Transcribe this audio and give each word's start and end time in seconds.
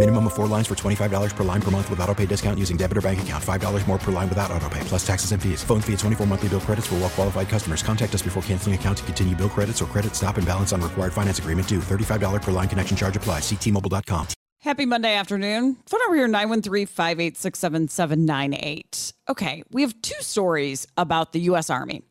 Minimum 0.00 0.28
of 0.28 0.32
four 0.32 0.46
lines 0.46 0.66
for 0.66 0.74
$25 0.74 1.36
per 1.36 1.44
line 1.44 1.60
per 1.60 1.70
month 1.70 1.90
with 1.90 2.00
auto 2.00 2.14
pay 2.14 2.24
discount 2.24 2.58
using 2.58 2.78
debit 2.78 2.96
or 2.96 3.02
bank 3.02 3.20
account. 3.20 3.44
$5 3.44 3.86
more 3.86 3.98
per 3.98 4.10
line 4.10 4.30
without 4.30 4.50
auto 4.50 4.66
pay, 4.70 4.80
plus 4.84 5.06
taxes 5.06 5.32
and 5.32 5.42
fees. 5.42 5.62
Phone 5.62 5.82
fee 5.82 5.92
at 5.92 5.98
24 5.98 6.26
monthly 6.26 6.48
bill 6.48 6.60
credits 6.60 6.86
for 6.86 6.94
well 6.94 7.10
qualified 7.10 7.50
customers. 7.50 7.82
Contact 7.82 8.14
us 8.14 8.22
before 8.22 8.42
canceling 8.44 8.74
account 8.74 8.96
to 8.96 9.04
continue 9.04 9.36
bill 9.36 9.50
credits 9.50 9.82
or 9.82 9.84
credit 9.84 10.14
stop 10.14 10.38
and 10.38 10.46
balance 10.46 10.72
on 10.72 10.80
required 10.80 11.12
finance 11.12 11.38
agreement 11.38 11.68
due. 11.68 11.80
$35 11.80 12.40
per 12.40 12.50
line 12.50 12.66
connection 12.66 12.96
charge 12.96 13.14
applies. 13.14 13.42
Ctmobile.com. 13.42 14.26
Happy 14.60 14.86
Monday 14.86 15.14
afternoon. 15.14 15.76
Phone 15.84 16.00
over 16.06 16.14
here 16.14 16.28
913 16.28 16.86
586 16.86 17.58
7798. 17.58 19.12
Okay, 19.28 19.62
we 19.70 19.82
have 19.82 20.00
two 20.00 20.22
stories 20.22 20.86
about 20.96 21.32
the 21.32 21.40
U.S. 21.40 21.68
Army. 21.68 22.02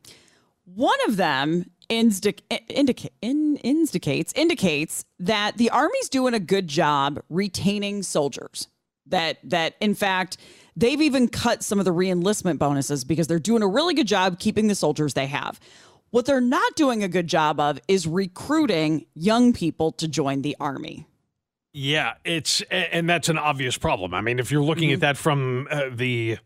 One 0.75 0.99
of 1.07 1.17
them 1.17 1.65
indica- 1.89 2.43
indica- 2.69 3.09
in, 3.21 3.57
indicates 3.57 4.31
indicates 4.35 5.05
that 5.19 5.57
the 5.57 5.69
Army's 5.69 6.09
doing 6.09 6.33
a 6.33 6.39
good 6.39 6.67
job 6.67 7.19
retaining 7.29 8.03
soldiers. 8.03 8.67
That 9.07 9.37
that 9.43 9.75
in 9.81 9.95
fact 9.95 10.37
they've 10.75 11.01
even 11.01 11.27
cut 11.27 11.63
some 11.63 11.79
of 11.79 11.85
the 11.85 11.93
reenlistment 11.93 12.59
bonuses 12.59 13.03
because 13.03 13.27
they're 13.27 13.39
doing 13.39 13.63
a 13.63 13.67
really 13.67 13.93
good 13.95 14.07
job 14.07 14.39
keeping 14.39 14.67
the 14.67 14.75
soldiers 14.75 15.13
they 15.15 15.25
have. 15.27 15.59
What 16.11 16.25
they're 16.25 16.41
not 16.41 16.75
doing 16.75 17.03
a 17.03 17.07
good 17.07 17.27
job 17.27 17.59
of 17.59 17.79
is 17.87 18.07
recruiting 18.07 19.05
young 19.13 19.51
people 19.53 19.91
to 19.93 20.07
join 20.07 20.41
the 20.41 20.55
Army. 20.59 21.05
Yeah, 21.73 22.13
it's 22.25 22.61
and 22.71 23.07
that's 23.09 23.29
an 23.29 23.37
obvious 23.37 23.77
problem. 23.77 24.13
I 24.13 24.21
mean, 24.21 24.39
if 24.39 24.51
you're 24.51 24.63
looking 24.63 24.89
Mm-hmm. 24.89 24.93
at 24.95 24.99
that 25.01 25.17
from 25.17 25.67
uh, 25.69 25.89
the 25.91 26.37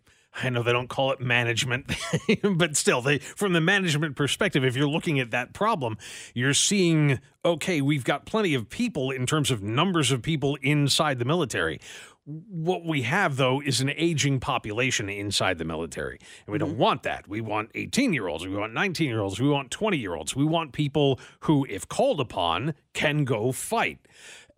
I 0.42 0.50
know 0.50 0.64
they 0.64 0.72
don't 0.72 0.90
call 0.90 1.12
it 1.12 1.20
management, 1.20 1.92
but 2.56 2.76
still, 2.76 3.02
they 3.02 3.20
from 3.20 3.54
the 3.54 3.62
management 3.62 4.16
perspective, 4.16 4.66
if 4.66 4.76
you're 4.76 4.88
looking 4.88 5.20
at 5.20 5.32
that 5.32 5.54
problem, 5.54 5.98
you're 6.34 6.54
seeing 6.54 7.20
okay, 7.46 7.82
we've 7.82 8.06
got 8.06 8.26
plenty 8.26 8.54
of 8.54 8.70
people 8.70 9.12
in 9.12 9.26
terms 9.26 9.52
of 9.52 9.62
numbers 9.62 10.12
of 10.12 10.22
people 10.22 10.58
inside 10.62 11.20
the 11.20 11.26
military. 11.26 11.80
What 12.26 12.86
we 12.86 13.02
have 13.02 13.36
though 13.36 13.62
is 13.62 13.82
an 13.82 13.92
aging 13.98 14.40
population 14.40 15.10
inside 15.10 15.58
the 15.58 15.66
military, 15.66 16.20
and 16.46 16.54
we 16.54 16.58
don't 16.58 16.72
mm-hmm. 16.72 16.80
want 16.80 17.04
that. 17.04 17.28
We 17.28 17.42
want 17.42 17.70
18 17.76 18.14
year 18.14 18.28
olds, 18.28 18.48
we 18.48 18.56
want 18.56 18.74
19 18.74 19.08
year 19.10 19.20
olds, 19.20 19.40
we 19.40 19.50
want 19.50 19.72
20 19.72 19.98
year 19.98 20.16
olds. 20.16 20.36
We 20.36 20.46
want 20.46 20.72
people 20.72 21.20
who, 21.42 21.68
if 21.70 21.88
called 21.88 22.20
upon, 22.20 22.74
can 22.94 23.26
go 23.26 23.52
fight. 23.52 24.00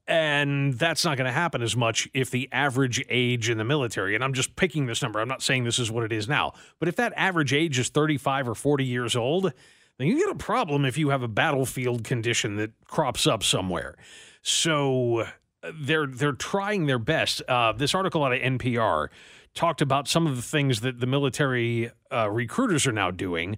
And 0.07 0.75
that's 0.75 1.03
not 1.03 1.17
going 1.17 1.25
to 1.25 1.31
happen 1.31 1.63
as 1.63 1.75
much 1.75 2.07
if 2.13 2.29
the 2.29 2.47
average 2.51 3.03
age 3.09 3.49
in 3.49 3.57
the 3.57 3.63
military, 3.63 4.13
and 4.13 4.23
I'm 4.23 4.33
just 4.33 4.55
picking 4.55 4.85
this 4.85 5.01
number, 5.01 5.19
I'm 5.19 5.27
not 5.27 5.41
saying 5.41 5.63
this 5.63 5.79
is 5.79 5.89
what 5.89 6.03
it 6.03 6.11
is 6.11 6.27
now, 6.27 6.53
but 6.79 6.87
if 6.87 6.95
that 6.97 7.11
average 7.15 7.53
age 7.53 7.79
is 7.79 7.89
35 7.89 8.49
or 8.49 8.55
40 8.55 8.85
years 8.85 9.15
old, 9.15 9.51
then 9.97 10.07
you 10.07 10.17
get 10.19 10.29
a 10.29 10.35
problem 10.35 10.85
if 10.85 10.97
you 10.97 11.09
have 11.09 11.23
a 11.23 11.27
battlefield 11.27 12.03
condition 12.03 12.57
that 12.57 12.71
crops 12.85 13.25
up 13.25 13.41
somewhere. 13.41 13.95
So 14.43 15.25
uh, 15.63 15.71
they're 15.73 16.05
they're 16.05 16.33
trying 16.33 16.85
their 16.85 16.99
best. 16.99 17.41
Uh, 17.47 17.71
this 17.71 17.95
article 17.95 18.23
out 18.23 18.33
of 18.33 18.39
NPR 18.39 19.07
talked 19.55 19.81
about 19.81 20.07
some 20.07 20.27
of 20.27 20.35
the 20.35 20.41
things 20.41 20.81
that 20.81 20.99
the 20.99 21.07
military 21.07 21.89
uh, 22.11 22.29
recruiters 22.29 22.85
are 22.85 22.91
now 22.91 23.09
doing 23.09 23.57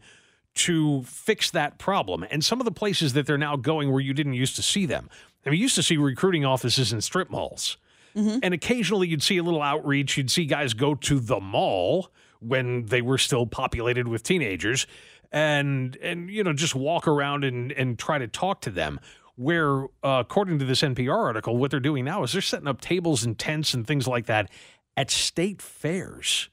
to 0.54 1.04
fix 1.04 1.52
that 1.52 1.78
problem. 1.78 2.26
And 2.32 2.44
some 2.44 2.60
of 2.60 2.66
the 2.66 2.72
places 2.72 3.14
that 3.14 3.28
they're 3.28 3.38
now 3.38 3.56
going 3.56 3.92
where 3.92 4.02
you 4.02 4.14
didn't 4.14 4.34
used 4.34 4.56
to 4.56 4.64
see 4.64 4.86
them. 4.86 5.10
I 5.48 5.52
mean, 5.52 5.58
you 5.60 5.64
used 5.64 5.76
to 5.76 5.84
see 5.84 5.98
recruiting 5.98 6.46
offices 6.46 6.92
in 6.94 7.02
strip 7.02 7.30
malls. 7.30 7.78
And 8.16 8.52
occasionally 8.52 9.08
you'd 9.08 9.22
see 9.22 9.38
a 9.38 9.44
little 9.44 9.62
outreach. 9.62 10.18
You'd 10.18 10.32
see 10.32 10.46
guys 10.46 10.74
go 10.74 10.96
to 10.96 11.20
the 11.20 11.40
mall 11.40 12.10
when 12.40 12.88
they 12.88 13.00
were 13.04 13.20
still 13.20 13.46
populated 13.46 14.08
with 14.08 14.24
teenagers 14.24 14.88
and 15.32 15.96
and 15.98 16.30
you 16.30 16.44
know 16.44 16.52
just 16.54 16.74
walk 16.74 17.08
around 17.08 17.44
and 17.44 17.72
and 17.74 18.00
try 18.00 18.18
to 18.18 18.28
talk 18.28 18.62
to 18.62 18.72
them 18.72 19.00
where 19.36 19.84
uh, 20.04 20.24
according 20.26 20.58
to 20.58 20.66
this 20.66 20.82
NPR 20.82 21.16
article 21.16 21.58
what 21.58 21.70
they're 21.70 21.80
doing 21.80 22.06
now 22.06 22.24
is 22.24 22.32
they're 22.32 22.42
setting 22.42 22.68
up 22.68 22.82
tables 22.82 23.24
and 23.24 23.38
tents 23.38 23.76
and 23.76 23.86
things 23.86 24.08
like 24.08 24.26
that 24.26 24.50
at 24.96 25.12
state 25.12 25.62
fairs. 25.62 26.50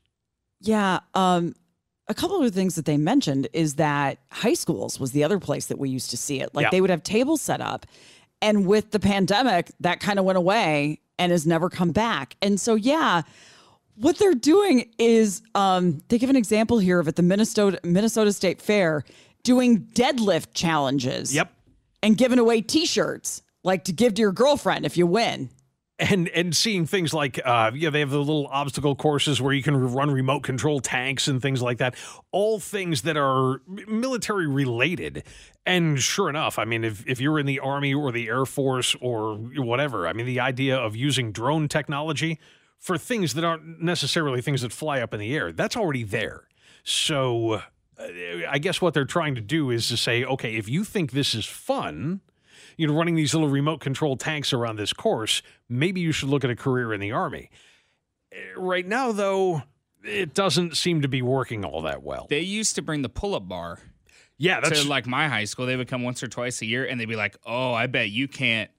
Yeah. 0.60 1.00
Um, 1.14 1.54
a 2.08 2.14
couple 2.14 2.36
of 2.36 2.42
the 2.44 2.50
things 2.50 2.74
that 2.74 2.84
they 2.84 2.98
mentioned 2.98 3.48
is 3.54 3.76
that 3.76 4.18
high 4.30 4.52
schools 4.52 5.00
was 5.00 5.12
the 5.12 5.24
other 5.24 5.38
place 5.38 5.64
that 5.66 5.78
we 5.78 5.88
used 5.88 6.10
to 6.10 6.18
see 6.18 6.40
it. 6.42 6.54
Like 6.54 6.64
Yeah. 6.64 6.70
they 6.70 6.82
would 6.82 6.90
have 6.90 7.02
tables 7.02 7.40
set 7.40 7.62
up. 7.62 7.86
And 8.44 8.66
with 8.66 8.90
the 8.90 9.00
pandemic, 9.00 9.72
that 9.80 10.00
kind 10.00 10.18
of 10.18 10.26
went 10.26 10.36
away 10.36 11.00
and 11.18 11.32
has 11.32 11.46
never 11.46 11.70
come 11.70 11.92
back. 11.92 12.36
And 12.42 12.60
so, 12.60 12.74
yeah, 12.74 13.22
what 13.96 14.18
they're 14.18 14.34
doing 14.34 14.92
is 14.98 15.40
um, 15.54 16.02
they 16.08 16.18
give 16.18 16.28
an 16.28 16.36
example 16.36 16.78
here 16.78 17.00
of 17.00 17.08
at 17.08 17.16
the 17.16 17.22
Minnesota 17.22 17.80
Minnesota 17.84 18.34
State 18.34 18.60
Fair 18.60 19.02
doing 19.44 19.86
deadlift 19.94 20.48
challenges. 20.52 21.34
Yep. 21.34 21.52
And 22.02 22.18
giving 22.18 22.38
away 22.38 22.60
T-shirts 22.60 23.40
like 23.62 23.84
to 23.84 23.92
give 23.92 24.12
to 24.14 24.20
your 24.20 24.32
girlfriend 24.32 24.84
if 24.84 24.98
you 24.98 25.06
win. 25.06 25.48
And 25.98 26.28
and 26.30 26.56
seeing 26.56 26.86
things 26.86 27.14
like 27.14 27.40
uh 27.44 27.70
yeah 27.74 27.88
they 27.88 28.00
have 28.00 28.10
the 28.10 28.18
little 28.18 28.48
obstacle 28.48 28.96
courses 28.96 29.40
where 29.40 29.52
you 29.52 29.62
can 29.62 29.76
run 29.76 30.10
remote 30.10 30.42
control 30.42 30.80
tanks 30.80 31.28
and 31.28 31.40
things 31.40 31.62
like 31.62 31.78
that 31.78 31.94
all 32.32 32.58
things 32.58 33.02
that 33.02 33.16
are 33.16 33.60
military 33.66 34.46
related. 34.46 35.24
And 35.66 36.00
sure 36.00 36.28
enough 36.28 36.58
i 36.58 36.64
mean 36.64 36.84
if 36.84 37.06
if 37.06 37.20
you're 37.20 37.38
in 37.38 37.46
the 37.46 37.60
army 37.60 37.94
or 37.94 38.10
the 38.12 38.28
air 38.28 38.44
force 38.44 38.96
or 39.00 39.36
whatever 39.36 40.08
i 40.08 40.12
mean 40.12 40.26
the 40.26 40.40
idea 40.40 40.76
of 40.76 40.96
using 40.96 41.32
drone 41.32 41.68
technology 41.68 42.40
for 42.78 42.98
things 42.98 43.34
that 43.34 43.44
aren't 43.44 43.80
necessarily 43.80 44.42
things 44.42 44.62
that 44.62 44.72
fly 44.72 45.00
up 45.00 45.14
in 45.14 45.20
the 45.20 45.34
air 45.34 45.52
that's 45.52 45.76
already 45.76 46.02
there. 46.02 46.48
So 46.82 47.62
uh, 47.98 48.08
i 48.48 48.58
guess 48.58 48.80
what 48.80 48.94
they're 48.94 49.04
trying 49.04 49.36
to 49.36 49.40
do 49.40 49.70
is 49.70 49.88
to 49.88 49.96
say 49.96 50.24
okay 50.24 50.56
if 50.56 50.68
you 50.68 50.82
think 50.82 51.12
this 51.12 51.36
is 51.36 51.46
fun 51.46 52.20
you 52.76 52.86
know, 52.86 52.94
running 52.94 53.14
these 53.14 53.34
little 53.34 53.48
remote 53.48 53.80
control 53.80 54.16
tanks 54.16 54.52
around 54.52 54.76
this 54.76 54.92
course, 54.92 55.42
maybe 55.68 56.00
you 56.00 56.12
should 56.12 56.28
look 56.28 56.44
at 56.44 56.50
a 56.50 56.56
career 56.56 56.92
in 56.92 57.00
the 57.00 57.12
Army. 57.12 57.50
Eh, 58.32 58.36
Right 58.56 58.86
now, 58.86 59.12
though, 59.12 59.62
it 60.02 60.34
doesn't 60.34 60.76
seem 60.76 61.02
to 61.02 61.08
be 61.08 61.22
working 61.22 61.64
all 61.64 61.82
that 61.82 62.02
well. 62.02 62.26
They 62.28 62.40
used 62.40 62.74
to 62.76 62.82
bring 62.82 63.02
the 63.02 63.08
pull-up 63.08 63.48
bar 63.48 63.78
Yeah, 64.36 64.60
that's 64.60 64.82
to 64.82 64.88
like 64.88 65.06
my 65.06 65.28
high 65.28 65.44
school. 65.44 65.66
They 65.66 65.76
would 65.76 65.88
come 65.88 66.02
once 66.02 66.22
or 66.22 66.28
twice 66.28 66.60
a 66.62 66.66
year, 66.66 66.84
and 66.84 67.00
they'd 67.00 67.06
be 67.08 67.16
like, 67.16 67.36
"Oh, 67.46 67.72
I 67.72 67.86
bet 67.86 68.10
you 68.10 68.26
can't 68.28 68.70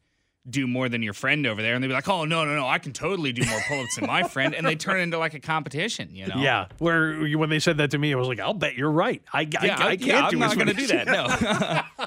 do 0.50 0.68
more 0.68 0.90
than 0.90 1.02
your 1.02 1.14
friend 1.14 1.46
over 1.48 1.62
there." 1.62 1.76
And 1.76 1.84
they'd 1.84 1.88
be 1.88 1.94
like, 1.94 2.08
"Oh, 2.08 2.26
no, 2.26 2.46
no, 2.46 2.56
no, 2.56 2.68
I 2.68 2.80
can 2.80 2.94
totally 2.94 3.34
do 3.34 3.46
more 3.46 3.60
pull-ups 3.68 3.96
than 3.96 4.08
my 4.08 4.24
friend." 4.28 4.56
And 4.56 4.66
they 4.66 4.76
turn 4.76 5.00
into 5.00 5.18
like 5.18 5.34
a 5.34 5.40
competition, 5.40 6.16
you 6.16 6.28
know? 6.28 6.38
yeah. 6.38 6.68
Where 6.80 7.28
when 7.38 7.50
they 7.50 7.60
said 7.60 7.78
that 7.78 7.92
to 7.92 7.98
me, 7.98 8.14
I 8.14 8.18
was 8.18 8.28
like, 8.28 8.40
"I'll 8.40 8.54
bet 8.54 8.76
you're 8.76 8.92
right. 8.92 9.22
I, 9.34 9.42
I, 9.42 9.44
Yeah, 9.44 9.78
I, 9.78 9.88
I, 9.88 9.96
can't 9.96 10.02
yeah, 10.02 10.30
do 10.30 10.38
I'm 10.38 10.44
as 10.44 10.56
not 10.56 10.66
going 10.66 10.76
to 10.76 10.82
do 10.82 10.88
that. 10.88 11.08
No. 11.08 12.06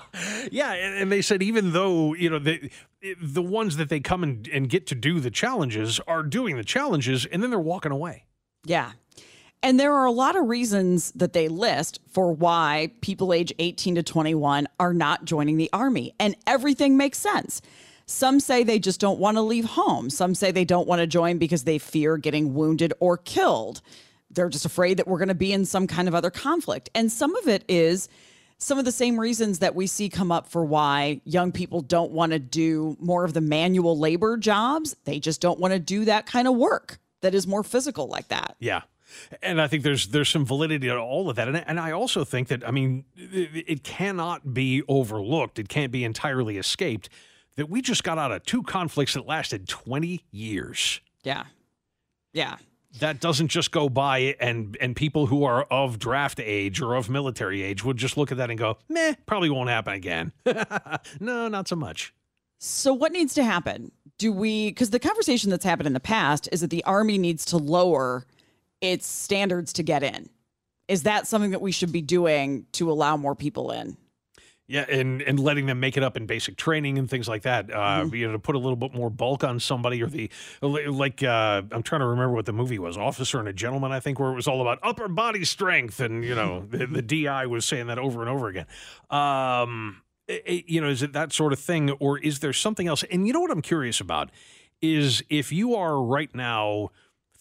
yeah, 0.52 0.72
and, 0.72 1.02
and 1.02 1.12
they 1.12 1.22
said 1.22 1.42
even 1.42 1.72
though 1.72 2.14
you 2.14 2.30
know 2.30 2.38
the 2.38 2.70
the 3.22 3.42
ones 3.42 3.76
that 3.76 3.88
they 3.88 4.00
come 4.00 4.22
and, 4.22 4.48
and 4.48 4.68
get 4.68 4.86
to 4.88 4.94
do 4.94 5.20
the 5.20 5.30
challenges 5.30 6.00
are 6.06 6.22
doing 6.22 6.56
the 6.56 6.64
challenges, 6.64 7.26
and 7.26 7.42
then 7.42 7.50
they're 7.50 7.58
walking 7.58 7.92
away. 7.92 8.24
Yeah. 8.64 8.92
And 9.62 9.78
there 9.78 9.92
are 9.92 10.06
a 10.06 10.12
lot 10.12 10.36
of 10.36 10.46
reasons 10.46 11.10
that 11.12 11.32
they 11.32 11.48
list 11.48 11.98
for 12.12 12.32
why 12.32 12.92
people 13.00 13.32
age 13.32 13.52
18 13.58 13.96
to 13.96 14.02
21 14.02 14.68
are 14.78 14.94
not 14.94 15.24
joining 15.24 15.56
the 15.56 15.68
army. 15.72 16.14
And 16.20 16.36
everything 16.46 16.96
makes 16.96 17.18
sense. 17.18 17.60
Some 18.10 18.40
say 18.40 18.64
they 18.64 18.78
just 18.78 19.00
don't 19.00 19.18
want 19.18 19.36
to 19.36 19.42
leave 19.42 19.66
home. 19.66 20.08
Some 20.08 20.34
say 20.34 20.50
they 20.50 20.64
don't 20.64 20.88
want 20.88 21.00
to 21.00 21.06
join 21.06 21.36
because 21.36 21.64
they 21.64 21.76
fear 21.76 22.16
getting 22.16 22.54
wounded 22.54 22.94
or 23.00 23.18
killed. 23.18 23.82
They're 24.30 24.48
just 24.48 24.64
afraid 24.64 24.96
that 24.96 25.06
we're 25.06 25.18
going 25.18 25.28
to 25.28 25.34
be 25.34 25.52
in 25.52 25.66
some 25.66 25.86
kind 25.86 26.08
of 26.08 26.14
other 26.14 26.30
conflict. 26.30 26.88
And 26.94 27.12
some 27.12 27.36
of 27.36 27.46
it 27.48 27.64
is 27.68 28.08
some 28.56 28.78
of 28.78 28.86
the 28.86 28.92
same 28.92 29.20
reasons 29.20 29.58
that 29.58 29.74
we 29.74 29.86
see 29.86 30.08
come 30.08 30.32
up 30.32 30.46
for 30.46 30.64
why 30.64 31.20
young 31.24 31.52
people 31.52 31.82
don't 31.82 32.10
want 32.10 32.32
to 32.32 32.38
do 32.38 32.96
more 32.98 33.26
of 33.26 33.34
the 33.34 33.42
manual 33.42 33.98
labor 33.98 34.38
jobs. 34.38 34.96
They 35.04 35.20
just 35.20 35.42
don't 35.42 35.60
want 35.60 35.74
to 35.74 35.78
do 35.78 36.06
that 36.06 36.24
kind 36.24 36.48
of 36.48 36.56
work 36.56 36.98
that 37.20 37.34
is 37.34 37.46
more 37.46 37.62
physical 37.62 38.08
like 38.08 38.28
that. 38.28 38.56
Yeah. 38.58 38.82
And 39.42 39.60
I 39.60 39.68
think 39.68 39.82
there's 39.82 40.08
there's 40.08 40.28
some 40.30 40.46
validity 40.46 40.86
to 40.88 40.98
all 40.98 41.30
of 41.30 41.36
that, 41.36 41.48
and, 41.48 41.56
and 41.66 41.80
I 41.80 41.92
also 41.92 42.24
think 42.24 42.48
that 42.48 42.66
I 42.66 42.70
mean 42.70 43.06
it, 43.16 43.64
it 43.66 43.82
cannot 43.82 44.52
be 44.52 44.82
overlooked. 44.86 45.58
It 45.58 45.70
can't 45.70 45.90
be 45.90 46.04
entirely 46.04 46.58
escaped 46.58 47.08
that 47.58 47.68
we 47.68 47.82
just 47.82 48.04
got 48.04 48.18
out 48.18 48.30
of 48.30 48.44
two 48.44 48.62
conflicts 48.62 49.14
that 49.14 49.26
lasted 49.26 49.68
20 49.68 50.24
years. 50.30 51.00
Yeah. 51.24 51.44
Yeah. 52.32 52.56
That 53.00 53.20
doesn't 53.20 53.48
just 53.48 53.72
go 53.72 53.88
by 53.88 54.36
and 54.40 54.76
and 54.80 54.96
people 54.96 55.26
who 55.26 55.44
are 55.44 55.64
of 55.64 55.98
draft 55.98 56.40
age 56.40 56.80
or 56.80 56.94
of 56.94 57.10
military 57.10 57.62
age 57.62 57.84
would 57.84 57.96
just 57.96 58.16
look 58.16 58.32
at 58.32 58.38
that 58.38 58.48
and 58.48 58.58
go, 58.58 58.78
"Meh, 58.88 59.14
probably 59.26 59.50
won't 59.50 59.68
happen 59.68 59.92
again." 59.92 60.32
no, 61.20 61.48
not 61.48 61.68
so 61.68 61.76
much. 61.76 62.14
So, 62.58 62.94
what 62.94 63.12
needs 63.12 63.34
to 63.34 63.44
happen? 63.44 63.92
Do 64.16 64.32
we, 64.32 64.70
because 64.70 64.90
the 64.90 64.98
conversation 64.98 65.50
that's 65.50 65.64
happened 65.64 65.86
in 65.86 65.92
the 65.92 66.00
past 66.00 66.48
is 66.50 66.62
that 66.62 66.70
the 66.70 66.82
Army 66.84 67.18
needs 67.18 67.44
to 67.46 67.56
lower 67.56 68.24
its 68.80 69.06
standards 69.06 69.72
to 69.74 69.82
get 69.82 70.02
in. 70.02 70.28
Is 70.88 71.02
that 71.02 71.26
something 71.26 71.50
that 71.50 71.60
we 71.60 71.72
should 71.72 71.92
be 71.92 72.02
doing 72.02 72.66
to 72.72 72.90
allow 72.90 73.16
more 73.16 73.34
people 73.34 73.70
in? 73.70 73.96
Yeah, 74.70 74.84
and 74.86 75.22
and 75.22 75.40
letting 75.40 75.64
them 75.64 75.80
make 75.80 75.96
it 75.96 76.02
up 76.02 76.14
in 76.18 76.26
basic 76.26 76.56
training 76.56 76.98
and 76.98 77.08
things 77.08 77.26
like 77.26 77.42
that. 77.42 77.70
Uh, 77.72 78.02
Mm-hmm. 78.04 78.14
You 78.14 78.26
know, 78.26 78.32
to 78.34 78.38
put 78.38 78.54
a 78.54 78.58
little 78.58 78.76
bit 78.76 78.92
more 78.92 79.08
bulk 79.08 79.42
on 79.42 79.58
somebody, 79.60 80.02
or 80.02 80.08
the 80.08 80.28
like. 80.60 81.22
Uh, 81.22 81.62
I'm 81.72 81.82
trying 81.82 82.02
to 82.02 82.06
remember 82.06 82.34
what 82.34 82.44
the 82.44 82.52
movie 82.52 82.78
was, 82.78 82.98
Officer 82.98 83.38
and 83.38 83.48
a 83.48 83.52
Gentleman, 83.54 83.92
I 83.92 84.00
think, 84.00 84.20
where 84.20 84.30
it 84.30 84.34
was 84.34 84.46
all 84.46 84.60
about 84.60 84.78
upper 84.82 85.08
body 85.08 85.44
strength, 85.46 86.00
and 86.00 86.22
you 86.22 86.34
know, 86.34 86.66
the, 86.68 86.86
the 86.86 87.00
DI 87.26 87.46
was 87.46 87.64
saying 87.64 87.86
that 87.86 87.98
over 87.98 88.20
and 88.20 88.28
over 88.28 88.48
again. 88.48 88.66
Um, 89.10 90.02
it- 90.26 90.68
you 90.68 90.80
know, 90.82 90.88
is 90.88 91.02
it 91.02 91.12
that 91.14 91.32
sort 91.32 91.52
of 91.54 91.58
thing, 91.58 91.90
or 91.92 92.18
is 92.18 92.40
there 92.40 92.52
something 92.52 92.86
else? 92.86 93.02
And 93.04 93.26
you 93.26 93.32
know 93.32 93.40
what 93.40 93.50
I'm 93.50 93.62
curious 93.62 94.00
about 94.00 94.30
is 94.82 95.22
if 95.30 95.50
you 95.50 95.74
are 95.76 96.00
right 96.02 96.32
now 96.34 96.90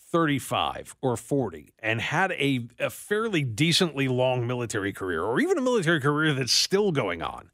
35 0.09 0.95
or 1.01 1.17
40 1.17 1.73
and 1.79 1.99
had 1.99 2.31
a, 2.33 2.67
a 2.79 2.89
fairly 2.89 3.43
decently 3.43 4.07
long 4.07 4.47
military 4.47 4.93
career, 4.93 5.23
or 5.23 5.39
even 5.39 5.57
a 5.57 5.61
military 5.61 5.99
career 5.99 6.33
that's 6.33 6.51
still 6.51 6.91
going 6.91 7.21
on, 7.21 7.51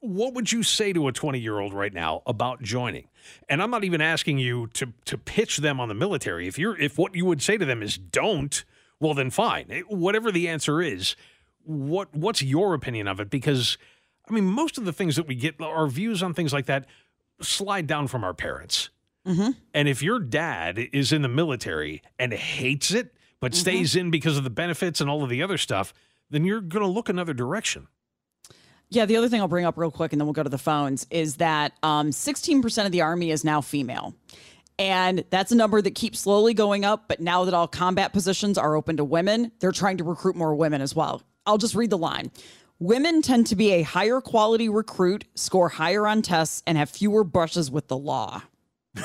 what 0.00 0.34
would 0.34 0.50
you 0.50 0.62
say 0.62 0.92
to 0.92 1.08
a 1.08 1.12
20 1.12 1.38
year 1.38 1.58
old 1.58 1.74
right 1.74 1.92
now 1.92 2.22
about 2.26 2.62
joining? 2.62 3.08
And 3.48 3.62
I'm 3.62 3.70
not 3.70 3.84
even 3.84 4.00
asking 4.00 4.38
you 4.38 4.66
to 4.68 4.92
to 5.04 5.18
pitch 5.18 5.58
them 5.58 5.78
on 5.78 5.88
the 5.88 5.94
military. 5.94 6.48
If 6.48 6.58
you're 6.58 6.78
if 6.78 6.98
what 6.98 7.14
you 7.14 7.26
would 7.26 7.42
say 7.42 7.58
to 7.58 7.64
them 7.64 7.82
is 7.82 7.98
don't, 7.98 8.64
well 8.98 9.14
then 9.14 9.30
fine. 9.30 9.84
Whatever 9.88 10.32
the 10.32 10.48
answer 10.48 10.80
is, 10.80 11.16
what 11.64 12.14
what's 12.14 12.42
your 12.42 12.74
opinion 12.74 13.06
of 13.08 13.20
it? 13.20 13.30
Because 13.30 13.76
I 14.28 14.32
mean, 14.32 14.46
most 14.46 14.78
of 14.78 14.84
the 14.84 14.92
things 14.92 15.16
that 15.16 15.26
we 15.26 15.34
get, 15.34 15.60
our 15.60 15.86
views 15.86 16.22
on 16.22 16.34
things 16.34 16.52
like 16.52 16.66
that, 16.66 16.86
slide 17.42 17.86
down 17.86 18.06
from 18.06 18.24
our 18.24 18.34
parents. 18.34 18.90
And 19.26 19.88
if 19.88 20.02
your 20.02 20.18
dad 20.18 20.78
is 20.92 21.12
in 21.12 21.22
the 21.22 21.28
military 21.28 22.02
and 22.18 22.32
hates 22.32 22.90
it, 22.90 23.14
but 23.40 23.54
stays 23.54 23.96
in 23.96 24.10
because 24.10 24.36
of 24.36 24.44
the 24.44 24.50
benefits 24.50 25.00
and 25.00 25.08
all 25.08 25.22
of 25.22 25.30
the 25.30 25.42
other 25.42 25.58
stuff, 25.58 25.94
then 26.30 26.44
you're 26.44 26.60
going 26.60 26.84
to 26.84 26.90
look 26.90 27.08
another 27.08 27.32
direction. 27.32 27.88
Yeah, 28.90 29.06
the 29.06 29.16
other 29.16 29.28
thing 29.28 29.40
I'll 29.40 29.48
bring 29.48 29.64
up 29.64 29.78
real 29.78 29.90
quick 29.90 30.12
and 30.12 30.20
then 30.20 30.26
we'll 30.26 30.34
go 30.34 30.42
to 30.42 30.50
the 30.50 30.58
phones 30.58 31.06
is 31.10 31.36
that 31.36 31.72
um, 31.82 32.10
16% 32.10 32.86
of 32.86 32.92
the 32.92 33.02
Army 33.02 33.30
is 33.30 33.44
now 33.44 33.60
female. 33.60 34.14
And 34.78 35.24
that's 35.30 35.52
a 35.52 35.54
number 35.54 35.80
that 35.80 35.94
keeps 35.94 36.20
slowly 36.20 36.54
going 36.54 36.84
up. 36.84 37.04
But 37.06 37.20
now 37.20 37.44
that 37.44 37.54
all 37.54 37.68
combat 37.68 38.12
positions 38.12 38.58
are 38.58 38.74
open 38.74 38.96
to 38.96 39.04
women, 39.04 39.52
they're 39.60 39.72
trying 39.72 39.98
to 39.98 40.04
recruit 40.04 40.36
more 40.36 40.54
women 40.54 40.80
as 40.80 40.94
well. 40.94 41.22
I'll 41.46 41.58
just 41.58 41.74
read 41.74 41.90
the 41.90 41.98
line. 41.98 42.30
Women 42.78 43.20
tend 43.22 43.46
to 43.48 43.56
be 43.56 43.72
a 43.72 43.82
higher 43.82 44.20
quality 44.20 44.68
recruit, 44.68 45.26
score 45.34 45.68
higher 45.68 46.06
on 46.06 46.22
tests, 46.22 46.62
and 46.66 46.78
have 46.78 46.88
fewer 46.88 47.24
brushes 47.24 47.70
with 47.70 47.88
the 47.88 47.96
law. 47.96 48.42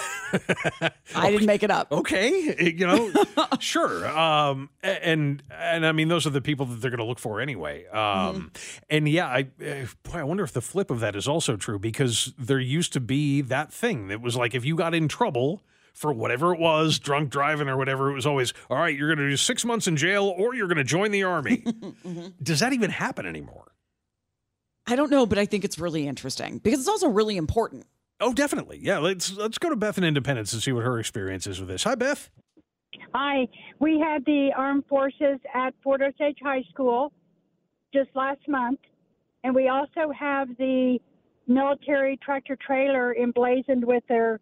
I 1.16 1.32
didn't 1.32 1.46
make 1.46 1.64
it 1.64 1.70
up. 1.70 1.92
Okay, 1.92 2.56
eh, 2.58 2.72
you 2.76 2.88
know, 2.88 3.12
sure. 3.60 4.08
Um, 4.08 4.70
and 4.82 5.44
and 5.52 5.86
I 5.86 5.92
mean, 5.92 6.08
those 6.08 6.26
are 6.26 6.32
the 6.32 6.42
people 6.42 6.66
that 6.68 6.82
they're 6.82 6.92
going 6.92 7.00
to 7.00 7.06
look 7.06 7.20
for 7.20 7.40
anyway. 7.40 7.86
Um, 7.88 8.52
and 8.90 9.08
yeah, 9.08 9.28
I 9.28 9.48
eh, 9.62 9.86
boy, 10.04 10.20
I 10.20 10.24
wonder 10.24 10.44
if 10.44 10.54
the 10.54 10.62
flip 10.62 10.90
of 10.90 11.00
that 11.02 11.16
is 11.16 11.28
also 11.28 11.56
true 11.56 11.78
because 11.78 12.34
there 12.38 12.60
used 12.60 12.94
to 12.94 13.00
be 13.00 13.42
that 13.42 13.72
thing 13.72 14.08
that 14.08 14.22
was 14.22 14.36
like 14.36 14.56
if 14.56 14.66
you 14.66 14.76
got 14.76 14.96
in 14.96 15.08
trouble 15.08 15.62
for 15.94 16.12
whatever 16.12 16.54
it 16.54 16.60
was, 16.60 17.00
drunk 17.00 17.30
driving 17.30 17.70
or 17.70 17.78
whatever, 17.78 18.10
it 18.10 18.16
was 18.16 18.26
always 18.26 18.54
all 18.70 18.78
right. 18.78 18.96
You're 18.96 19.08
going 19.08 19.26
to 19.26 19.30
do 19.30 19.38
six 19.38 19.64
months 19.64 19.88
in 19.88 19.98
jail 19.98 20.26
or 20.26 20.56
you're 20.56 20.68
going 20.68 20.78
to 20.78 20.84
join 20.84 21.12
the 21.12 21.24
army. 21.24 21.64
Does 22.44 22.60
that 22.60 22.74
even 22.74 22.90
happen 22.90 23.26
anymore? 23.26 23.72
I 24.88 24.96
don't 24.96 25.10
know, 25.10 25.26
but 25.26 25.38
I 25.38 25.46
think 25.46 25.64
it's 25.64 25.80
really 25.80 26.08
interesting 26.08 26.60
because 26.60 26.80
it's 26.80 26.90
also 26.90 27.08
really 27.08 27.38
important. 27.38 27.86
Oh, 28.20 28.34
definitely. 28.34 28.80
Yeah, 28.82 29.00
let's 29.00 29.34
let's 29.34 29.58
go 29.58 29.70
to 29.70 29.76
Beth 29.76 29.98
in 29.98 30.04
Independence 30.04 30.54
and 30.54 30.62
see 30.62 30.72
what 30.72 30.84
her 30.84 31.00
experience 31.00 31.48
is 31.48 31.60
with 31.60 31.70
this. 31.70 31.84
Hi, 31.84 31.96
Beth. 31.96 32.30
Hi. 33.14 33.48
We 33.80 34.00
had 34.00 34.24
the 34.26 34.52
armed 34.56 34.86
forces 34.88 35.40
at 35.54 35.74
Fort 35.84 36.02
Osage 36.02 36.38
High 36.42 36.64
School 36.72 37.12
just 37.94 38.10
last 38.16 38.42
month, 38.48 38.80
and 39.44 39.54
we 39.54 39.68
also 39.68 40.12
have 40.18 40.48
the 40.58 41.00
military 41.48 42.18
tractor 42.24 42.58
trailer 42.66 43.16
emblazoned 43.16 43.86
with 43.86 44.04
their 44.08 44.40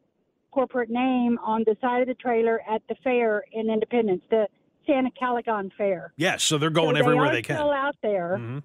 corporate 0.51 0.89
name 0.89 1.39
on 1.43 1.63
the 1.65 1.75
side 1.81 2.01
of 2.01 2.07
the 2.07 2.13
trailer 2.15 2.61
at 2.69 2.81
the 2.87 2.95
fair 3.03 3.43
in 3.51 3.69
Independence, 3.71 4.21
the 4.29 4.47
Santa 4.85 5.09
Caligon 5.19 5.71
Fair. 5.77 6.13
Yes, 6.15 6.43
so 6.43 6.57
they're 6.57 6.69
going 6.69 6.95
so 6.95 6.99
everywhere 6.99 7.29
they, 7.29 7.37
they, 7.37 7.41
can. 7.41 7.57
Still 7.57 7.71
out 7.71 7.95
there. 8.03 8.37
Mhm. 8.39 8.63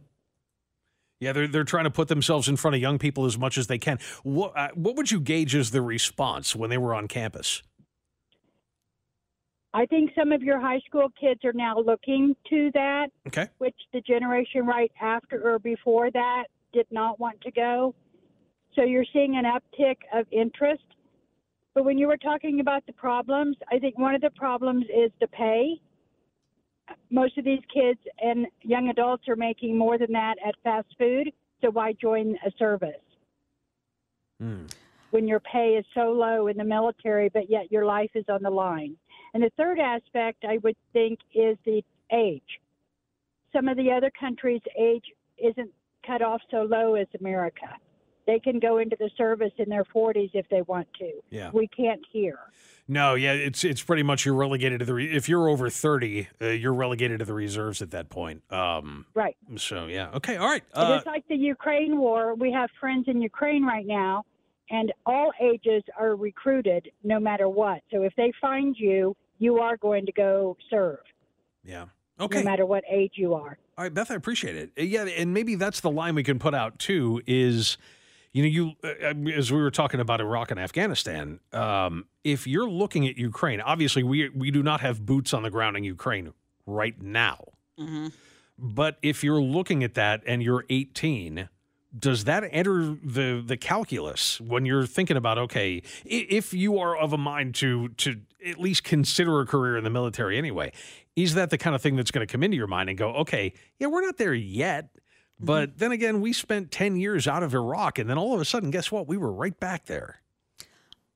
Yeah, 1.21 1.33
they're 1.33 1.49
they're 1.49 1.65
trying 1.65 1.85
to 1.85 1.91
put 1.91 2.09
themselves 2.09 2.49
in 2.49 2.57
front 2.57 2.77
of 2.77 2.81
young 2.81 2.99
people 2.99 3.25
as 3.25 3.37
much 3.37 3.59
as 3.59 3.67
they 3.67 3.79
can. 3.79 3.99
What 4.23 4.57
uh, 4.57 4.69
what 4.75 4.97
would 4.97 5.11
you 5.11 5.21
gauge 5.21 5.55
as 5.55 5.71
the 5.71 5.83
response 5.83 6.55
when 6.55 6.71
they 6.71 6.79
were 6.79 6.95
on 6.95 7.09
campus? 7.09 7.63
I 9.75 9.85
think 9.87 10.11
some 10.17 10.33
of 10.33 10.43
your 10.43 10.61
high 10.61 10.81
school 10.87 11.09
kids 11.21 11.45
are 11.45 11.53
now 11.53 11.79
looking 11.79 12.35
to 12.51 12.71
that. 12.75 13.09
Okay. 13.27 13.49
which 13.59 13.77
the 13.93 14.01
generation 14.01 14.65
right 14.65 14.91
after 15.01 15.55
or 15.55 15.59
before 15.59 16.11
that 16.11 16.45
did 16.73 16.87
not 16.91 17.21
want 17.21 17.41
to 17.43 17.51
go. 17.51 17.95
So 18.75 18.83
you're 18.83 19.05
seeing 19.13 19.37
an 19.37 19.45
uptick 19.45 19.97
of 20.13 20.27
interest. 20.31 20.85
But 21.75 21.85
when 21.85 21.99
you 21.99 22.07
were 22.07 22.17
talking 22.17 22.61
about 22.61 22.87
the 22.87 22.93
problems, 22.93 23.57
I 23.71 23.79
think 23.79 23.99
one 23.99 24.15
of 24.15 24.21
the 24.21 24.31
problems 24.31 24.85
is 24.85 25.11
the 25.21 25.29
pay. 25.29 25.81
Most 27.11 27.39
of 27.39 27.45
these 27.45 27.63
kids 27.73 28.01
and 28.21 28.47
young 28.63 28.89
adults 28.89 29.29
are 29.29 29.37
making 29.37 29.77
more 29.77 29.99
than 29.99 30.13
that 30.13 30.37
at 30.47 30.55
fast 30.63 30.89
food. 30.99 31.33
So 31.61 31.71
why 31.71 31.93
join 31.93 32.37
a 32.47 32.51
service 32.59 32.91
hmm. 34.41 34.67
when 35.11 35.27
your 35.27 35.41
pay 35.41 35.77
is 35.79 35.85
so 35.95 36.13
low 36.13 36.47
in 36.47 36.57
the 36.57 36.65
military, 36.65 37.29
but 37.29 37.51
yet 37.51 37.73
your 37.73 37.85
life 37.85 38.11
is 38.15 38.25
on 38.29 38.43
the 38.43 38.51
line? 38.51 38.97
And 39.35 39.43
the 39.43 39.51
third 39.57 39.79
aspect 39.79 40.45
I 40.49 40.59
would 40.63 40.77
think 40.93 41.19
is 41.35 41.57
the 41.65 41.83
age 42.13 42.61
some 43.53 43.69
of 43.69 43.77
the 43.77 43.91
other 43.91 44.11
countries' 44.19 44.61
age 44.79 45.05
isn't 45.39 45.71
cut 46.07 46.23
off 46.23 46.41
so 46.51 46.63
low 46.63 46.95
as 46.95 47.07
America. 47.19 47.67
They 48.29 48.39
can 48.39 48.59
go 48.61 48.77
into 48.79 48.95
the 49.01 49.11
service 49.17 49.53
in 49.57 49.71
their 49.71 49.85
40s 49.85 50.31
if 50.35 50.47
they 50.51 50.61
want 50.63 50.87
to. 50.99 51.11
Yeah. 51.31 51.51
We 51.53 51.67
can't 51.67 52.03
here. 52.13 52.39
No, 52.87 53.15
yeah, 53.15 53.33
it's 53.33 53.65
it's 53.65 53.83
pretty 53.83 54.03
much 54.03 54.25
you're 54.25 54.35
relegated 54.35 54.79
to 54.81 54.87
the 54.87 54.95
re- 54.95 55.15
if 55.15 55.29
you're 55.29 55.47
over 55.51 55.69
thirty, 55.69 56.27
uh, 56.41 56.47
you're 56.47 56.73
relegated 56.73 57.19
to 57.19 57.27
the 57.27 57.35
reserves 57.35 57.83
at 57.83 57.91
that 57.91 58.09
point. 58.09 58.43
Um, 58.51 59.05
Right. 59.15 59.37
so 59.57 59.89
yeah, 59.89 60.09
okay, 60.15 60.37
all 60.39 60.47
right. 60.49 60.63
Uh, 60.73 60.95
it's 60.97 61.05
like 61.07 61.29
the 61.29 61.37
Ukraine 61.37 61.99
war. 61.99 62.35
We 62.35 62.51
have 62.53 62.71
friends 62.81 63.05
in 63.07 63.21
Ukraine 63.21 63.63
right 63.63 63.85
now, 63.87 64.25
and 64.71 64.91
all 65.05 65.33
ages 65.39 65.83
are 65.99 66.17
recruited 66.17 66.91
no 67.05 67.21
matter 67.21 67.47
what. 67.47 67.83
So 67.91 68.05
if 68.05 68.15
they 68.17 68.33
find 68.41 68.75
you, 68.79 69.15
you 69.39 69.59
are 69.59 69.77
going 69.77 70.07
to 70.07 70.13
go 70.13 70.57
serve, 70.71 71.01
yeah, 71.63 71.87
okay. 72.19 72.39
no 72.39 72.45
matter 72.45 72.65
what 72.65 72.85
age 72.91 73.13
you 73.17 73.35
are. 73.35 73.59
All 73.77 73.85
right, 73.85 73.93
Beth, 73.93 74.11
I 74.11 74.15
appreciate 74.15 74.57
it. 74.57 74.71
Uh, 74.79 74.83
Yeah, 74.83 75.05
and 75.05 75.35
maybe 75.35 75.57
that's 75.57 75.81
the 75.81 75.91
line 75.91 76.15
we 76.15 76.23
can 76.25 76.39
put 76.39 76.55
out 76.55 76.79
too. 76.79 77.21
Is 77.27 77.77
you 78.33 78.43
know, 78.43 78.49
you 78.49 78.73
uh, 78.85 79.31
as 79.39 79.51
we 79.51 79.59
were 79.61 79.71
talking 79.71 80.01
about 80.01 80.21
Iraq 80.21 80.51
and 80.51 80.61
Afghanistan, 80.61 81.41
um, 81.53 82.07
if 82.25 82.47
you're 82.47 82.69
looking 82.69 83.07
at 83.09 83.17
Ukraine, 83.17 83.61
obviously 83.61 84.03
we 84.03 84.29
we 84.31 84.51
do 84.51 84.63
not 84.63 84.81
have 84.81 85.05
boots 85.05 85.33
on 85.33 85.43
the 85.43 85.51
ground 85.51 85.77
in 85.77 85.85
Ukraine 85.85 86.33
right 86.67 87.01
now. 87.01 87.39
But 88.59 88.99
if 89.03 89.23
you're 89.23 89.41
looking 89.41 89.85
at 89.85 89.95
that 89.95 90.23
and 90.27 90.43
you're 90.43 90.65
18, 90.69 91.49
does 91.97 92.25
that 92.25 92.45
enter 92.51 92.97
the 93.03 93.43
the 93.45 93.57
calculus 93.57 94.41
when 94.41 94.67
you're 94.67 94.87
thinking 94.87 95.17
about 95.17 95.39
okay, 95.39 95.83
if 96.05 96.53
you 96.53 96.79
are 96.79 96.97
of 96.97 97.13
a 97.13 97.19
mind 97.19 97.55
to 97.57 97.89
to 97.91 98.21
at 98.47 98.59
least 98.59 98.85
consider 98.85 99.41
a 99.41 99.47
career 99.47 99.77
in 99.77 99.85
the 99.85 99.91
military 99.91 100.37
anyway, 100.37 100.73
is 101.17 101.35
that 101.35 101.51
the 101.51 101.59
kind 101.59 101.75
of 101.75 101.83
thing 101.83 101.97
that's 101.97 102.11
going 102.11 102.27
to 102.27 102.31
come 102.31 102.43
into 102.43 102.57
your 102.57 102.67
mind 102.67 102.89
and 102.89 102.99
go, 102.99 103.13
okay, 103.15 103.53
yeah, 103.79 103.87
we're 103.87 104.03
not 104.03 104.19
there 104.19 104.35
yet. 104.35 104.91
But 105.41 105.79
then 105.79 105.93
again, 105.93 106.21
we 106.21 106.33
spent 106.33 106.71
10 106.73 106.97
years 106.97 107.29
out 107.29 107.43
of 107.43 107.55
Iraq 107.55 107.99
and 107.99 108.11
then 108.11 108.19
all 108.19 108.35
of 108.35 108.41
a 108.41 108.45
sudden, 108.45 108.71
guess 108.71 108.91
what? 108.91 109.07
We 109.07 109.17
were 109.17 109.33
right 109.33 109.59
back 109.59 109.87
there. 109.87 110.21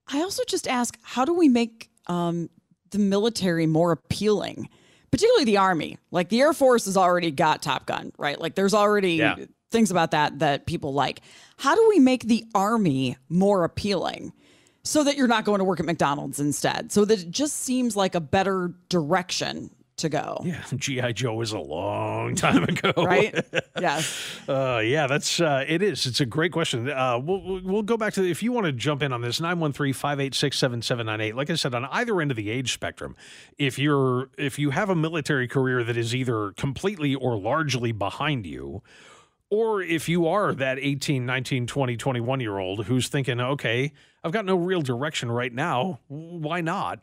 I 0.07 0.21
also 0.21 0.43
just 0.47 0.69
ask, 0.69 0.97
how 1.03 1.25
do 1.25 1.33
we 1.35 1.49
make 1.49 1.91
um, 2.07 2.49
the 2.91 2.99
military 2.99 3.67
more 3.67 3.93
appealing, 3.93 4.69
particularly 5.11 5.45
the 5.45 5.57
Army? 5.57 5.99
Like 6.11 6.29
the 6.29 6.41
Air 6.41 6.53
Force 6.53 6.85
has 6.85 6.97
already 6.97 7.31
got 7.31 7.63
Top 7.63 7.87
Gun, 7.87 8.13
right? 8.19 8.41
Like 8.41 8.55
there's 8.55 8.75
already 8.75 9.15
Yeah. 9.15 9.37
things 9.71 9.91
about 9.91 10.11
that 10.13 10.39
that 10.41 10.67
people 10.67 10.93
like. 10.93 11.21
How 11.57 11.75
do 11.75 11.87
we 11.89 11.99
make 11.99 12.25
the 12.25 12.45
Army 12.55 13.17
more 13.29 13.65
appealing 13.65 14.33
so 14.85 15.03
that 15.05 15.17
you're 15.17 15.29
not 15.29 15.45
going 15.45 15.59
to 15.59 15.65
work 15.65 15.81
at 15.81 15.87
McDonald's 15.87 16.39
instead? 16.41 16.93
So 16.93 17.05
that 17.05 17.21
it 17.23 17.31
just 17.31 17.57
seems 17.61 17.97
like 17.97 18.15
a 18.15 18.21
better 18.21 18.73
direction 18.89 19.71
to 20.03 20.09
go. 20.09 20.39
Yeah, 20.45 20.63
GI 20.77 21.15
Joe 21.15 21.35
was 21.35 21.53
a 21.53 21.59
long 21.59 22.35
time 22.35 22.63
ago, 22.65 22.93
right? 23.05 23.35
yes. 23.81 24.39
uh, 24.49 24.81
yeah, 24.85 25.07
that's 25.07 25.41
uh, 25.41 25.65
it 25.67 25.83
is. 25.83 26.07
It's 26.07 26.21
a 26.21 26.27
great 26.27 26.53
question. 26.53 26.89
Uh, 26.89 27.19
we'll 27.19 27.61
we'll 27.63 27.83
go 27.83 27.97
back 27.97 28.13
to 28.15 28.25
if 28.29 28.43
you 28.43 28.53
want 28.53 28.67
to 28.67 28.73
jump 28.73 29.03
in 29.03 29.13
on 29.13 29.23
this 29.23 29.41
913-586-7798. 29.41 31.35
Like 31.35 31.51
I 31.51 31.55
said, 31.55 31.75
on 31.75 31.87
either 31.87 32.21
end 32.21 32.31
of 32.31 32.37
the 32.37 32.51
age 32.51 32.73
spectrum, 32.73 33.17
if 33.59 33.79
you're 33.79 34.29
if 34.39 34.59
you 34.59 34.71
have 34.71 34.91
a 34.91 34.95
military 34.95 35.49
career 35.49 35.83
that 35.83 35.97
is 35.97 36.15
either 36.15 36.53
completely 36.53 37.15
or 37.15 37.37
largely 37.39 37.93
behind 37.93 38.47
you, 38.47 38.83
or 39.51 39.83
if 39.83 40.09
you 40.09 40.27
are 40.27 40.55
that 40.55 40.79
18, 40.79 41.27
19, 41.27 41.67
20, 41.67 41.97
21 41.97 42.41
year 42.41 42.59
old 42.59 42.87
who's 42.87 43.09
thinking, 43.09 43.41
okay, 43.41 43.93
I've 44.25 44.33
got 44.33 44.45
no 44.45 44.57
real 44.57 44.83
direction 44.83 45.31
right 45.31 45.53
now, 45.53 46.01
why 46.09 46.61
not? 46.61 47.01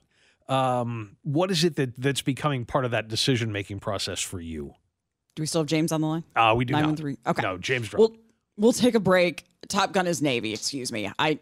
Um, 0.50 1.16
what 1.24 1.52
is 1.52 1.64
it 1.64 1.76
that 1.76 1.96
that's 1.98 2.22
becoming 2.22 2.66
part 2.66 2.84
of 2.84 2.92
that 2.92 3.08
decision 3.08 3.52
making 3.52 3.80
process 3.80 4.20
for 4.20 4.40
you? 4.42 4.74
Do 5.36 5.44
we 5.44 5.48
still 5.48 5.62
have 5.62 5.68
James 5.68 5.92
on 5.92 6.02
the 6.02 6.08
line? 6.08 6.24
Uh, 6.36 6.54
we 6.58 6.66
do 6.66 6.74
Nine 6.74 6.82
not. 6.82 6.88
one 6.90 6.96
three. 6.98 7.18
Okay. 7.26 7.42
No, 7.42 7.58
James 7.58 7.88
dropped. 7.90 8.00
We'll 8.00 8.18
we'll 8.58 8.74
take 8.74 8.96
a 8.96 9.00
break. 9.00 9.46
Top 9.68 9.94
Gun 9.94 10.08
is 10.08 10.22
Navy. 10.22 10.54
Excuse 10.54 10.92
me. 10.92 11.10
I 11.20 11.40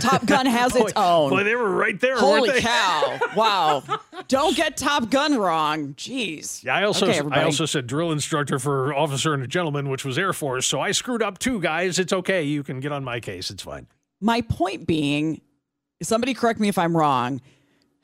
Top 0.00 0.24
Gun 0.24 0.46
has 0.46 0.74
its 0.74 0.92
own. 0.96 1.30
Boy, 1.30 1.44
they 1.44 1.54
were 1.54 1.70
right 1.70 2.00
there. 2.00 2.16
Holy 2.18 2.50
they? 2.50 2.60
cow! 2.60 3.18
Wow. 3.36 3.82
Don't 4.28 4.56
get 4.56 4.76
Top 4.76 5.10
Gun 5.10 5.36
wrong. 5.36 5.94
Jeez. 5.94 6.64
Yeah, 6.64 6.76
I 6.76 6.84
also 6.84 7.06
Okay, 7.06 7.20
I 7.30 7.44
also 7.44 7.66
said 7.66 7.86
drill 7.86 8.12
instructor 8.12 8.58
for 8.58 8.94
officer 8.94 9.34
and 9.34 9.42
a 9.42 9.46
gentleman, 9.46 9.88
which 9.90 10.04
was 10.04 10.18
Air 10.18 10.32
Force. 10.32 10.66
So 10.66 10.80
I 10.80 10.92
screwed 10.92 11.22
up 11.22 11.38
too, 11.38 11.60
guys. 11.60 11.98
It's 11.98 12.12
okay. 12.12 12.42
You 12.42 12.62
can 12.62 12.80
get 12.80 12.92
on 12.92 13.04
my 13.04 13.20
case. 13.20 13.50
It's 13.50 13.62
fine. 13.62 13.86
My 14.20 14.40
point 14.40 14.86
being, 14.86 15.42
somebody 16.02 16.34
correct 16.34 16.58
me 16.60 16.68
if 16.68 16.78
I'm 16.78 16.96
wrong. 16.96 17.40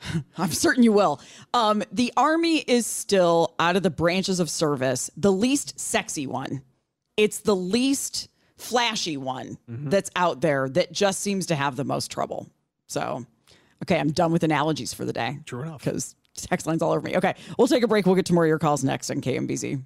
I'm 0.38 0.50
certain 0.52 0.82
you 0.82 0.92
will. 0.92 1.20
Um, 1.54 1.82
the 1.92 2.12
Army 2.16 2.58
is 2.58 2.86
still 2.86 3.54
out 3.58 3.76
of 3.76 3.82
the 3.82 3.90
branches 3.90 4.40
of 4.40 4.50
service 4.50 5.10
the 5.16 5.32
least 5.32 5.78
sexy 5.78 6.26
one. 6.26 6.62
It's 7.16 7.40
the 7.40 7.56
least 7.56 8.28
flashy 8.56 9.16
one 9.16 9.58
that's 9.68 10.10
out 10.16 10.40
there 10.40 10.68
that 10.70 10.92
just 10.92 11.20
seems 11.20 11.46
to 11.46 11.54
have 11.54 11.76
the 11.76 11.84
most 11.84 12.10
trouble. 12.10 12.46
So, 12.86 13.24
okay, 13.82 13.98
I'm 13.98 14.12
done 14.12 14.32
with 14.32 14.44
analogies 14.44 14.92
for 14.94 15.04
the 15.04 15.12
day. 15.12 15.38
True 15.44 15.62
enough. 15.62 15.82
Because 15.82 16.14
text 16.34 16.66
lines 16.66 16.82
all 16.82 16.92
over 16.92 17.00
me. 17.00 17.16
Okay, 17.16 17.34
we'll 17.58 17.68
take 17.68 17.82
a 17.82 17.88
break. 17.88 18.06
We'll 18.06 18.14
get 18.14 18.26
to 18.26 18.34
more 18.34 18.44
of 18.44 18.48
your 18.48 18.58
calls 18.58 18.84
next 18.84 19.10
on 19.10 19.20
KMBZ. 19.20 19.82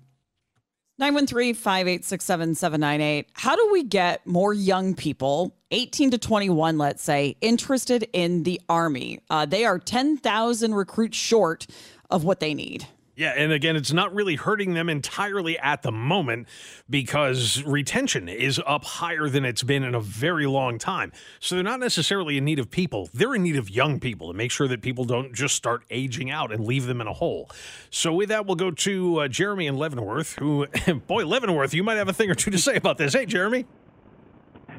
913 1.01 1.55
586 1.55 2.23
7798. 2.23 3.29
How 3.33 3.57
do 3.57 3.71
we 3.73 3.83
get 3.83 4.27
more 4.27 4.53
young 4.53 4.95
people, 4.95 5.57
18 5.71 6.11
to 6.11 6.19
21, 6.19 6.77
let's 6.77 7.03
say, 7.03 7.37
interested 7.41 8.07
in 8.13 8.43
the 8.43 8.61
Army? 8.69 9.21
Uh, 9.31 9.47
they 9.47 9.65
are 9.65 9.79
10,000 9.79 10.75
recruits 10.75 11.17
short 11.17 11.67
of 12.11 12.25
what 12.25 12.41
they 12.41 12.53
need. 12.53 12.87
Yeah, 13.21 13.35
and 13.37 13.53
again, 13.53 13.77
it's 13.77 13.93
not 13.93 14.15
really 14.15 14.37
hurting 14.37 14.73
them 14.73 14.89
entirely 14.89 15.59
at 15.59 15.83
the 15.83 15.93
moment 15.93 16.49
because 16.89 17.63
retention 17.65 18.31
is 18.31 18.59
up 18.67 18.83
higher 18.83 19.29
than 19.29 19.45
it's 19.45 19.63
been 19.63 19.85
in 19.85 19.95
a 19.95 20.01
very 20.01 20.47
long 20.47 20.79
time. 20.79 21.13
So 21.39 21.55
they're 21.55 21.63
not 21.63 21.81
necessarily 21.81 22.39
in 22.39 22.47
need 22.47 22.59
of 22.59 22.71
people. 22.71 23.11
They're 23.13 23.35
in 23.35 23.43
need 23.43 23.57
of 23.57 23.69
young 23.69 24.01
people 24.01 24.29
to 24.29 24.33
make 24.33 24.51
sure 24.51 24.67
that 24.69 24.81
people 24.81 25.05
don't 25.05 25.35
just 25.35 25.55
start 25.55 25.83
aging 25.91 26.31
out 26.31 26.51
and 26.51 26.65
leave 26.65 26.87
them 26.87 27.03
in 27.03 27.09
a 27.09 27.13
hole. 27.13 27.51
So 27.91 28.15
with 28.15 28.31
that, 28.31 28.47
we'll 28.47 28.57
go 28.57 28.71
to 28.71 29.21
uh, 29.21 29.29
Jeremy 29.29 29.67
and 29.67 29.79
Leavenworth, 29.79 30.39
who, 30.39 30.67
boy, 31.07 31.27
Leavenworth, 31.27 31.75
you 31.75 31.85
might 31.85 31.97
have 31.97 32.09
a 32.09 32.15
thing 32.15 32.31
or 32.31 32.35
two 32.35 32.51
to 32.51 32.59
say 32.59 32.77
about 32.77 32.97
this. 32.97 33.13
Hey, 33.13 33.27
Jeremy. 33.27 33.67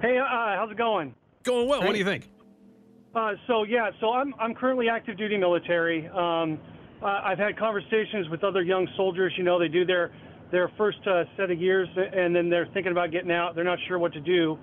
Hey, 0.01 0.17
uh, 0.17 0.25
how's 0.25 0.71
it 0.71 0.77
going? 0.77 1.13
Going 1.43 1.69
well. 1.69 1.83
What 1.83 1.91
do 1.91 1.99
you 1.99 2.05
think? 2.05 2.27
Uh, 3.13 3.33
so 3.45 3.63
yeah, 3.65 3.91
so 3.99 4.13
I'm 4.13 4.33
I'm 4.39 4.55
currently 4.55 4.87
active 4.87 5.17
duty 5.17 5.37
military. 5.37 6.07
Um, 6.07 6.57
uh, 7.01 7.21
I've 7.23 7.37
had 7.37 7.57
conversations 7.57 8.29
with 8.29 8.43
other 8.43 8.61
young 8.61 8.87
soldiers. 8.95 9.33
You 9.37 9.43
know, 9.43 9.59
they 9.59 9.67
do 9.67 9.85
their 9.85 10.11
their 10.51 10.71
first 10.77 10.99
uh, 11.07 11.23
set 11.37 11.49
of 11.49 11.59
years, 11.61 11.87
and 11.95 12.35
then 12.35 12.49
they're 12.49 12.67
thinking 12.73 12.91
about 12.91 13.11
getting 13.11 13.31
out. 13.31 13.55
They're 13.55 13.63
not 13.63 13.79
sure 13.87 13.97
what 13.97 14.13
to 14.13 14.19
do, 14.19 14.57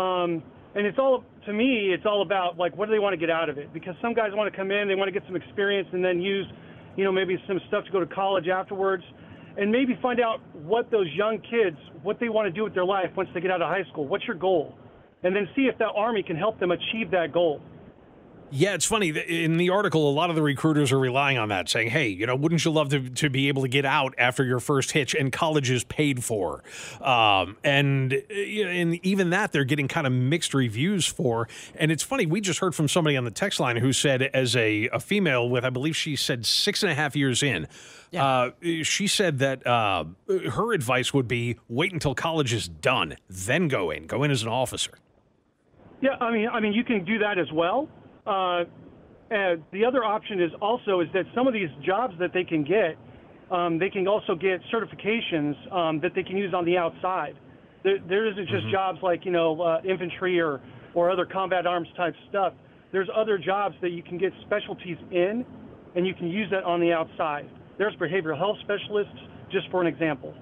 um, 0.00 0.42
and 0.74 0.86
it's 0.86 0.98
all 0.98 1.24
to 1.46 1.52
me. 1.52 1.92
It's 1.92 2.06
all 2.06 2.22
about 2.22 2.56
like 2.56 2.76
what 2.76 2.86
do 2.86 2.92
they 2.92 3.00
want 3.00 3.12
to 3.12 3.18
get 3.18 3.30
out 3.30 3.48
of 3.48 3.58
it? 3.58 3.72
Because 3.72 3.94
some 4.00 4.14
guys 4.14 4.30
want 4.32 4.52
to 4.52 4.56
come 4.56 4.70
in, 4.70 4.88
they 4.88 4.94
want 4.94 5.08
to 5.08 5.12
get 5.12 5.26
some 5.26 5.36
experience, 5.36 5.88
and 5.92 6.04
then 6.04 6.20
use, 6.20 6.46
you 6.96 7.04
know, 7.04 7.12
maybe 7.12 7.36
some 7.46 7.60
stuff 7.68 7.84
to 7.84 7.90
go 7.90 8.00
to 8.00 8.06
college 8.06 8.48
afterwards, 8.48 9.04
and 9.58 9.70
maybe 9.70 9.98
find 10.00 10.20
out 10.20 10.40
what 10.52 10.90
those 10.90 11.08
young 11.14 11.38
kids 11.38 11.76
what 12.02 12.20
they 12.20 12.28
want 12.28 12.46
to 12.46 12.52
do 12.52 12.64
with 12.64 12.74
their 12.74 12.84
life 12.84 13.10
once 13.16 13.28
they 13.34 13.40
get 13.40 13.50
out 13.50 13.62
of 13.62 13.68
high 13.68 13.84
school. 13.90 14.06
What's 14.06 14.24
your 14.24 14.36
goal? 14.36 14.74
And 15.22 15.34
then 15.34 15.48
see 15.56 15.62
if 15.62 15.78
that 15.78 15.90
army 15.96 16.22
can 16.22 16.36
help 16.36 16.60
them 16.60 16.70
achieve 16.70 17.10
that 17.12 17.32
goal. 17.32 17.60
Yeah, 18.56 18.74
it's 18.74 18.86
funny. 18.86 19.08
In 19.08 19.56
the 19.56 19.70
article, 19.70 20.08
a 20.08 20.14
lot 20.14 20.30
of 20.30 20.36
the 20.36 20.42
recruiters 20.42 20.92
are 20.92 20.98
relying 20.98 21.38
on 21.38 21.48
that, 21.48 21.68
saying, 21.68 21.90
hey, 21.90 22.06
you 22.06 22.24
know, 22.24 22.36
wouldn't 22.36 22.64
you 22.64 22.70
love 22.70 22.88
to, 22.90 23.10
to 23.10 23.28
be 23.28 23.48
able 23.48 23.62
to 23.62 23.68
get 23.68 23.84
out 23.84 24.14
after 24.16 24.44
your 24.44 24.60
first 24.60 24.92
hitch 24.92 25.12
and 25.12 25.32
college 25.32 25.72
is 25.72 25.82
paid 25.82 26.22
for? 26.22 26.62
Um, 27.02 27.56
and, 27.64 28.12
uh, 28.12 28.32
you 28.32 28.64
know, 28.64 28.70
and 28.70 29.04
even 29.04 29.30
that, 29.30 29.50
they're 29.50 29.64
getting 29.64 29.88
kind 29.88 30.06
of 30.06 30.12
mixed 30.12 30.54
reviews 30.54 31.04
for. 31.04 31.48
And 31.74 31.90
it's 31.90 32.04
funny, 32.04 32.26
we 32.26 32.40
just 32.40 32.60
heard 32.60 32.76
from 32.76 32.86
somebody 32.86 33.16
on 33.16 33.24
the 33.24 33.32
text 33.32 33.58
line 33.58 33.74
who 33.74 33.92
said, 33.92 34.22
as 34.22 34.54
a, 34.54 34.88
a 34.92 35.00
female 35.00 35.48
with, 35.48 35.64
I 35.64 35.70
believe 35.70 35.96
she 35.96 36.14
said 36.14 36.46
six 36.46 36.84
and 36.84 36.92
a 36.92 36.94
half 36.94 37.16
years 37.16 37.42
in, 37.42 37.66
uh, 38.16 38.50
she 38.84 39.08
said 39.08 39.40
that 39.40 39.66
uh, 39.66 40.04
her 40.52 40.72
advice 40.72 41.12
would 41.12 41.26
be 41.26 41.56
wait 41.68 41.92
until 41.92 42.14
college 42.14 42.52
is 42.52 42.68
done, 42.68 43.16
then 43.28 43.66
go 43.66 43.90
in, 43.90 44.06
go 44.06 44.22
in 44.22 44.30
as 44.30 44.42
an 44.42 44.48
officer. 44.48 44.92
Yeah, 46.00 46.10
I 46.20 46.30
mean, 46.30 46.48
I 46.48 46.60
mean, 46.60 46.72
you 46.72 46.84
can 46.84 47.04
do 47.04 47.18
that 47.18 47.36
as 47.36 47.50
well. 47.50 47.88
Uh, 48.26 48.64
and 49.30 49.62
the 49.72 49.84
other 49.84 50.04
option 50.04 50.40
is 50.40 50.50
also 50.60 51.00
is 51.00 51.08
that 51.14 51.24
some 51.34 51.46
of 51.46 51.52
these 51.52 51.68
jobs 51.84 52.14
that 52.20 52.32
they 52.32 52.44
can 52.44 52.64
get, 52.64 52.96
um, 53.50 53.78
they 53.78 53.90
can 53.90 54.06
also 54.06 54.34
get 54.34 54.60
certifications 54.72 55.54
um, 55.72 56.00
that 56.00 56.12
they 56.14 56.22
can 56.22 56.36
use 56.36 56.54
on 56.54 56.64
the 56.64 56.76
outside. 56.76 57.36
There, 57.82 57.98
there 58.08 58.30
isn't 58.30 58.48
just 58.48 58.70
jobs 58.70 58.98
like 59.02 59.24
you 59.24 59.32
know 59.32 59.60
uh, 59.60 59.80
infantry 59.88 60.40
or 60.40 60.60
or 60.94 61.10
other 61.10 61.26
combat 61.26 61.66
arms 61.66 61.88
type 61.96 62.14
stuff. 62.28 62.54
There's 62.92 63.08
other 63.14 63.38
jobs 63.38 63.74
that 63.82 63.90
you 63.90 64.02
can 64.02 64.18
get 64.18 64.32
specialties 64.46 64.96
in, 65.10 65.44
and 65.96 66.06
you 66.06 66.14
can 66.14 66.28
use 66.28 66.48
that 66.50 66.62
on 66.64 66.80
the 66.80 66.92
outside. 66.92 67.50
There's 67.76 67.94
behavioral 67.96 68.38
health 68.38 68.56
specialists, 68.62 69.18
just 69.50 69.68
for 69.70 69.80
an 69.80 69.86
example. 69.88 70.32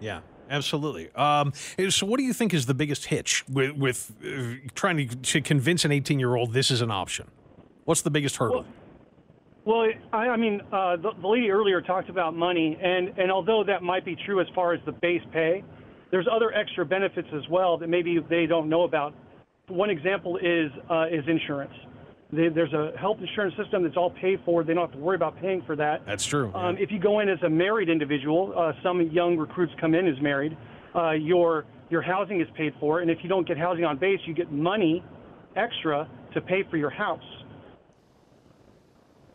Yeah, 0.00 0.20
absolutely. 0.50 1.10
Um, 1.14 1.52
so, 1.88 2.06
what 2.06 2.18
do 2.18 2.24
you 2.24 2.32
think 2.32 2.54
is 2.54 2.66
the 2.66 2.74
biggest 2.74 3.06
hitch 3.06 3.44
with, 3.48 3.72
with 3.72 4.12
uh, 4.24 4.68
trying 4.74 4.96
to, 4.96 5.16
to 5.16 5.40
convince 5.40 5.84
an 5.84 5.92
18 5.92 6.18
year 6.18 6.34
old 6.36 6.52
this 6.52 6.70
is 6.70 6.80
an 6.80 6.90
option? 6.90 7.26
What's 7.84 8.02
the 8.02 8.10
biggest 8.10 8.36
hurdle? 8.36 8.64
Well, 9.64 9.88
I, 10.12 10.28
I 10.28 10.36
mean, 10.36 10.60
uh, 10.72 10.96
the, 10.96 11.12
the 11.20 11.26
lady 11.26 11.50
earlier 11.50 11.80
talked 11.80 12.10
about 12.10 12.34
money, 12.34 12.78
and, 12.82 13.18
and 13.18 13.32
although 13.32 13.64
that 13.64 13.82
might 13.82 14.04
be 14.04 14.14
true 14.26 14.40
as 14.40 14.46
far 14.54 14.74
as 14.74 14.80
the 14.84 14.92
base 14.92 15.22
pay, 15.32 15.64
there's 16.10 16.28
other 16.30 16.52
extra 16.52 16.84
benefits 16.84 17.28
as 17.34 17.48
well 17.50 17.78
that 17.78 17.88
maybe 17.88 18.18
they 18.28 18.46
don't 18.46 18.68
know 18.68 18.82
about. 18.82 19.14
One 19.68 19.88
example 19.88 20.36
is 20.36 20.70
uh, 20.90 21.06
is 21.10 21.24
insurance. 21.26 21.72
They, 22.34 22.48
there's 22.48 22.72
a 22.72 22.92
health 22.98 23.18
insurance 23.20 23.54
system 23.56 23.82
that's 23.82 23.96
all 23.96 24.10
paid 24.10 24.40
for. 24.44 24.64
They 24.64 24.74
don't 24.74 24.88
have 24.88 24.98
to 24.98 25.02
worry 25.04 25.16
about 25.16 25.40
paying 25.40 25.62
for 25.62 25.76
that. 25.76 26.04
That's 26.06 26.24
true. 26.24 26.52
Um, 26.54 26.76
if 26.78 26.90
you 26.90 26.98
go 26.98 27.20
in 27.20 27.28
as 27.28 27.38
a 27.42 27.48
married 27.48 27.88
individual, 27.88 28.52
uh, 28.56 28.72
some 28.82 29.02
young 29.10 29.36
recruits 29.36 29.72
come 29.80 29.94
in 29.94 30.06
as 30.06 30.20
married. 30.20 30.56
Uh, 30.94 31.12
your 31.12 31.64
your 31.90 32.02
housing 32.02 32.40
is 32.40 32.48
paid 32.56 32.72
for, 32.80 33.00
and 33.00 33.10
if 33.10 33.18
you 33.22 33.28
don't 33.28 33.46
get 33.46 33.58
housing 33.58 33.84
on 33.84 33.98
base, 33.98 34.20
you 34.26 34.34
get 34.34 34.50
money 34.50 35.04
extra 35.56 36.08
to 36.32 36.40
pay 36.40 36.62
for 36.70 36.76
your 36.76 36.90
house. 36.90 37.22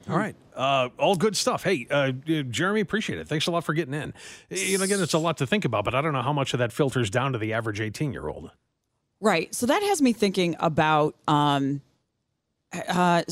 All 0.10 0.18
right. 0.18 0.36
Uh, 0.56 0.90
all 0.98 1.16
good 1.16 1.38
stuff. 1.38 1.64
Hey, 1.64 1.88
uh, 1.90 2.12
Jeremy, 2.12 2.82
appreciate 2.82 3.20
it. 3.20 3.28
Thanks 3.28 3.48
a 3.48 3.52
lot 3.52 3.64
for 3.64 3.74
getting 3.74 3.94
in. 3.94 4.14
You 4.50 4.78
know, 4.78 4.84
again, 4.84 5.02
it's 5.02 5.14
a 5.14 5.20
lot 5.20 5.38
to 5.38 5.48
think 5.48 5.66
about, 5.66 5.86
but 5.86 5.94
I 5.94 6.02
don't 6.02 6.14
know 6.14 6.22
how 6.22 6.34
much 6.34 6.54
of 6.54 6.60
that 6.60 6.74
filters 6.74 7.10
down 7.10 7.34
to 7.34 7.38
the 7.38 7.54
average 7.54 7.80
18 7.80 8.12
year 8.12 8.28
old. 8.28 8.52
Right. 9.22 9.54
So 9.54 9.66
that 9.66 9.84
has 9.84 10.02
me 10.02 10.14
thinking 10.14 10.56
about 10.60 11.16
um, 11.28 11.82
uh, 12.74 13.24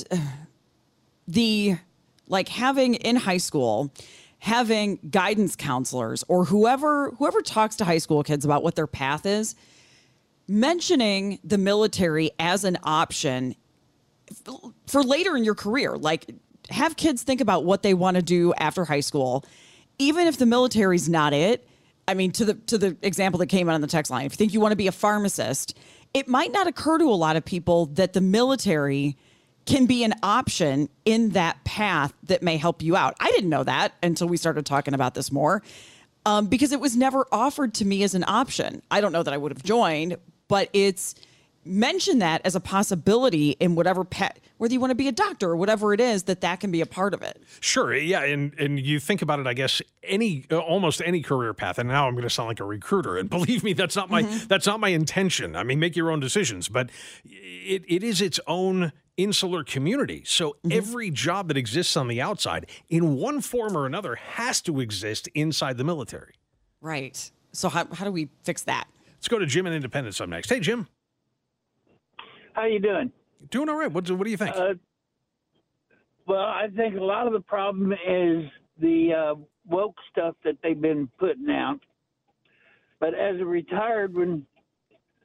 the 1.27 1.77
like 2.27 2.49
having 2.49 2.95
in 2.95 3.15
high 3.15 3.37
school 3.37 3.91
having 4.39 4.99
guidance 5.09 5.55
counselors 5.55 6.23
or 6.27 6.45
whoever 6.45 7.11
whoever 7.11 7.41
talks 7.41 7.75
to 7.75 7.85
high 7.85 7.97
school 7.97 8.23
kids 8.23 8.45
about 8.45 8.63
what 8.63 8.75
their 8.75 8.87
path 8.87 9.25
is 9.25 9.55
mentioning 10.47 11.39
the 11.43 11.57
military 11.57 12.31
as 12.39 12.63
an 12.63 12.77
option 12.83 13.55
for 14.87 15.03
later 15.03 15.35
in 15.35 15.43
your 15.43 15.55
career. 15.55 15.97
Like 15.97 16.29
have 16.69 16.95
kids 16.97 17.23
think 17.23 17.41
about 17.41 17.65
what 17.65 17.83
they 17.83 17.93
want 17.93 18.15
to 18.15 18.21
do 18.21 18.53
after 18.55 18.85
high 18.85 19.01
school. 19.01 19.45
Even 19.99 20.27
if 20.27 20.37
the 20.37 20.45
military's 20.45 21.09
not 21.09 21.33
it 21.33 21.67
i 22.07 22.13
mean 22.13 22.31
to 22.31 22.45
the 22.45 22.53
to 22.53 22.77
the 22.77 22.95
example 23.01 23.37
that 23.39 23.47
came 23.47 23.67
out 23.67 23.75
on 23.75 23.81
the 23.81 23.87
text 23.87 24.09
line 24.11 24.25
if 24.25 24.33
you 24.33 24.37
think 24.37 24.53
you 24.53 24.59
want 24.59 24.71
to 24.71 24.77
be 24.77 24.87
a 24.87 24.91
pharmacist 24.91 25.77
it 26.13 26.27
might 26.27 26.51
not 26.51 26.67
occur 26.67 26.97
to 26.97 27.05
a 27.05 27.15
lot 27.15 27.35
of 27.35 27.43
people 27.43 27.87
that 27.87 28.13
the 28.13 28.21
military 28.21 29.17
can 29.67 29.85
be 29.85 30.03
an 30.03 30.13
option 30.23 30.89
in 31.05 31.29
that 31.31 31.63
path 31.63 32.13
that 32.23 32.41
may 32.41 32.57
help 32.57 32.81
you 32.81 32.95
out. 32.95 33.15
I 33.19 33.29
didn't 33.31 33.49
know 33.49 33.63
that 33.63 33.93
until 34.01 34.27
we 34.27 34.37
started 34.37 34.65
talking 34.65 34.93
about 34.93 35.13
this 35.13 35.31
more 35.31 35.61
um, 36.25 36.47
because 36.47 36.71
it 36.71 36.79
was 36.79 36.95
never 36.97 37.25
offered 37.31 37.73
to 37.75 37.85
me 37.85 38.03
as 38.03 38.15
an 38.15 38.23
option. 38.27 38.81
I 38.89 39.01
don't 39.01 39.11
know 39.11 39.23
that 39.23 39.33
I 39.33 39.37
would 39.37 39.51
have 39.51 39.63
joined, 39.63 40.17
but 40.47 40.69
it's 40.73 41.15
mention 41.65 42.19
that 42.19 42.41
as 42.45 42.55
a 42.55 42.61
possibility 42.61 43.51
in 43.59 43.75
whatever 43.75 44.05
pet, 44.05 44.39
whether 44.57 44.73
you 44.73 44.79
want 44.79 44.91
to 44.91 44.95
be 44.95 45.09
a 45.09 45.11
doctor 45.11 45.49
or 45.51 45.57
whatever 45.57 45.93
it 45.93 45.99
is, 45.99 46.23
that 46.23 46.39
that 46.41 46.61
can 46.61 46.71
be 46.71 46.79
a 46.79 46.85
part 46.85 47.13
of 47.13 47.21
it. 47.21 47.41
Sure, 47.59 47.93
yeah, 47.93 48.23
and 48.23 48.53
and 48.57 48.79
you 48.79 48.99
think 48.99 49.21
about 49.21 49.39
it, 49.39 49.47
I 49.47 49.53
guess 49.53 49.81
any 50.01 50.45
uh, 50.49 50.57
almost 50.59 51.01
any 51.05 51.21
career 51.21 51.53
path. 51.53 51.77
And 51.77 51.89
now 51.89 52.07
I'm 52.07 52.13
going 52.13 52.23
to 52.23 52.29
sound 52.29 52.47
like 52.47 52.61
a 52.61 52.65
recruiter, 52.65 53.17
and 53.17 53.29
believe 53.37 53.63
me, 53.63 53.73
that's 53.73 53.95
not 53.95 54.09
my 54.09 54.23
Mm-hmm. 54.23 54.47
that's 54.47 54.65
not 54.65 54.79
my 54.79 54.89
intention. 54.89 55.55
I 55.55 55.63
mean, 55.63 55.79
make 55.79 55.95
your 55.95 56.09
own 56.09 56.19
decisions, 56.21 56.69
but 56.69 56.89
it, 57.25 57.83
it 57.87 58.03
is 58.03 58.21
its 58.21 58.39
own 58.47 58.91
insular 59.17 59.63
community. 59.63 60.23
So 60.25 60.47
Mm-hmm. 60.63 60.71
every 60.71 61.11
job 61.11 61.49
that 61.49 61.57
exists 61.57 61.97
on 61.97 62.07
the 62.07 62.21
outside, 62.21 62.69
in 62.89 63.15
one 63.15 63.41
form 63.41 63.75
or 63.77 63.85
another, 63.85 64.15
has 64.15 64.61
to 64.61 64.79
exist 64.79 65.27
inside 65.33 65.77
the 65.77 65.83
military. 65.83 66.35
Right. 66.81 67.31
So 67.51 67.69
how 67.69 67.85
how 67.93 68.05
do 68.05 68.11
we 68.11 68.29
fix 68.43 68.63
that? 68.63 68.87
Let's 69.15 69.27
go 69.27 69.39
to 69.39 69.45
Jim 69.45 69.65
in 69.65 69.73
Independence 69.73 70.21
up 70.21 70.29
next. 70.29 70.49
Hey, 70.49 70.59
Jim. 70.59 70.87
How 72.53 72.65
you 72.65 72.79
doing? 72.79 73.11
Doing 73.51 73.69
all 73.69 73.77
right. 73.77 73.91
What 73.91 74.05
do, 74.05 74.15
what 74.15 74.25
do 74.25 74.31
you 74.31 74.37
think? 74.37 74.55
Uh, 74.55 74.73
well, 76.27 76.45
I 76.45 76.67
think 76.75 76.95
a 76.95 77.03
lot 77.03 77.27
of 77.27 77.33
the 77.33 77.39
problem 77.39 77.93
is 77.93 78.45
the 78.79 79.13
uh, 79.13 79.35
woke 79.65 79.95
stuff 80.11 80.35
that 80.43 80.57
they've 80.63 80.79
been 80.79 81.09
putting 81.19 81.49
out. 81.49 81.79
But 82.99 83.13
as 83.13 83.39
a 83.39 83.45
retired, 83.45 84.13
when 84.15 84.45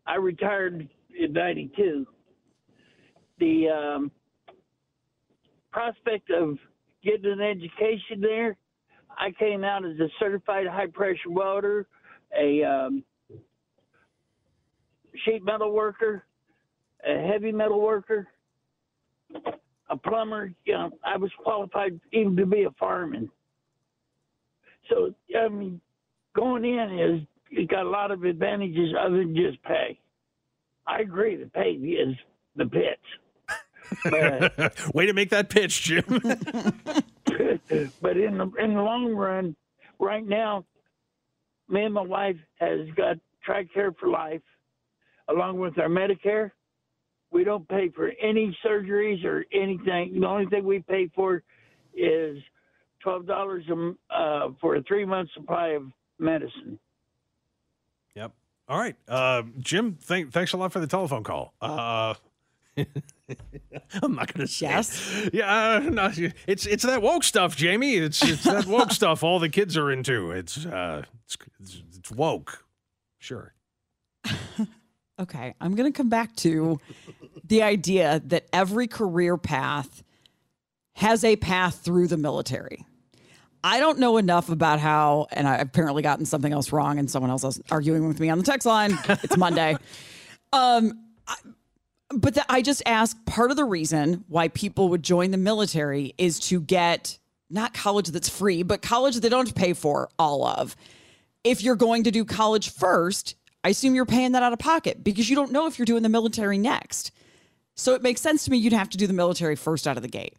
I 0.06 0.16
retired 0.16 0.88
in 1.18 1.32
'92, 1.32 2.06
the 3.38 3.68
um, 3.68 4.10
prospect 5.70 6.30
of 6.30 6.58
getting 7.04 7.32
an 7.32 7.40
education 7.40 8.20
there, 8.20 8.56
I 9.10 9.30
came 9.38 9.64
out 9.64 9.84
as 9.84 9.98
a 9.98 10.08
certified 10.18 10.66
high 10.66 10.86
pressure 10.86 11.30
welder, 11.30 11.86
a 12.38 12.62
um, 12.64 13.04
sheet 15.24 15.44
metal 15.44 15.72
worker, 15.72 16.24
a 17.06 17.26
heavy 17.26 17.52
metal 17.52 17.80
worker, 17.80 18.28
a 19.90 19.96
plumber. 19.96 20.52
You 20.64 20.74
know, 20.74 20.90
I 21.04 21.16
was 21.16 21.30
qualified 21.42 22.00
even 22.12 22.36
to 22.36 22.46
be 22.46 22.64
a 22.64 22.70
fireman. 22.78 23.30
So 24.88 25.14
I 25.38 25.48
mean, 25.48 25.80
going 26.34 26.64
in 26.64 26.98
is 26.98 27.26
you 27.50 27.66
got 27.66 27.84
a 27.84 27.88
lot 27.88 28.10
of 28.10 28.24
advantages 28.24 28.94
other 28.98 29.18
than 29.18 29.36
just 29.36 29.62
pay. 29.62 29.98
I 30.86 31.00
agree, 31.00 31.36
the 31.36 31.50
pay 31.50 31.72
is 31.72 32.16
the 32.56 32.66
pitch. 32.66 32.98
But, 34.04 34.74
Way 34.94 35.06
to 35.06 35.12
make 35.12 35.30
that 35.30 35.48
pitch, 35.48 35.82
Jim. 35.82 36.04
but 38.00 38.16
in 38.16 38.38
the 38.38 38.50
in 38.58 38.74
the 38.74 38.82
long 38.82 39.14
run, 39.14 39.56
right 39.98 40.26
now, 40.26 40.64
me 41.68 41.84
and 41.84 41.94
my 41.94 42.02
wife 42.02 42.36
has 42.56 42.80
got 42.96 43.16
TRICARE 43.46 43.96
for 43.98 44.08
life, 44.08 44.42
along 45.28 45.58
with 45.58 45.78
our 45.78 45.88
Medicare. 45.88 46.50
We 47.30 47.44
don't 47.44 47.66
pay 47.68 47.88
for 47.88 48.12
any 48.20 48.56
surgeries 48.64 49.24
or 49.24 49.44
anything. 49.52 50.20
The 50.20 50.26
only 50.26 50.46
thing 50.46 50.64
we 50.64 50.80
pay 50.80 51.10
for 51.14 51.42
is 51.94 52.38
twelve 53.02 53.26
dollars 53.26 53.64
uh, 54.10 54.48
for 54.60 54.76
a 54.76 54.82
three 54.82 55.04
month 55.04 55.30
supply 55.34 55.68
of 55.68 55.84
medicine. 56.18 56.78
Yep. 58.14 58.32
All 58.68 58.78
right, 58.78 58.96
uh, 59.08 59.42
Jim. 59.58 59.96
Thank, 60.00 60.32
thanks 60.32 60.52
a 60.52 60.56
lot 60.56 60.72
for 60.72 60.80
the 60.80 60.86
telephone 60.86 61.24
call. 61.24 61.54
Uh, 61.60 62.14
I'm 64.02 64.14
not 64.14 64.32
going 64.32 64.46
to 64.46 64.52
say. 64.52 64.66
Yes. 64.66 65.30
Yeah. 65.32 65.52
Uh, 65.52 65.78
no, 65.90 66.10
it's 66.46 66.66
it's 66.66 66.84
that 66.84 67.02
woke 67.02 67.24
stuff, 67.24 67.56
Jamie. 67.56 67.96
It's 67.96 68.22
it's 68.22 68.44
that 68.44 68.66
woke 68.66 68.92
stuff. 68.92 69.22
All 69.22 69.38
the 69.38 69.48
kids 69.48 69.76
are 69.76 69.90
into. 69.90 70.30
It's 70.30 70.64
uh, 70.64 71.02
it's, 71.24 71.36
it's, 71.96 72.10
woke. 72.10 72.64
Sure. 73.18 73.54
Okay, 75.20 75.54
I'm 75.60 75.76
going 75.76 75.92
to 75.92 75.96
come 75.96 76.08
back 76.08 76.34
to 76.36 76.80
the 77.44 77.62
idea 77.62 78.20
that 78.26 78.46
every 78.52 78.88
career 78.88 79.36
path 79.36 80.02
has 80.94 81.22
a 81.22 81.36
path 81.36 81.76
through 81.84 82.08
the 82.08 82.16
military. 82.16 82.84
I 83.62 83.78
don't 83.78 83.98
know 83.98 84.16
enough 84.16 84.48
about 84.48 84.80
how, 84.80 85.28
and 85.30 85.46
I've 85.46 85.60
apparently 85.60 86.02
gotten 86.02 86.24
something 86.26 86.52
else 86.52 86.72
wrong, 86.72 86.98
and 86.98 87.08
someone 87.08 87.30
else 87.30 87.44
is 87.44 87.60
arguing 87.70 88.08
with 88.08 88.18
me 88.18 88.30
on 88.30 88.38
the 88.38 88.44
text 88.44 88.66
line. 88.66 88.98
It's 89.08 89.36
Monday. 89.36 89.76
Um, 90.52 90.98
I- 91.28 91.36
but 92.14 92.34
the, 92.34 92.44
I 92.50 92.62
just 92.62 92.82
ask 92.86 93.16
part 93.26 93.50
of 93.50 93.56
the 93.56 93.64
reason 93.64 94.24
why 94.28 94.48
people 94.48 94.88
would 94.90 95.02
join 95.02 95.30
the 95.30 95.36
military 95.36 96.14
is 96.18 96.38
to 96.40 96.60
get 96.60 97.18
not 97.50 97.74
college 97.74 98.08
that's 98.08 98.28
free, 98.28 98.62
but 98.62 98.82
college 98.82 99.16
they 99.16 99.28
don't 99.28 99.54
pay 99.54 99.72
for 99.74 100.08
all 100.18 100.46
of. 100.46 100.74
If 101.44 101.62
you're 101.62 101.76
going 101.76 102.04
to 102.04 102.10
do 102.10 102.24
college 102.24 102.70
first, 102.70 103.34
I 103.64 103.70
assume 103.70 103.94
you're 103.94 104.06
paying 104.06 104.32
that 104.32 104.42
out 104.42 104.52
of 104.52 104.58
pocket 104.58 105.04
because 105.04 105.28
you 105.28 105.36
don't 105.36 105.52
know 105.52 105.66
if 105.66 105.78
you're 105.78 105.86
doing 105.86 106.02
the 106.02 106.08
military 106.08 106.58
next. 106.58 107.12
So 107.74 107.94
it 107.94 108.02
makes 108.02 108.20
sense 108.20 108.44
to 108.44 108.50
me 108.50 108.58
you'd 108.58 108.72
have 108.72 108.90
to 108.90 108.98
do 108.98 109.06
the 109.06 109.12
military 109.12 109.56
first 109.56 109.86
out 109.86 109.96
of 109.96 110.02
the 110.02 110.08
gate. 110.08 110.34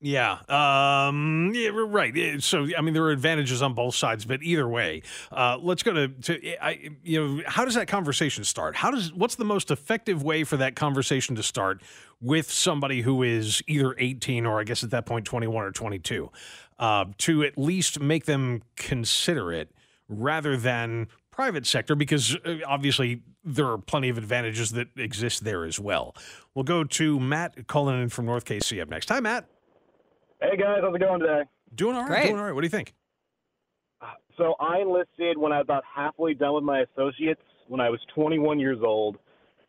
Yeah. 0.00 0.38
Um, 0.48 1.50
yeah, 1.54 1.70
right. 1.74 2.40
So, 2.40 2.68
I 2.76 2.80
mean, 2.82 2.94
there 2.94 3.02
are 3.04 3.10
advantages 3.10 3.62
on 3.62 3.74
both 3.74 3.96
sides, 3.96 4.24
but 4.24 4.42
either 4.44 4.68
way, 4.68 5.02
uh, 5.32 5.58
let's 5.60 5.82
go 5.82 5.92
to, 5.92 6.08
to 6.08 6.64
I, 6.64 6.90
you 7.02 7.20
know, 7.20 7.42
how 7.46 7.64
does 7.64 7.74
that 7.74 7.88
conversation 7.88 8.44
start? 8.44 8.76
How 8.76 8.92
does, 8.92 9.12
what's 9.12 9.34
the 9.34 9.44
most 9.44 9.72
effective 9.72 10.22
way 10.22 10.44
for 10.44 10.56
that 10.58 10.76
conversation 10.76 11.34
to 11.34 11.42
start 11.42 11.82
with 12.20 12.48
somebody 12.50 13.00
who 13.00 13.24
is 13.24 13.60
either 13.66 13.96
18 13.98 14.46
or 14.46 14.60
I 14.60 14.64
guess 14.64 14.84
at 14.84 14.90
that 14.90 15.04
point, 15.04 15.24
21 15.24 15.64
or 15.64 15.72
22, 15.72 16.30
uh, 16.78 17.06
to 17.18 17.42
at 17.42 17.58
least 17.58 17.98
make 17.98 18.24
them 18.26 18.62
consider 18.76 19.52
it 19.52 19.72
rather 20.08 20.56
than 20.56 21.08
private 21.32 21.66
sector 21.66 21.96
because 21.96 22.36
uh, 22.44 22.58
obviously 22.66 23.22
there 23.44 23.66
are 23.66 23.78
plenty 23.78 24.08
of 24.08 24.18
advantages 24.18 24.70
that 24.72 24.88
exist 24.96 25.42
there 25.42 25.64
as 25.64 25.80
well. 25.80 26.14
We'll 26.54 26.64
go 26.64 26.84
to 26.84 27.18
Matt 27.18 27.66
calling 27.66 28.00
in 28.00 28.08
from 28.10 28.26
North 28.26 28.44
KC 28.44 28.80
up 28.80 28.88
next. 28.88 29.08
Hi, 29.08 29.18
Matt. 29.18 29.48
Hey 30.40 30.56
guys, 30.56 30.78
how's 30.82 30.94
it 30.94 31.00
going 31.00 31.20
today? 31.20 31.42
Doing 31.74 31.96
all 31.96 32.02
right. 32.02 32.10
Great. 32.10 32.26
Doing 32.26 32.38
all 32.38 32.44
right. 32.44 32.52
What 32.52 32.60
do 32.60 32.66
you 32.66 32.70
think? 32.70 32.94
So 34.36 34.54
I 34.60 34.78
enlisted 34.78 35.36
when 35.36 35.50
I 35.50 35.56
was 35.56 35.64
about 35.64 35.82
halfway 35.92 36.32
done 36.32 36.54
with 36.54 36.62
my 36.62 36.82
associates 36.82 37.40
when 37.66 37.80
I 37.80 37.90
was 37.90 37.98
21 38.14 38.60
years 38.60 38.78
old. 38.84 39.16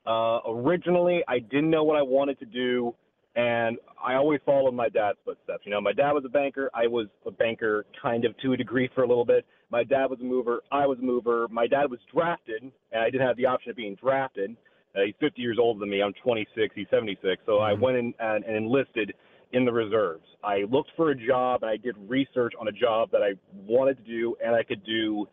Uh, 0.05 0.39
originally, 0.47 1.23
I 1.27 1.39
didn't 1.39 1.71
know 1.71 1.83
what 1.83 1.97
I 1.97 2.03
wanted 2.03 2.37
to 2.39 2.45
do, 2.45 2.93
and 3.35 3.77
I 4.03 4.13
always 4.13 4.41
followed 4.45 4.75
my 4.75 4.87
dad's 4.89 5.17
footsteps. 5.25 5.63
You 5.65 5.71
know, 5.71 5.81
my 5.81 5.91
dad 5.91 6.11
was 6.11 6.23
a 6.23 6.29
banker. 6.29 6.69
I 6.75 6.85
was 6.85 7.07
a 7.25 7.31
banker, 7.31 7.85
kind 7.99 8.25
of 8.25 8.37
to 8.43 8.53
a 8.53 8.57
degree, 8.57 8.89
for 8.93 9.03
a 9.03 9.07
little 9.07 9.25
bit. 9.25 9.43
My 9.71 9.83
dad 9.83 10.05
was 10.05 10.19
a 10.21 10.23
mover. 10.23 10.61
I 10.71 10.85
was 10.85 10.99
a 10.99 11.03
mover. 11.03 11.47
My 11.49 11.65
dad 11.65 11.89
was 11.89 11.99
drafted, 12.13 12.61
and 12.61 13.01
I 13.01 13.09
didn't 13.09 13.25
have 13.25 13.37
the 13.37 13.47
option 13.47 13.71
of 13.71 13.75
being 13.75 13.95
drafted. 13.95 14.55
Uh, 14.95 15.01
he's 15.05 15.15
50 15.19 15.41
years 15.41 15.57
older 15.59 15.79
than 15.79 15.89
me. 15.89 16.03
I'm 16.03 16.13
26. 16.23 16.75
He's 16.75 16.87
76. 16.91 17.41
So 17.47 17.57
I 17.57 17.73
went 17.73 17.97
in 17.97 18.13
and, 18.19 18.43
and 18.43 18.55
enlisted 18.55 19.13
in 19.51 19.65
the 19.65 19.71
reserves. 19.71 20.25
I 20.43 20.63
looked 20.69 20.91
for 20.95 21.11
a 21.11 21.15
job 21.15 21.63
and 21.63 21.71
I 21.71 21.77
did 21.77 21.95
research 22.07 22.53
on 22.59 22.67
a 22.67 22.71
job 22.71 23.09
that 23.11 23.21
I 23.21 23.33
wanted 23.67 23.97
to 23.97 24.03
do 24.03 24.35
and 24.43 24.55
I 24.55 24.63
could 24.63 24.83
do 24.85 25.27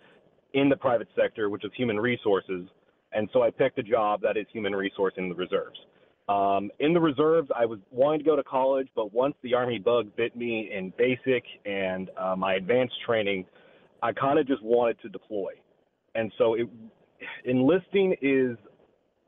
in 0.55 0.69
the 0.69 0.77
private 0.77 1.09
sector, 1.17 1.51
which 1.51 1.65
is 1.65 1.71
human 1.77 1.99
resources. 1.99 2.67
And 3.13 3.29
so 3.33 3.43
I 3.43 3.51
picked 3.51 3.79
a 3.79 3.83
job 3.83 4.21
that 4.23 4.37
is 4.37 4.47
human 4.53 4.75
resource 4.75 5.15
in 5.17 5.29
the 5.29 5.35
reserves. 5.35 5.79
Um, 6.29 6.71
in 6.81 6.93
the 6.93 7.01
reserves, 7.01 7.49
I 7.55 7.67
was 7.67 7.79
wanting 7.93 8.21
to 8.21 8.25
go 8.25 8.35
to 8.35 8.43
college, 8.43 8.89
but 8.97 9.13
once 9.13 9.35
the 9.43 9.55
Army 9.55 9.79
bug 9.79 10.09
bit 10.17 10.35
me 10.35 10.71
in 10.75 10.93
basic 10.99 11.45
and 11.65 12.11
uh, 12.19 12.35
my 12.37 12.55
advanced 12.55 12.95
training, 13.05 13.45
I 14.03 14.13
kind 14.13 14.39
of 14.39 14.47
just 14.47 14.63
wanted 14.63 15.01
to 15.03 15.09
deploy. 15.09 15.53
And 16.15 16.33
so 16.37 16.55
it, 16.55 16.69
enlisting 17.45 18.17
is 18.21 18.57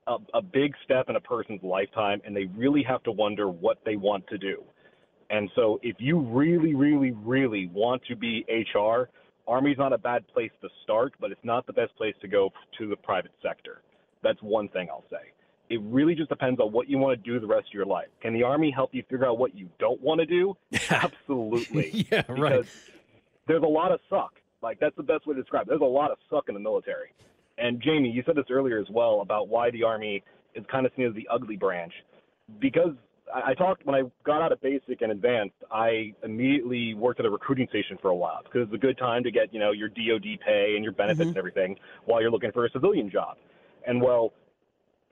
a, 0.08 0.16
a 0.34 0.42
big 0.42 0.74
step 0.84 1.08
in 1.08 1.16
a 1.16 1.20
person's 1.20 1.62
lifetime, 1.62 2.20
and 2.24 2.34
they 2.34 2.46
really 2.56 2.82
have 2.82 3.02
to 3.04 3.12
wonder 3.12 3.48
what 3.48 3.78
they 3.84 3.96
want 3.96 4.26
to 4.28 4.38
do. 4.38 4.64
And 5.30 5.50
so, 5.54 5.78
if 5.82 5.96
you 5.98 6.18
really, 6.20 6.74
really, 6.74 7.10
really 7.10 7.70
want 7.72 8.02
to 8.08 8.16
be 8.16 8.46
HR, 8.48 9.08
Army's 9.46 9.78
not 9.78 9.92
a 9.92 9.98
bad 9.98 10.26
place 10.28 10.50
to 10.62 10.68
start, 10.84 11.14
but 11.20 11.30
it's 11.32 11.44
not 11.44 11.66
the 11.66 11.72
best 11.72 11.96
place 11.96 12.14
to 12.20 12.28
go 12.28 12.50
to 12.78 12.88
the 12.88 12.96
private 12.96 13.32
sector. 13.42 13.82
That's 14.22 14.40
one 14.42 14.68
thing 14.68 14.88
I'll 14.90 15.04
say. 15.10 15.32
It 15.70 15.80
really 15.82 16.14
just 16.14 16.30
depends 16.30 16.60
on 16.60 16.72
what 16.72 16.88
you 16.88 16.98
want 16.98 17.22
to 17.22 17.30
do 17.30 17.38
the 17.40 17.46
rest 17.46 17.68
of 17.68 17.74
your 17.74 17.84
life. 17.84 18.08
Can 18.22 18.32
the 18.32 18.42
Army 18.42 18.70
help 18.70 18.94
you 18.94 19.02
figure 19.02 19.26
out 19.26 19.38
what 19.38 19.54
you 19.54 19.68
don't 19.78 20.00
want 20.00 20.20
to 20.20 20.26
do? 20.26 20.56
Absolutely. 20.90 22.06
yeah, 22.10 22.22
right. 22.28 22.36
Because 22.36 22.66
there's 23.46 23.62
a 23.62 23.66
lot 23.66 23.92
of 23.92 24.00
suck. 24.08 24.32
Like, 24.62 24.80
that's 24.80 24.96
the 24.96 25.02
best 25.02 25.26
way 25.26 25.34
to 25.34 25.40
describe 25.40 25.62
it. 25.62 25.68
There's 25.68 25.80
a 25.80 25.84
lot 25.84 26.10
of 26.10 26.18
suck 26.30 26.48
in 26.48 26.54
the 26.54 26.60
military. 26.60 27.12
And 27.58 27.82
Jamie, 27.82 28.10
you 28.10 28.22
said 28.24 28.36
this 28.36 28.46
earlier 28.50 28.78
as 28.78 28.88
well 28.90 29.20
about 29.20 29.48
why 29.48 29.70
the 29.70 29.82
Army 29.82 30.22
is 30.54 30.64
kind 30.70 30.86
of 30.86 30.92
seen 30.96 31.06
as 31.06 31.14
the 31.14 31.28
ugly 31.30 31.56
branch. 31.56 31.92
Because 32.60 32.94
I, 33.34 33.50
I 33.50 33.54
talked 33.54 33.84
when 33.86 33.94
I 33.94 34.02
got 34.24 34.42
out 34.42 34.52
of 34.52 34.60
basic 34.60 35.02
and 35.02 35.12
advanced, 35.12 35.56
I 35.70 36.14
immediately 36.22 36.94
worked 36.94 37.20
at 37.20 37.26
a 37.26 37.30
recruiting 37.30 37.68
station 37.68 37.98
for 38.00 38.08
a 38.08 38.14
while 38.14 38.40
because 38.44 38.62
it's 38.62 38.74
a 38.74 38.78
good 38.78 38.98
time 38.98 39.22
to 39.24 39.30
get 39.30 39.52
you 39.52 39.60
know 39.60 39.72
your 39.72 39.88
DoD 39.88 40.40
pay 40.44 40.74
and 40.74 40.84
your 40.84 40.92
benefits 40.92 41.20
mm-hmm. 41.20 41.28
and 41.30 41.38
everything 41.38 41.76
while 42.04 42.20
you're 42.20 42.30
looking 42.30 42.52
for 42.52 42.66
a 42.66 42.70
civilian 42.70 43.10
job. 43.10 43.36
And 43.86 44.00
well, 44.02 44.32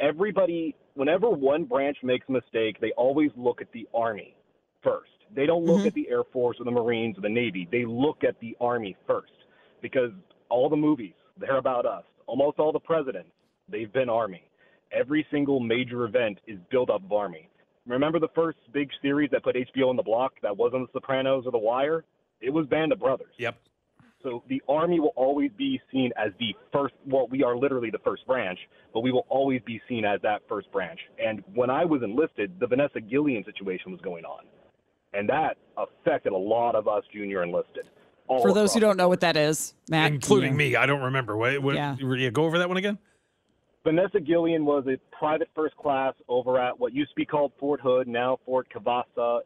everybody, 0.01 0.75
whenever 0.95 1.31
one 1.31 1.65
branch 1.65 1.99
makes 2.03 2.27
a 2.29 2.33
mistake, 2.33 2.81
they 2.81 2.93
always 2.93 3.31
look 3.37 3.61
at 3.61 3.71
the 3.73 3.89
Army 3.95 4.35
first. 4.83 5.11
They 5.35 5.47
don't 5.47 5.65
look 5.65 5.79
mm-hmm. 5.79 5.89
at 5.89 5.95
the 5.95 6.09
Air 6.09 6.23
Force 6.33 6.59
or 6.61 6.65
the 6.65 6.71
Marines 6.71 7.19
or 7.19 7.23
the 7.23 7.29
Navy. 7.29 7.69
They 7.71 7.85
look 7.85 8.23
at 8.23 8.39
the 8.41 8.57
Army 8.61 8.97
first 9.07 9.33
because 9.83 10.11
all 10.49 10.69
the 10.69 10.77
movies, 10.77 11.15
they're 11.39 11.59
about 11.59 11.87
us. 11.87 12.05
Almost 12.27 12.59
all 12.59 12.73
the 12.73 12.81
presidents, 12.81 13.31
they've 13.69 13.93
been 13.93 14.09
Army. 14.09 14.49
every 14.93 15.27
single 15.31 15.61
major 15.61 16.05
event 16.05 16.39
is 16.47 16.59
build 16.71 16.91
up 16.91 17.05
of 17.05 17.13
Army. 17.13 17.49
Remember 17.87 18.19
the 18.19 18.29
first 18.35 18.59
big 18.73 18.91
series 19.01 19.31
that 19.31 19.43
put 19.45 19.55
HBO 19.57 19.89
on 19.89 19.97
the 19.97 20.03
block 20.03 20.33
that 20.43 20.57
wasn't 20.57 20.93
The 20.93 21.01
Sopranos 21.01 21.45
or 21.47 21.53
The 21.53 21.59
Wire? 21.59 22.05
It 22.41 22.51
was 22.51 22.67
Band 22.67 22.93
of 22.93 22.99
Brothers. 22.99 23.33
Yep. 23.39 23.57
So 24.23 24.43
the 24.49 24.61
Army 24.69 24.99
will 24.99 25.13
always 25.15 25.51
be 25.57 25.81
seen 25.93 26.11
as 26.17 26.33
the 26.41 26.55
first. 26.73 26.95
Well, 27.07 27.29
we 27.31 27.45
are 27.45 27.57
literally 27.57 27.91
the 27.91 28.01
first 28.05 28.27
branch, 28.27 28.59
but 28.93 29.01
we 29.01 29.13
will 29.13 29.27
always 29.29 29.61
be 29.65 29.81
seen 29.89 30.05
as 30.05 30.21
that 30.23 30.43
first 30.49 30.71
branch. 30.73 30.99
And 31.25 31.45
when 31.55 31.71
I 31.71 31.85
was 31.85 32.03
enlisted, 32.03 32.59
the 32.59 32.67
Vanessa 32.67 33.01
Guillen 33.01 33.45
situation 33.45 33.93
was 33.93 34.01
going 34.01 34.25
on, 34.25 34.45
and 35.15 35.29
that 35.29 35.59
affected 35.77 36.33
a 36.33 36.37
lot 36.37 36.75
of 36.75 36.89
us 36.89 37.05
junior 37.13 37.43
enlisted. 37.45 37.85
all 38.27 38.43
For 38.43 38.53
those 38.53 38.75
who 38.75 38.81
don't 38.81 38.97
know 38.97 39.09
what 39.09 39.21
that 39.21 39.37
is, 39.37 39.75
Matt, 39.89 40.11
including 40.13 40.51
can 40.53 40.61
you- 40.61 40.71
me. 40.71 40.77
I 40.77 40.87
don't 40.87 41.03
remember. 41.03 41.37
What, 41.37 41.63
what, 41.63 41.77
Yeah. 41.77 41.95
yeah. 42.01 42.31
Go 42.31 42.45
over 42.47 42.59
that 42.59 42.69
one 42.69 42.79
again. 42.79 42.99
Vanessa 43.87 44.19
Guillen 44.19 44.65
was 44.65 44.85
a 44.89 44.97
private 45.17 45.49
first 45.55 45.77
class 45.77 46.13
over 46.29 46.59
at 46.59 46.77
what 46.79 46.93
used 46.93 47.11
to 47.11 47.15
be 47.15 47.25
called 47.25 47.53
Fort 47.61 47.81
Hood, 47.81 48.09
now 48.09 48.37
Fort 48.45 48.67
Cavassa, 48.69 49.39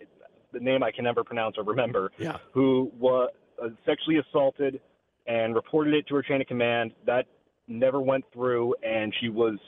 the 0.55 0.59
name 0.61 0.83
I 0.83 0.91
can 0.91 1.05
never 1.05 1.23
pronounce 1.23 1.59
or 1.59 1.63
remember. 1.65 2.11
Yeah. 2.19 2.39
Who 2.55 2.91
was 2.99 3.29
uh, 3.63 3.69
sexually 3.85 4.17
assaulted 4.17 4.81
and 5.27 5.55
reported 5.55 5.93
it 5.93 6.09
to 6.09 6.15
her 6.15 6.23
chain 6.23 6.41
of 6.41 6.47
command. 6.47 6.93
That 7.05 7.27
never 7.69 8.01
went 8.01 8.25
through, 8.33 8.75
and 8.83 9.15
she 9.21 9.29
was. 9.29 9.59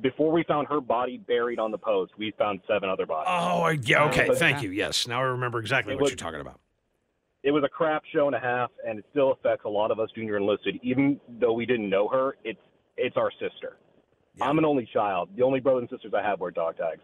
Before 0.00 0.32
we 0.32 0.44
found 0.44 0.66
her 0.68 0.80
body 0.80 1.18
buried 1.18 1.58
on 1.58 1.70
the 1.70 1.78
post, 1.78 2.12
we 2.18 2.32
found 2.38 2.60
seven 2.66 2.88
other 2.88 3.04
bodies. 3.04 3.28
Oh, 3.28 3.68
yeah. 3.88 4.04
Okay. 4.08 4.28
But- 4.28 4.38
Thank 4.38 4.62
you. 4.62 4.70
Yes. 4.70 5.06
Now 5.06 5.18
I 5.20 5.24
remember 5.24 5.58
exactly 5.58 5.94
what 5.94 6.00
was- 6.04 6.10
you're 6.10 6.16
talking 6.16 6.40
about. 6.40 6.58
it 7.42 7.50
was 7.50 7.62
a 7.64 7.68
crap 7.68 8.02
show 8.14 8.26
and 8.26 8.34
a 8.34 8.40
half, 8.40 8.70
and 8.86 8.98
it 8.98 9.04
still 9.10 9.32
affects 9.32 9.66
a 9.66 9.68
lot 9.68 9.90
of 9.90 10.00
us 10.00 10.08
junior 10.14 10.38
enlisted. 10.38 10.80
Even 10.82 11.20
though 11.38 11.52
we 11.52 11.66
didn't 11.66 11.90
know 11.90 12.08
her, 12.08 12.36
it's 12.44 12.58
it's 12.96 13.18
our 13.18 13.30
sister. 13.32 13.76
I'm 14.40 14.58
an 14.58 14.64
only 14.64 14.88
child. 14.92 15.30
The 15.36 15.42
only 15.42 15.60
brothers 15.60 15.82
and 15.82 15.90
sisters 15.90 16.12
I 16.14 16.22
have 16.22 16.40
wear 16.40 16.50
dog 16.50 16.76
tags. 16.76 17.02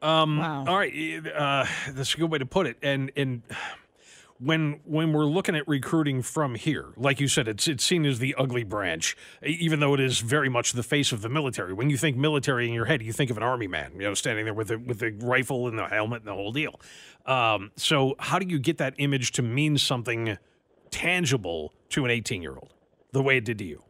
Um, 0.00 0.40
All 0.40 0.76
right, 0.76 1.26
uh, 1.26 1.66
that's 1.90 2.14
a 2.14 2.18
good 2.18 2.30
way 2.30 2.38
to 2.38 2.46
put 2.46 2.66
it. 2.66 2.76
And 2.82 3.10
and 3.16 3.42
when 4.38 4.80
when 4.84 5.12
we're 5.12 5.24
looking 5.24 5.56
at 5.56 5.66
recruiting 5.66 6.22
from 6.22 6.54
here, 6.54 6.92
like 6.96 7.20
you 7.20 7.28
said, 7.28 7.48
it's 7.48 7.66
it's 7.66 7.84
seen 7.84 8.06
as 8.06 8.18
the 8.18 8.34
ugly 8.38 8.64
branch, 8.64 9.16
even 9.42 9.80
though 9.80 9.94
it 9.94 10.00
is 10.00 10.20
very 10.20 10.48
much 10.48 10.72
the 10.72 10.82
face 10.82 11.10
of 11.10 11.22
the 11.22 11.28
military. 11.28 11.72
When 11.72 11.90
you 11.90 11.96
think 11.96 12.16
military 12.16 12.68
in 12.68 12.74
your 12.74 12.84
head, 12.84 13.02
you 13.02 13.12
think 13.12 13.30
of 13.30 13.36
an 13.36 13.42
army 13.42 13.66
man, 13.66 13.92
you 13.94 14.02
know, 14.02 14.14
standing 14.14 14.44
there 14.44 14.54
with 14.54 14.70
a 14.70 14.78
with 14.78 15.00
the 15.00 15.10
rifle 15.20 15.66
and 15.66 15.78
the 15.78 15.86
helmet 15.86 16.20
and 16.20 16.28
the 16.28 16.34
whole 16.34 16.52
deal. 16.52 16.80
Um, 17.26 17.72
so 17.76 18.14
how 18.18 18.38
do 18.38 18.46
you 18.46 18.58
get 18.58 18.78
that 18.78 18.94
image 18.98 19.32
to 19.32 19.42
mean 19.42 19.78
something 19.78 20.38
tangible 20.90 21.74
to 21.90 22.04
an 22.04 22.10
18 22.10 22.40
year 22.40 22.54
old, 22.54 22.72
the 23.12 23.22
way 23.22 23.36
it 23.36 23.44
did 23.44 23.58
to 23.58 23.64
you? 23.64 23.82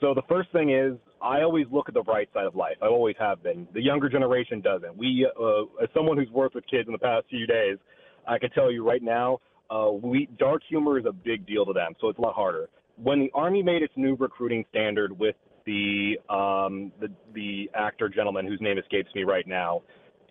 So 0.00 0.14
the 0.14 0.22
first 0.28 0.52
thing 0.52 0.70
is 0.70 0.94
I 1.22 1.42
always 1.42 1.66
look 1.70 1.88
at 1.88 1.94
the 1.94 2.02
bright 2.02 2.28
side 2.32 2.46
of 2.46 2.54
life. 2.54 2.76
I 2.82 2.86
always 2.86 3.16
have 3.18 3.42
been. 3.42 3.66
The 3.74 3.82
younger 3.82 4.08
generation 4.08 4.60
doesn't. 4.60 4.96
We, 4.96 5.26
uh, 5.38 5.62
as 5.82 5.88
someone 5.94 6.16
who's 6.16 6.30
worked 6.30 6.54
with 6.54 6.64
kids 6.70 6.86
in 6.86 6.92
the 6.92 6.98
past 6.98 7.26
few 7.28 7.46
days, 7.46 7.78
I 8.26 8.38
can 8.38 8.50
tell 8.50 8.70
you 8.70 8.86
right 8.86 9.02
now, 9.02 9.40
uh, 9.70 9.90
we 9.90 10.28
dark 10.38 10.62
humor 10.68 10.98
is 10.98 11.04
a 11.06 11.12
big 11.12 11.46
deal 11.46 11.66
to 11.66 11.72
them, 11.72 11.94
so 12.00 12.08
it's 12.08 12.18
a 12.18 12.22
lot 12.22 12.34
harder. 12.34 12.68
When 12.96 13.20
the 13.20 13.30
Army 13.34 13.62
made 13.62 13.82
its 13.82 13.92
new 13.96 14.16
recruiting 14.16 14.64
standard 14.70 15.18
with 15.18 15.36
the 15.66 16.14
um, 16.30 16.92
the 17.00 17.08
the 17.34 17.70
actor 17.74 18.08
gentleman 18.08 18.46
whose 18.46 18.60
name 18.60 18.78
escapes 18.78 19.10
me 19.14 19.24
right 19.24 19.46
now, 19.46 19.82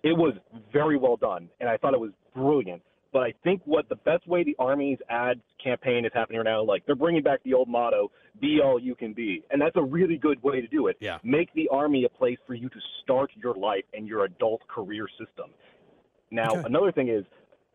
it 0.02 0.16
was 0.16 0.34
very 0.72 0.96
well 0.96 1.16
done, 1.16 1.48
and 1.60 1.68
I 1.68 1.76
thought 1.76 1.94
it 1.94 2.00
was 2.00 2.10
brilliant. 2.34 2.82
But 3.12 3.22
I 3.22 3.32
think 3.42 3.62
what 3.64 3.88
the 3.88 3.96
best 3.96 4.26
way 4.28 4.44
the 4.44 4.54
Army's 4.58 4.98
ad 5.08 5.40
campaign 5.62 6.04
is 6.04 6.12
happening 6.14 6.38
right 6.38 6.44
now, 6.44 6.62
like 6.62 6.84
they're 6.84 6.94
bringing 6.94 7.22
back 7.22 7.42
the 7.42 7.54
old 7.54 7.68
motto, 7.68 8.10
"Be 8.40 8.60
all 8.62 8.78
you 8.78 8.94
can 8.94 9.14
be," 9.14 9.42
and 9.50 9.60
that's 9.60 9.76
a 9.76 9.82
really 9.82 10.18
good 10.18 10.42
way 10.42 10.60
to 10.60 10.66
do 10.66 10.88
it. 10.88 10.98
Yeah. 11.00 11.18
Make 11.22 11.52
the 11.54 11.68
Army 11.68 12.04
a 12.04 12.08
place 12.08 12.38
for 12.46 12.54
you 12.54 12.68
to 12.68 12.80
start 13.02 13.30
your 13.34 13.54
life 13.54 13.84
and 13.94 14.06
your 14.06 14.24
adult 14.24 14.66
career 14.68 15.08
system. 15.18 15.50
Now, 16.30 16.56
Okay. 16.56 16.62
another 16.66 16.92
thing 16.92 17.08
is, 17.08 17.24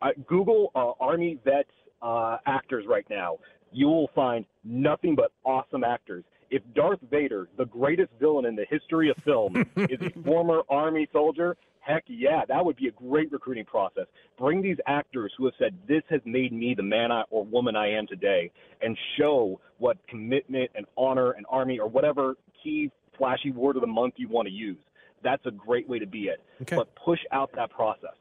uh, 0.02 0.12
Google 0.26 0.70
uh, 0.74 0.92
Army 1.00 1.38
vet 1.44 1.66
uh, 2.00 2.38
actors 2.46 2.86
right 2.86 3.08
now. 3.10 3.38
You 3.72 3.88
will 3.88 4.08
find 4.14 4.44
nothing 4.62 5.16
but 5.16 5.32
awesome 5.44 5.82
actors. 5.82 6.24
If 6.50 6.62
Darth 6.74 7.00
Vader, 7.10 7.48
the 7.56 7.66
greatest 7.66 8.10
villain 8.20 8.46
in 8.46 8.56
the 8.56 8.66
history 8.68 9.10
of 9.10 9.16
film, 9.24 9.56
is 9.76 10.00
a 10.00 10.10
former 10.22 10.62
Army 10.68 11.08
soldier, 11.12 11.56
heck 11.80 12.04
yeah, 12.06 12.42
that 12.48 12.64
would 12.64 12.76
be 12.76 12.88
a 12.88 12.92
great 12.92 13.30
recruiting 13.30 13.64
process. 13.64 14.06
Bring 14.38 14.62
these 14.62 14.78
actors 14.86 15.32
who 15.36 15.44
have 15.44 15.54
said, 15.58 15.76
This 15.86 16.02
has 16.10 16.20
made 16.24 16.52
me 16.52 16.74
the 16.74 16.82
man 16.82 17.12
I, 17.12 17.22
or 17.30 17.44
woman 17.44 17.76
I 17.76 17.90
am 17.90 18.06
today, 18.06 18.50
and 18.82 18.96
show 19.18 19.60
what 19.78 19.98
commitment 20.08 20.70
and 20.74 20.86
honor 20.96 21.32
and 21.32 21.46
Army 21.48 21.78
or 21.78 21.88
whatever 21.88 22.36
key 22.62 22.90
flashy 23.16 23.50
word 23.50 23.76
of 23.76 23.82
the 23.82 23.86
month 23.86 24.14
you 24.16 24.28
want 24.28 24.48
to 24.48 24.54
use. 24.54 24.78
That's 25.22 25.44
a 25.46 25.50
great 25.50 25.88
way 25.88 25.98
to 25.98 26.06
be 26.06 26.24
it. 26.24 26.42
Okay. 26.62 26.76
But 26.76 26.88
push 26.96 27.20
out 27.32 27.50
that 27.56 27.70
process. 27.70 28.14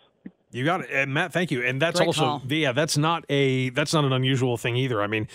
You 0.54 0.63
got 0.66 0.82
it, 0.82 0.89
and 0.92 1.13
Matt. 1.13 1.34
Thank 1.34 1.50
you. 1.50 1.63
And 1.63 1.82
that's 1.82 2.00
Great 2.00 2.08
also 2.08 2.22
call. 2.22 2.42
yeah, 2.48 2.72
that's 2.74 2.96
not 2.96 3.26
a 3.28 3.70
that's 3.72 3.92
not 3.92 4.06
an 4.06 4.13
unusual 4.13 4.56
thing 4.56 4.76
either. 4.76 5.02
I 5.02 5.08
mean, 5.08 5.28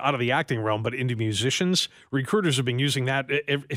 out 0.00 0.14
of 0.14 0.20
the 0.20 0.32
acting 0.32 0.60
realm, 0.60 0.82
but 0.82 0.94
into 0.94 1.14
musicians, 1.14 1.88
recruiters 2.10 2.56
have 2.56 2.64
been 2.64 2.80
using 2.80 3.04
that. 3.04 3.30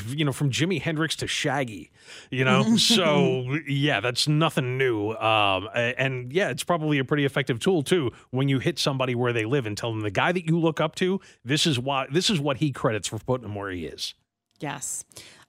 you 0.08 0.24
know, 0.24 0.32
from 0.32 0.50
Jimi 0.50 0.82
Hendrix 0.82 1.14
to 1.16 1.28
Shaggy. 1.28 1.92
You 2.30 2.44
know, 2.44 2.76
so 2.76 3.58
yeah, 3.68 4.00
that's 4.00 4.26
nothing 4.26 4.76
new. 4.76 5.12
Um, 5.12 5.68
and 5.74 6.32
yeah, 6.32 6.48
it's 6.48 6.64
probably 6.64 6.98
a 6.98 7.04
pretty 7.04 7.24
effective 7.24 7.60
tool 7.60 7.82
too 7.82 8.10
when 8.30 8.48
you 8.48 8.58
hit 8.58 8.78
somebody 8.80 9.14
where 9.14 9.32
they 9.32 9.44
live 9.44 9.66
and 9.66 9.78
tell 9.78 9.92
them 9.92 10.00
the 10.00 10.10
guy 10.10 10.32
that 10.32 10.46
you 10.46 10.58
look 10.58 10.80
up 10.80 10.96
to. 10.96 11.20
This 11.44 11.66
is 11.66 11.78
why 11.78 12.06
this 12.10 12.28
is 12.28 12.40
what 12.40 12.56
he 12.56 12.72
credits 12.72 13.06
for 13.06 13.18
putting 13.20 13.44
him 13.44 13.54
where 13.54 13.70
he 13.70 13.86
is. 13.86 14.14
Yes. 14.58 15.04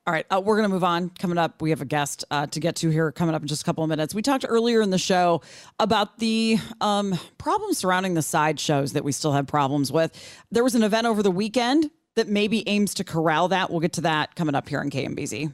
All 0.08 0.14
right, 0.14 0.26
uh, 0.32 0.40
we're 0.40 0.56
going 0.56 0.70
to 0.70 0.74
move 0.74 0.86
on. 0.86 1.10
Coming 1.20 1.38
up, 1.38 1.62
we 1.62 1.72
have 1.72 1.82
a 1.82 1.86
guest 1.86 2.24
uh, 2.32 2.48
to 2.48 2.62
get 2.62 2.78
to 2.78 2.90
here 2.90 3.12
coming 3.12 3.36
up 3.36 3.42
in 3.42 3.48
just 3.50 3.64
a 3.64 3.66
couple 3.66 3.84
of 3.84 3.90
minutes. 3.90 4.16
We 4.16 4.22
talked 4.22 4.46
earlier 4.48 4.82
in 4.82 4.90
the 4.90 4.98
show 4.98 5.42
about 5.82 6.20
the 6.20 6.60
um, 6.80 7.20
problems 7.38 7.80
surrounding 7.80 8.14
the 8.14 8.22
side 8.22 8.58
shows 8.58 8.94
that 8.94 9.04
we 9.04 9.12
still 9.12 9.34
have 9.34 9.48
problems 9.48 9.92
with. 9.92 10.14
There 10.50 10.64
was 10.64 10.76
an 10.76 10.84
event 10.84 11.08
over 11.08 11.22
the 11.22 11.30
weekend 11.30 11.92
that 12.16 12.30
maybe 12.30 12.64
aims 12.70 12.94
to 12.94 13.04
corral 13.04 13.50
that. 13.50 13.70
We'll 13.70 13.82
get 13.82 13.92
to 13.94 14.02
that 14.02 14.34
coming 14.36 14.56
up 14.56 14.70
here 14.70 14.80
on 14.80 14.90
KMBZ. 14.90 15.54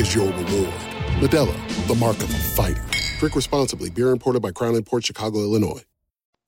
is 0.00 0.14
your 0.14 0.26
reward. 0.26 0.74
Modelo, 1.20 1.86
the 1.88 1.94
mark 1.94 2.16
of 2.18 2.30
a 2.30 2.38
fighter. 2.38 2.82
Drink 3.18 3.34
responsibly. 3.34 3.90
Beer 3.90 4.10
imported 4.10 4.40
by 4.42 4.52
Crown 4.52 4.74
Imports 4.74 5.06
Chicago, 5.06 5.38
Illinois. 5.40 5.82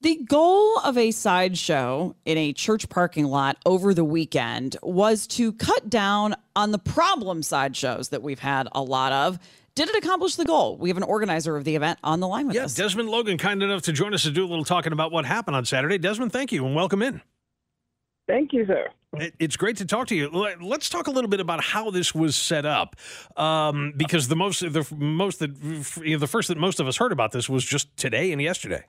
The 0.01 0.15
goal 0.29 0.79
of 0.79 0.97
a 0.97 1.11
sideshow 1.11 2.15
in 2.23 2.37
a 2.37 2.53
church 2.53 2.87
parking 2.87 3.25
lot 3.25 3.57
over 3.65 3.93
the 3.93 4.05
weekend 4.05 4.77
was 4.81 5.27
to 5.27 5.51
cut 5.51 5.89
down 5.89 6.35
on 6.55 6.71
the 6.71 6.79
problem 6.79 7.43
sideshows 7.43 8.07
that 8.09 8.21
we've 8.21 8.39
had 8.39 8.69
a 8.71 8.81
lot 8.81 9.11
of. 9.11 9.39
Did 9.75 9.89
it 9.89 9.95
accomplish 9.95 10.35
the 10.35 10.45
goal? 10.45 10.77
We 10.77 10.87
have 10.89 10.95
an 10.95 11.03
organizer 11.03 11.57
of 11.57 11.65
the 11.65 11.75
event 11.75 11.99
on 12.01 12.21
the 12.21 12.29
line 12.29 12.47
with 12.47 12.55
Yeah, 12.55 12.63
us. 12.65 12.75
Desmond 12.75 13.09
Logan, 13.09 13.37
kind 13.37 13.61
enough 13.61 13.81
to 13.83 13.91
join 13.91 14.13
us 14.13 14.23
to 14.23 14.31
do 14.31 14.45
a 14.45 14.47
little 14.47 14.63
talking 14.63 14.93
about 14.93 15.11
what 15.11 15.25
happened 15.25 15.57
on 15.57 15.65
Saturday. 15.65 15.97
Desmond, 15.97 16.31
thank 16.31 16.53
you 16.53 16.65
and 16.65 16.75
welcome 16.75 17.01
in. 17.01 17.21
Thank 18.27 18.53
you, 18.53 18.65
sir. 18.67 18.87
It- 19.13 19.33
It's 19.39 19.57
great 19.57 19.77
to 19.77 19.85
talk 19.85 20.07
to 20.07 20.15
you. 20.15 20.29
Let- 20.29 20.61
Let's 20.61 20.89
talk 20.89 21.07
a 21.07 21.11
little 21.11 21.29
bit 21.29 21.39
about 21.39 21.63
how 21.63 21.89
this 21.89 22.13
was 22.13 22.35
set 22.35 22.65
up, 22.65 22.95
um, 23.37 23.93
because 23.97 24.27
the 24.27 24.35
most, 24.35 24.59
the 24.61 24.85
most 24.97 25.39
that, 25.39 25.49
you 26.05 26.13
know, 26.13 26.19
the 26.19 26.27
first 26.27 26.47
that 26.49 26.57
most 26.57 26.79
of 26.79 26.87
us 26.87 26.97
heard 26.97 27.11
about 27.11 27.31
this 27.31 27.49
was 27.49 27.65
just 27.65 27.95
today 27.97 28.31
and 28.31 28.41
yesterday. 28.41 28.85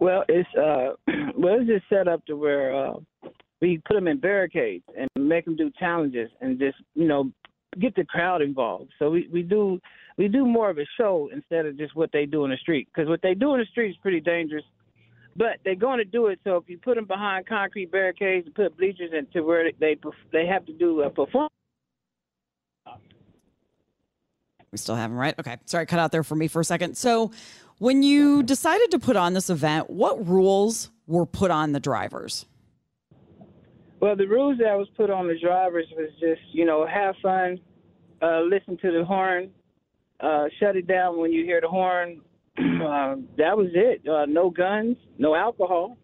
Well, 0.00 0.24
it's 0.28 0.48
uh, 0.54 0.94
well, 1.36 1.58
it's 1.60 1.66
just 1.68 1.88
set 1.88 2.06
up 2.06 2.24
to 2.26 2.36
where 2.36 2.74
uh, 2.74 2.94
we 3.60 3.78
put 3.86 3.94
them 3.94 4.06
in 4.08 4.18
barricades 4.20 4.84
and 4.96 5.08
make 5.16 5.44
them 5.46 5.56
do 5.56 5.70
challenges 5.78 6.30
and 6.40 6.58
just 6.58 6.76
you 6.94 7.06
know 7.08 7.30
get 7.80 7.94
the 7.96 8.04
crowd 8.04 8.40
involved. 8.42 8.92
So 8.98 9.10
we 9.10 9.28
we 9.32 9.42
do 9.42 9.80
we 10.16 10.28
do 10.28 10.44
more 10.46 10.70
of 10.70 10.78
a 10.78 10.86
show 10.96 11.28
instead 11.32 11.66
of 11.66 11.76
just 11.76 11.96
what 11.96 12.10
they 12.12 12.24
do 12.26 12.44
in 12.44 12.50
the 12.50 12.56
street 12.58 12.88
because 12.94 13.08
what 13.08 13.20
they 13.22 13.34
do 13.34 13.54
in 13.54 13.60
the 13.60 13.66
street 13.66 13.90
is 13.90 13.96
pretty 14.02 14.20
dangerous. 14.20 14.64
But 15.36 15.58
they're 15.64 15.74
going 15.74 15.98
to 15.98 16.04
do 16.04 16.26
it. 16.26 16.40
So 16.44 16.56
if 16.56 16.68
you 16.68 16.78
put 16.78 16.96
them 16.96 17.06
behind 17.06 17.46
concrete 17.46 17.90
barricades 17.90 18.46
and 18.46 18.54
put 18.54 18.76
bleachers 18.76 19.12
into 19.16 19.44
where 19.44 19.70
they 19.78 19.96
they 20.32 20.46
have 20.46 20.66
to 20.66 20.72
do 20.72 21.02
a 21.02 21.10
performance. 21.10 21.52
We 24.72 24.78
still 24.78 24.94
have 24.94 25.10
them, 25.10 25.18
right? 25.18 25.36
Okay. 25.38 25.56
Sorry, 25.66 25.86
cut 25.86 25.98
out 25.98 26.12
there 26.12 26.22
for 26.22 26.36
me 26.36 26.46
for 26.46 26.60
a 26.60 26.64
second. 26.64 26.96
So, 26.96 27.32
when 27.78 28.02
you 28.02 28.42
decided 28.42 28.90
to 28.90 28.98
put 28.98 29.16
on 29.16 29.32
this 29.32 29.50
event, 29.50 29.88
what 29.88 30.28
rules 30.28 30.90
were 31.06 31.26
put 31.26 31.50
on 31.50 31.72
the 31.72 31.80
drivers? 31.80 32.44
Well, 34.00 34.16
the 34.16 34.26
rules 34.26 34.58
that 34.58 34.76
was 34.78 34.88
put 34.96 35.10
on 35.10 35.28
the 35.28 35.38
drivers 35.38 35.86
was 35.96 36.10
just, 36.20 36.40
you 36.52 36.64
know, 36.64 36.86
have 36.86 37.14
fun, 37.22 37.58
uh, 38.22 38.40
listen 38.42 38.76
to 38.78 38.92
the 38.92 39.04
horn, 39.04 39.50
uh, 40.20 40.44
shut 40.58 40.76
it 40.76 40.86
down 40.86 41.18
when 41.18 41.32
you 41.32 41.44
hear 41.44 41.60
the 41.60 41.68
horn. 41.68 42.20
uh, 42.58 43.16
that 43.36 43.56
was 43.56 43.68
it. 43.74 44.06
Uh, 44.08 44.26
no 44.26 44.50
guns, 44.50 44.96
no 45.18 45.34
alcohol, 45.34 45.96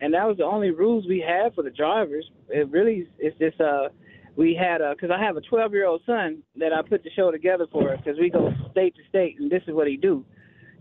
and 0.00 0.12
that 0.14 0.26
was 0.26 0.36
the 0.36 0.44
only 0.44 0.70
rules 0.70 1.04
we 1.08 1.24
had 1.26 1.54
for 1.54 1.62
the 1.62 1.70
drivers. 1.70 2.28
It 2.48 2.70
really, 2.70 3.08
it's 3.18 3.38
just, 3.38 3.60
uh, 3.60 3.88
we 4.36 4.54
had, 4.54 4.80
a 4.80 4.94
because 4.94 5.10
I 5.16 5.22
have 5.22 5.36
a 5.36 5.40
12 5.40 5.72
year 5.72 5.86
old 5.86 6.02
son 6.06 6.42
that 6.56 6.72
I 6.72 6.82
put 6.82 7.04
the 7.04 7.10
show 7.14 7.30
together 7.30 7.66
for 7.70 7.96
because 7.96 8.18
we 8.18 8.30
go 8.30 8.50
state 8.72 8.94
to 8.96 9.02
state, 9.08 9.38
and 9.38 9.50
this 9.50 9.62
is 9.66 9.74
what 9.74 9.86
he 9.86 9.96
do. 9.96 10.24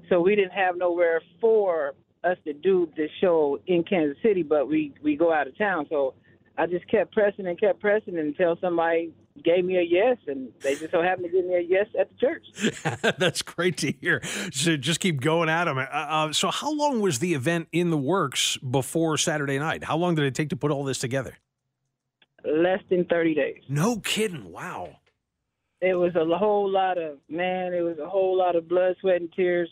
So 0.10 0.20
we 0.22 0.36
didn't 0.36 0.54
have 0.54 0.76
nowhere 0.76 1.22
for 1.40 1.94
us 2.24 2.38
to 2.46 2.54
do 2.54 2.90
this 2.96 3.10
show 3.22 3.60
in 3.68 3.84
Kansas 3.84 4.18
City, 4.24 4.44
but 4.44 4.68
we 4.68 4.94
we 5.04 5.16
go 5.16 5.32
out 5.32 5.48
of 5.48 5.58
town. 5.58 5.86
So 5.90 6.16
I 6.58 6.68
just 6.68 6.88
kept 6.90 7.14
pressing 7.14 7.48
and 7.48 7.60
kept 7.60 7.80
pressing 7.80 8.18
until 8.18 8.58
somebody 8.62 9.14
gave 9.42 9.66
me 9.66 9.78
a 9.78 9.82
yes, 9.82 10.18
and 10.28 10.52
they 10.62 10.76
just 10.76 10.92
so 10.92 11.02
happened 11.02 11.28
to 11.28 11.32
give 11.32 11.46
me 11.46 11.56
a 11.56 11.62
yes 11.62 11.88
at 12.00 12.10
the 12.10 12.16
church. 12.16 13.14
That's 13.18 13.42
great 13.42 13.78
to 13.78 13.92
hear. 13.92 14.22
So 14.52 14.78
just 14.78 15.00
keep 15.00 15.22
going 15.22 15.50
at 15.50 15.66
them. 15.66 15.78
Uh, 15.78 15.82
uh, 15.82 16.34
so 16.34 16.52
how 16.52 16.72
long 16.72 17.02
was 17.02 17.20
the 17.20 17.34
event 17.34 17.68
in 17.72 17.90
the 17.90 17.98
works 17.98 18.58
before 18.58 19.18
Saturday 19.18 19.58
night? 19.58 19.84
How 19.84 19.98
long 19.98 20.16
did 20.16 20.26
it 20.26 20.36
take 20.36 20.50
to 20.50 20.56
put 20.56 20.72
all 20.72 20.84
this 20.84 21.00
together? 21.00 21.38
Less 22.46 22.80
than 22.90 23.06
30 23.06 23.36
days. 23.36 23.62
No 23.70 24.00
kidding. 24.00 24.52
Wow. 24.52 24.98
It 25.82 25.96
was 25.96 26.16
a 26.16 26.26
whole 26.38 26.70
lot 26.70 26.98
of 26.98 27.18
man. 27.30 27.74
It 27.74 27.82
was 27.82 27.98
a 28.00 28.08
whole 28.08 28.38
lot 28.38 28.56
of 28.56 28.68
blood, 28.68 28.96
sweat, 29.02 29.22
and 29.22 29.32
tears. 29.34 29.70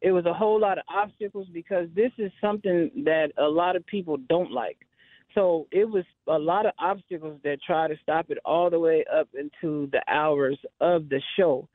It 0.00 0.10
was 0.10 0.26
a 0.26 0.34
whole 0.34 0.60
lot 0.60 0.78
of 0.78 0.84
obstacles 0.88 1.46
because 1.52 1.88
this 1.94 2.10
is 2.18 2.32
something 2.40 2.90
that 3.04 3.28
a 3.38 3.48
lot 3.48 3.76
of 3.76 3.86
people 3.86 4.16
don't 4.28 4.50
like. 4.50 4.78
So 5.34 5.66
it 5.70 5.88
was 5.88 6.04
a 6.26 6.38
lot 6.38 6.66
of 6.66 6.72
obstacles 6.78 7.40
that 7.44 7.62
tried 7.62 7.88
to 7.88 7.96
stop 8.02 8.30
it 8.30 8.38
all 8.44 8.70
the 8.70 8.78
way 8.78 9.04
up 9.12 9.28
into 9.38 9.88
the 9.90 10.02
hours 10.08 10.58
of 10.80 11.08
the 11.08 11.20
show. 11.36 11.68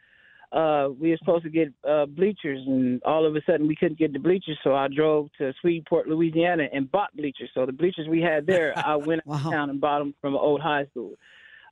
Uh, 0.52 0.89
we 0.98 1.10
were 1.10 1.17
supposed 1.17 1.43
to 1.43 1.50
get 1.50 1.74
uh, 1.88 2.06
bleachers, 2.06 2.63
and 2.65 3.04
all 3.04 3.26
of 3.26 3.36
a 3.36 3.41
sudden 3.46 3.67
we 3.67 3.76
couldn't 3.76 4.00
get 4.00 4.13
the 4.13 4.20
bleachers. 4.20 4.58
So 4.63 4.74
I 4.74 4.88
drove 4.88 5.28
to 5.39 5.54
Shreveport, 5.62 6.08
Louisiana, 6.08 6.67
and 6.72 6.89
bought 6.89 7.15
bleachers. 7.17 7.50
So 7.54 7.65
the 7.65 7.74
bleachers 7.74 8.08
we 8.08 8.22
had 8.22 8.46
there, 8.48 8.74
I 8.78 8.96
went 8.96 9.22
out 9.30 9.46
of 9.46 9.52
town 9.52 9.70
and 9.70 9.82
bought 9.82 10.00
them 10.00 10.13
from 10.22 10.36
an 10.36 10.39
old 10.39 10.62
high 10.62 10.86
school. 10.86 11.15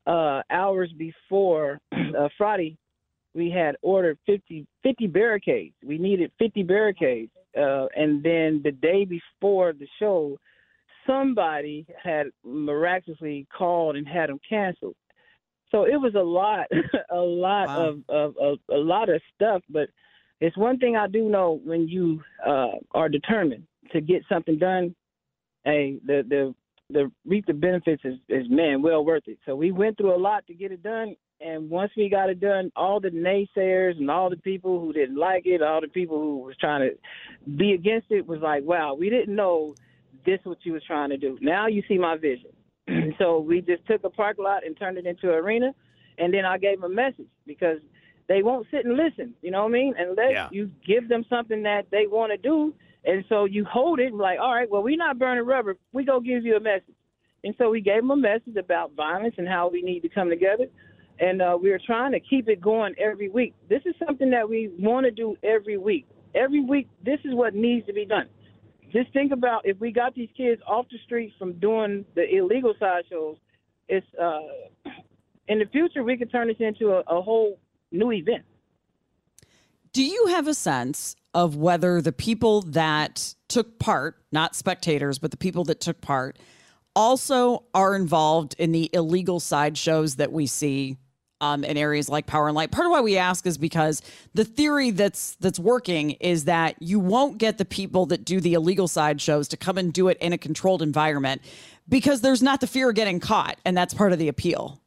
Uh, 0.05 0.41
hours 0.49 0.91
before 0.97 1.79
uh, 1.91 2.27
Friday, 2.37 2.77
we 3.33 3.49
had 3.49 3.75
ordered 3.81 4.17
50, 4.25 4.67
50 4.83 5.07
barricades. 5.07 5.75
We 5.83 5.97
needed 5.97 6.31
50 6.39 6.63
barricades. 6.63 7.31
Uh, 7.57 7.87
and 7.95 8.21
then 8.21 8.61
the 8.63 8.71
day 8.71 9.05
before 9.05 9.71
the 9.71 9.87
show, 9.99 10.37
somebody 11.07 11.85
had 12.01 12.27
miraculously 12.43 13.47
called 13.55 13.95
and 13.95 14.07
had 14.07 14.29
them 14.29 14.39
canceled. 14.47 14.95
So 15.71 15.83
it 15.83 15.99
was 15.99 16.15
a 16.15 16.23
lot, 16.23 16.67
a 17.09 17.15
lot 17.15 17.69
of, 17.69 17.99
of, 18.09 18.35
of 18.37 18.59
a 18.71 18.77
lot 18.77 19.09
of 19.09 19.21
stuff. 19.35 19.61
But 19.69 19.89
it's 20.39 20.57
one 20.57 20.77
thing 20.77 20.95
I 20.95 21.07
do 21.07 21.29
know: 21.29 21.59
when 21.63 21.87
you 21.87 22.21
uh, 22.45 22.77
are 22.91 23.09
determined 23.09 23.63
to 23.91 24.01
get 24.01 24.23
something 24.29 24.57
done, 24.57 24.95
hey, 25.63 25.97
the 26.05 26.23
the 26.27 26.55
the 26.91 27.11
reap 27.25 27.45
the 27.47 27.53
benefits 27.53 28.03
is, 28.05 28.15
is 28.29 28.45
man 28.49 28.81
well 28.81 29.03
worth 29.03 29.23
it. 29.27 29.39
So 29.45 29.55
we 29.55 29.71
went 29.71 29.97
through 29.97 30.15
a 30.15 30.19
lot 30.19 30.45
to 30.47 30.53
get 30.53 30.71
it 30.71 30.83
done, 30.83 31.15
and 31.41 31.69
once 31.69 31.91
we 31.97 32.09
got 32.09 32.29
it 32.29 32.39
done, 32.39 32.71
all 32.75 32.99
the 32.99 33.09
naysayers 33.09 33.97
and 33.97 34.09
all 34.11 34.29
the 34.29 34.37
people 34.37 34.79
who 34.79 34.93
didn't 34.93 35.17
like 35.17 35.45
it, 35.45 35.61
all 35.61 35.81
the 35.81 35.87
people 35.87 36.19
who 36.19 36.37
was 36.39 36.55
trying 36.57 36.89
to 36.89 37.51
be 37.57 37.73
against 37.73 38.11
it, 38.11 38.27
was 38.27 38.39
like, 38.41 38.63
wow, 38.63 38.93
we 38.93 39.09
didn't 39.09 39.35
know 39.35 39.73
this 40.25 40.39
is 40.39 40.45
what 40.45 40.57
you 40.63 40.73
was 40.73 40.83
trying 40.83 41.09
to 41.09 41.17
do. 41.17 41.37
Now 41.41 41.67
you 41.67 41.83
see 41.87 41.97
my 41.97 42.17
vision. 42.17 42.51
so 43.17 43.39
we 43.39 43.61
just 43.61 43.85
took 43.87 44.03
a 44.03 44.09
parking 44.09 44.43
lot 44.43 44.65
and 44.65 44.77
turned 44.77 44.97
it 44.97 45.05
into 45.05 45.29
an 45.29 45.35
arena, 45.35 45.73
and 46.17 46.33
then 46.33 46.45
I 46.45 46.57
gave 46.57 46.81
them 46.81 46.91
a 46.91 46.93
message 46.93 47.27
because 47.45 47.79
they 48.27 48.41
won't 48.43 48.67
sit 48.71 48.85
and 48.85 48.95
listen. 48.95 49.33
You 49.41 49.51
know 49.51 49.63
what 49.63 49.69
I 49.69 49.73
mean? 49.73 49.93
Unless 49.97 50.31
Yeah. 50.31 50.49
you 50.51 50.71
give 50.85 51.07
them 51.09 51.25
something 51.29 51.63
that 51.63 51.89
they 51.91 52.07
want 52.07 52.31
to 52.31 52.37
do, 52.37 52.73
and 53.05 53.23
so 53.29 53.45
you 53.45 53.65
hold 53.65 53.99
it 53.99 54.13
like, 54.13 54.39
all 54.39 54.53
right, 54.53 54.69
well, 54.69 54.83
we're 54.83 54.97
not 54.97 55.19
burning 55.19 55.45
rubber. 55.45 55.77
We 55.93 56.03
go 56.03 56.19
give 56.19 56.43
you 56.45 56.55
a 56.55 56.59
message. 56.59 56.95
And 57.43 57.53
so 57.59 57.69
we 57.69 57.79
gave 57.79 57.97
them 57.97 58.09
a 58.09 58.15
message 58.15 58.55
about 58.57 58.93
violence 58.93 59.35
and 59.37 59.47
how 59.47 59.69
we 59.69 59.83
need 59.83 59.99
to 60.01 60.09
come 60.09 60.29
together. 60.29 60.65
And 61.19 61.41
uh, 61.41 61.57
we 61.61 61.71
are 61.71 61.79
trying 61.85 62.11
to 62.13 62.19
keep 62.19 62.49
it 62.49 62.59
going 62.59 62.95
every 62.97 63.29
week. 63.29 63.53
This 63.69 63.81
is 63.85 63.93
something 64.05 64.31
that 64.31 64.49
we 64.49 64.71
want 64.79 65.05
to 65.05 65.11
do 65.11 65.35
every 65.43 65.77
week. 65.77 66.07
Every 66.33 66.61
week, 66.61 66.87
this 67.03 67.19
is 67.23 67.33
what 67.35 67.53
needs 67.53 67.85
to 67.85 67.93
be 67.93 68.05
done. 68.05 68.27
Just 68.95 69.11
think 69.11 69.33
about 69.33 69.65
if 69.65 69.77
we 69.81 69.91
got 69.91 70.15
these 70.15 70.29
kids 70.37 70.61
off 70.65 70.85
the 70.89 70.97
streets 71.03 71.35
from 71.37 71.59
doing 71.59 72.05
the 72.15 72.33
illegal 72.33 72.73
sideshows, 72.79 73.35
it's 73.89 74.07
uh, 74.15 74.39
in 75.49 75.59
the 75.59 75.65
future 75.65 76.01
we 76.01 76.15
could 76.15 76.31
turn 76.31 76.47
this 76.47 76.55
into 76.61 76.91
a, 76.91 76.99
a 77.07 77.21
whole 77.21 77.59
new 77.91 78.13
event. 78.13 78.45
Do 79.91 80.01
you 80.01 80.27
have 80.27 80.47
a 80.47 80.53
sense 80.53 81.17
of 81.33 81.57
whether 81.57 82.01
the 82.01 82.13
people 82.13 82.61
that 82.61 83.35
took 83.49 83.79
part, 83.79 84.15
not 84.31 84.55
spectators, 84.55 85.19
but 85.19 85.31
the 85.31 85.37
people 85.37 85.65
that 85.65 85.81
took 85.81 85.99
part, 85.99 86.39
also 86.95 87.65
are 87.73 87.97
involved 87.97 88.55
in 88.57 88.71
the 88.71 88.89
illegal 88.93 89.41
sideshows 89.41 90.15
that 90.15 90.31
we 90.31 90.47
see 90.47 90.95
um, 91.45 91.63
in 91.63 91.77
areas 91.77 92.09
like 92.09 92.25
Power 92.25 92.47
and 92.47 92.55
Light? 92.55 92.71
Part 92.71 92.85
of 92.85 92.91
why 92.91 93.01
we 93.01 93.17
ask 93.17 93.45
is 93.45 93.57
because 93.57 94.01
the 94.33 94.45
theory 94.45 94.91
that's 94.91 95.35
that's 95.39 95.59
working 95.59 96.11
is 96.11 96.45
that 96.45 96.75
you 96.79 96.99
won't 96.99 97.37
get 97.37 97.57
the 97.57 97.65
people 97.65 98.05
that 98.07 98.25
do 98.25 98.39
the 98.39 98.53
illegal 98.53 98.87
side 98.87 99.21
shows 99.21 99.47
to 99.49 99.57
come 99.57 99.77
and 99.77 99.93
do 99.93 100.07
it 100.07 100.17
in 100.19 100.33
a 100.33 100.37
controlled 100.37 100.81
environment 100.81 101.41
because 101.87 102.21
there's 102.21 102.41
not 102.41 102.61
the 102.61 102.67
fear 102.67 102.89
of 102.89 102.95
getting 102.95 103.19
caught, 103.19 103.57
and 103.63 103.77
that's 103.77 103.93
part 103.93 104.11
of 104.11 104.19
the 104.19 104.27
appeal. 104.27 104.81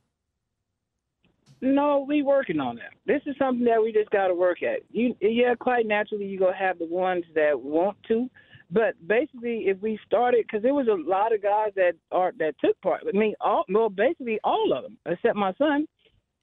No, 1.61 2.05
we 2.07 2.23
working 2.23 2.61
on 2.61 2.77
that. 2.77 2.93
This 3.05 3.21
is 3.27 3.35
something 3.37 3.65
that 3.65 3.83
we 3.83 3.93
just 3.93 4.11
got 4.11 4.29
to 4.29 4.35
work 4.35 4.63
at. 4.63 4.81
You, 4.91 5.17
yeah, 5.21 5.55
quite 5.57 5.87
naturally, 5.87 6.27
you 6.27 6.39
gonna 6.39 6.57
have 6.57 6.79
the 6.79 6.87
ones 6.87 7.25
that 7.35 7.61
want 7.61 7.97
to, 8.09 8.31
but 8.71 8.95
basically, 9.07 9.65
if 9.67 9.81
we 9.81 9.99
started, 10.07 10.45
because 10.47 10.63
there 10.63 10.75
was 10.75 10.89
a 10.89 11.09
lot 11.09 11.35
of 11.35 11.43
guys 11.43 11.73
that 11.77 11.95
are 12.13 12.33
that 12.39 12.55
took 12.63 12.81
part. 12.81 13.03
I 13.09 13.17
mean, 13.17 13.35
all 13.41 13.65
well, 13.69 13.89
basically 13.89 14.39
all 14.45 14.73
of 14.77 14.83
them, 14.83 14.99
except 15.07 15.37
my 15.37 15.55
son, 15.55 15.87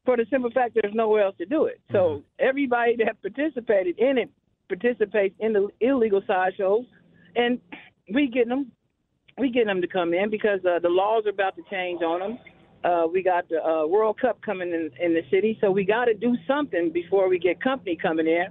for 0.05 0.15
the 0.15 0.25
simple 0.29 0.51
fact 0.51 0.77
there's 0.79 0.93
nowhere 0.93 1.23
else 1.23 1.35
to 1.37 1.45
do 1.45 1.65
it. 1.65 1.81
So 1.91 2.23
everybody 2.39 2.95
that 2.97 3.21
participated 3.21 3.97
in 3.99 4.17
it 4.17 4.29
participates 4.67 5.35
in 5.39 5.53
the 5.53 5.67
illegal 5.81 6.21
sideshows, 6.25 6.85
and 7.35 7.59
we 8.13 8.27
getting 8.27 8.49
them, 8.49 8.71
we 9.37 9.51
getting 9.51 9.67
them 9.67 9.81
to 9.81 9.87
come 9.87 10.13
in 10.13 10.29
because 10.29 10.59
uh, 10.65 10.79
the 10.79 10.89
laws 10.89 11.23
are 11.25 11.29
about 11.29 11.55
to 11.55 11.63
change 11.69 12.01
on 12.01 12.19
them. 12.19 12.39
Uh, 12.83 13.07
we 13.11 13.23
got 13.23 13.49
the 13.49 13.63
uh, 13.65 13.85
World 13.87 14.19
Cup 14.19 14.39
coming 14.43 14.69
in, 14.69 14.91
in 15.03 15.13
the 15.13 15.23
city, 15.31 15.57
so 15.59 15.71
we 15.71 15.83
got 15.83 16.05
to 16.05 16.13
do 16.13 16.35
something 16.47 16.91
before 16.91 17.27
we 17.27 17.39
get 17.39 17.59
company 17.61 17.97
coming 17.99 18.27
in. 18.27 18.45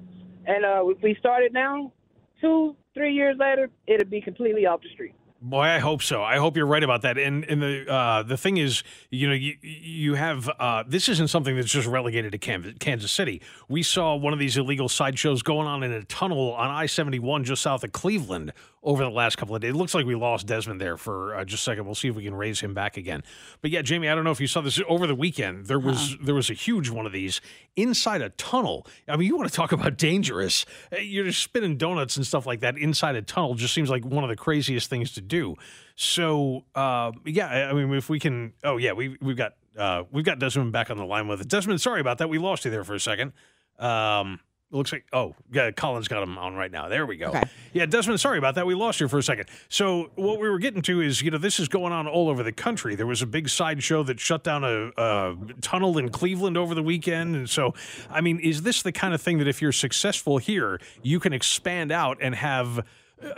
And 0.46 0.64
uh, 0.64 0.84
if 0.88 1.00
we 1.02 1.16
started 1.20 1.52
now, 1.52 1.92
two, 2.40 2.74
three 2.94 3.14
years 3.14 3.36
later, 3.38 3.70
it'll 3.86 4.10
be 4.10 4.20
completely 4.20 4.66
off 4.66 4.82
the 4.82 4.88
street. 4.92 5.14
Boy, 5.46 5.64
I 5.64 5.78
hope 5.78 6.00
so. 6.00 6.22
I 6.22 6.38
hope 6.38 6.56
you're 6.56 6.64
right 6.64 6.82
about 6.82 7.02
that. 7.02 7.18
And 7.18 7.44
and 7.44 7.60
the 7.60 7.86
uh, 7.86 8.22
the 8.22 8.38
thing 8.38 8.56
is, 8.56 8.82
you 9.10 9.28
know, 9.28 9.34
you 9.34 9.56
you 9.60 10.14
have 10.14 10.48
uh, 10.58 10.84
this 10.86 11.06
isn't 11.10 11.28
something 11.28 11.54
that's 11.54 11.70
just 11.70 11.86
relegated 11.86 12.32
to 12.32 12.72
Kansas 12.78 13.12
City. 13.12 13.42
We 13.68 13.82
saw 13.82 14.16
one 14.16 14.32
of 14.32 14.38
these 14.38 14.56
illegal 14.56 14.88
sideshows 14.88 15.42
going 15.42 15.66
on 15.66 15.82
in 15.82 15.92
a 15.92 16.02
tunnel 16.04 16.54
on 16.54 16.70
I-71 16.70 17.44
just 17.44 17.60
south 17.60 17.84
of 17.84 17.92
Cleveland 17.92 18.54
over 18.84 19.02
the 19.02 19.10
last 19.10 19.36
couple 19.36 19.56
of 19.56 19.62
days. 19.62 19.70
It 19.70 19.76
looks 19.76 19.94
like 19.94 20.04
we 20.04 20.14
lost 20.14 20.46
Desmond 20.46 20.80
there 20.80 20.96
for 20.96 21.34
uh, 21.34 21.44
just 21.44 21.62
a 21.62 21.64
second. 21.64 21.86
We'll 21.86 21.94
see 21.94 22.08
if 22.08 22.14
we 22.14 22.22
can 22.22 22.34
raise 22.34 22.60
him 22.60 22.74
back 22.74 22.96
again. 22.96 23.22
But 23.62 23.70
yeah, 23.70 23.82
Jamie, 23.82 24.08
I 24.08 24.14
don't 24.14 24.24
know 24.24 24.30
if 24.30 24.40
you 24.40 24.46
saw 24.46 24.60
this 24.60 24.78
over 24.86 25.06
the 25.06 25.14
weekend. 25.14 25.66
There 25.66 25.78
was 25.78 25.96
uh-huh. 25.96 26.16
there 26.22 26.34
was 26.34 26.50
a 26.50 26.54
huge 26.54 26.90
one 26.90 27.06
of 27.06 27.12
these 27.12 27.40
inside 27.76 28.20
a 28.20 28.28
tunnel. 28.30 28.86
I 29.08 29.16
mean, 29.16 29.26
you 29.26 29.36
want 29.36 29.48
to 29.48 29.54
talk 29.54 29.72
about 29.72 29.96
dangerous? 29.96 30.66
You're 31.00 31.24
just 31.24 31.42
spinning 31.42 31.78
donuts 31.78 32.16
and 32.16 32.26
stuff 32.26 32.46
like 32.46 32.60
that 32.60 32.76
inside 32.76 33.16
a 33.16 33.22
tunnel. 33.22 33.54
Just 33.54 33.74
seems 33.74 33.88
like 33.88 34.04
one 34.04 34.22
of 34.22 34.30
the 34.30 34.36
craziest 34.36 34.90
things 34.90 35.12
to 35.12 35.22
do. 35.22 35.56
So 35.96 36.64
uh, 36.74 37.12
yeah, 37.24 37.70
I 37.70 37.72
mean, 37.72 37.92
if 37.94 38.10
we 38.10 38.20
can, 38.20 38.52
oh 38.62 38.76
yeah, 38.76 38.92
we 38.92 39.16
we've 39.22 39.36
got 39.36 39.54
uh, 39.78 40.04
we've 40.12 40.24
got 40.24 40.38
Desmond 40.38 40.72
back 40.72 40.90
on 40.90 40.98
the 40.98 41.06
line 41.06 41.26
with 41.26 41.40
it. 41.40 41.48
Desmond, 41.48 41.80
sorry 41.80 42.00
about 42.00 42.18
that. 42.18 42.28
We 42.28 42.38
lost 42.38 42.64
you 42.64 42.70
there 42.70 42.84
for 42.84 42.94
a 42.94 43.00
second. 43.00 43.32
Um, 43.78 44.40
it 44.72 44.76
looks 44.76 44.92
like 44.92 45.04
oh, 45.12 45.34
yeah, 45.52 45.70
Colin's 45.70 46.08
got 46.08 46.22
him 46.22 46.36
on 46.36 46.54
right 46.54 46.70
now. 46.70 46.88
There 46.88 47.06
we 47.06 47.16
go. 47.16 47.26
Okay. 47.26 47.44
Yeah, 47.72 47.86
Desmond, 47.86 48.18
sorry 48.20 48.38
about 48.38 48.56
that. 48.56 48.66
We 48.66 48.74
lost 48.74 49.00
you 49.00 49.08
for 49.08 49.18
a 49.18 49.22
second. 49.22 49.46
So 49.68 50.10
what 50.16 50.40
we 50.40 50.48
were 50.48 50.58
getting 50.58 50.82
to 50.82 51.00
is, 51.00 51.22
you 51.22 51.30
know, 51.30 51.38
this 51.38 51.60
is 51.60 51.68
going 51.68 51.92
on 51.92 52.08
all 52.08 52.28
over 52.28 52.42
the 52.42 52.52
country. 52.52 52.94
There 52.94 53.06
was 53.06 53.22
a 53.22 53.26
big 53.26 53.48
sideshow 53.48 54.02
that 54.04 54.18
shut 54.18 54.42
down 54.42 54.64
a, 54.64 54.90
a 54.96 55.36
tunnel 55.60 55.98
in 55.98 56.08
Cleveland 56.08 56.56
over 56.56 56.74
the 56.74 56.82
weekend, 56.82 57.36
and 57.36 57.48
so 57.48 57.74
I 58.10 58.20
mean, 58.20 58.40
is 58.40 58.62
this 58.62 58.82
the 58.82 58.92
kind 58.92 59.14
of 59.14 59.22
thing 59.22 59.38
that 59.38 59.48
if 59.48 59.62
you're 59.62 59.72
successful 59.72 60.38
here, 60.38 60.80
you 61.02 61.20
can 61.20 61.32
expand 61.32 61.92
out 61.92 62.18
and 62.20 62.34
have 62.34 62.78
uh, 62.78 62.82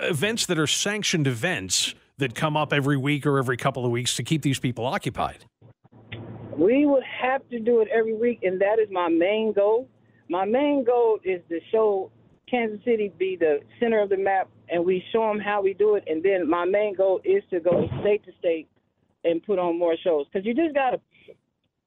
events 0.01 0.47
that 0.47 0.59
are 0.59 0.67
sanctioned 0.67 1.27
events 1.27 1.95
that 2.19 2.35
come 2.35 2.57
up 2.57 2.73
every 2.73 2.97
week 2.97 3.27
or 3.27 3.39
every 3.39 3.57
couple 3.57 3.85
of 3.85 3.91
weeks 3.91 4.17
to 4.17 4.23
keep 4.23 4.43
these 4.43 4.59
people 4.59 4.87
occupied? 4.87 5.45
We 6.57 6.87
would 6.87 7.05
have 7.05 7.47
to 7.51 7.61
do 7.61 7.81
it 7.83 7.89
every 7.89 8.15
week, 8.15 8.41
and 8.43 8.61
that 8.63 8.79
is 8.79 8.89
my 8.91 9.09
main 9.09 9.53
goal 9.53 9.89
my 10.29 10.45
main 10.45 10.85
goal 10.85 11.19
is 11.25 11.41
to 11.49 11.61
show 11.71 12.11
Kansas 12.51 12.79
City 12.85 13.13
be 13.19 13.37
the 13.37 13.61
center 13.81 14.01
of 14.01 14.09
the 14.09 14.17
map, 14.17 14.49
and 14.69 14.85
we 14.85 15.03
show 15.13 15.29
them 15.29 15.41
how 15.41 15.63
we 15.63 15.75
do 15.75 15.97
it. 15.97 16.05
And 16.07 16.23
then 16.23 16.49
my 16.49 16.65
main 16.65 16.95
goal 16.95 17.21
is 17.25 17.43
to 17.51 17.61
go 17.61 17.89
state 18.01 18.25
to 18.25 18.33
state 18.39 18.69
and 19.25 19.43
put 19.43 19.59
on 19.59 19.79
more 19.79 19.97
shows 20.03 20.27
because 20.27 20.47
you 20.47 20.55
just 20.55 20.75
gotta, 20.75 21.01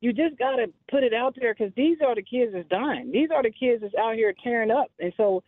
you 0.01 0.11
just 0.11 0.37
gotta 0.37 0.67
put 0.91 1.03
it 1.03 1.13
out 1.13 1.35
there 1.39 1.53
because 1.53 1.73
these 1.75 1.97
are 2.05 2.15
the 2.15 2.21
kids 2.21 2.51
that's 2.53 2.67
dying. 2.69 3.11
These 3.11 3.29
are 3.33 3.43
the 3.43 3.51
kids 3.51 3.81
that's 3.81 3.95
out 3.95 4.15
here 4.15 4.33
tearing 4.43 4.71
up. 4.71 4.91
And 4.99 5.13
so, 5.15 5.43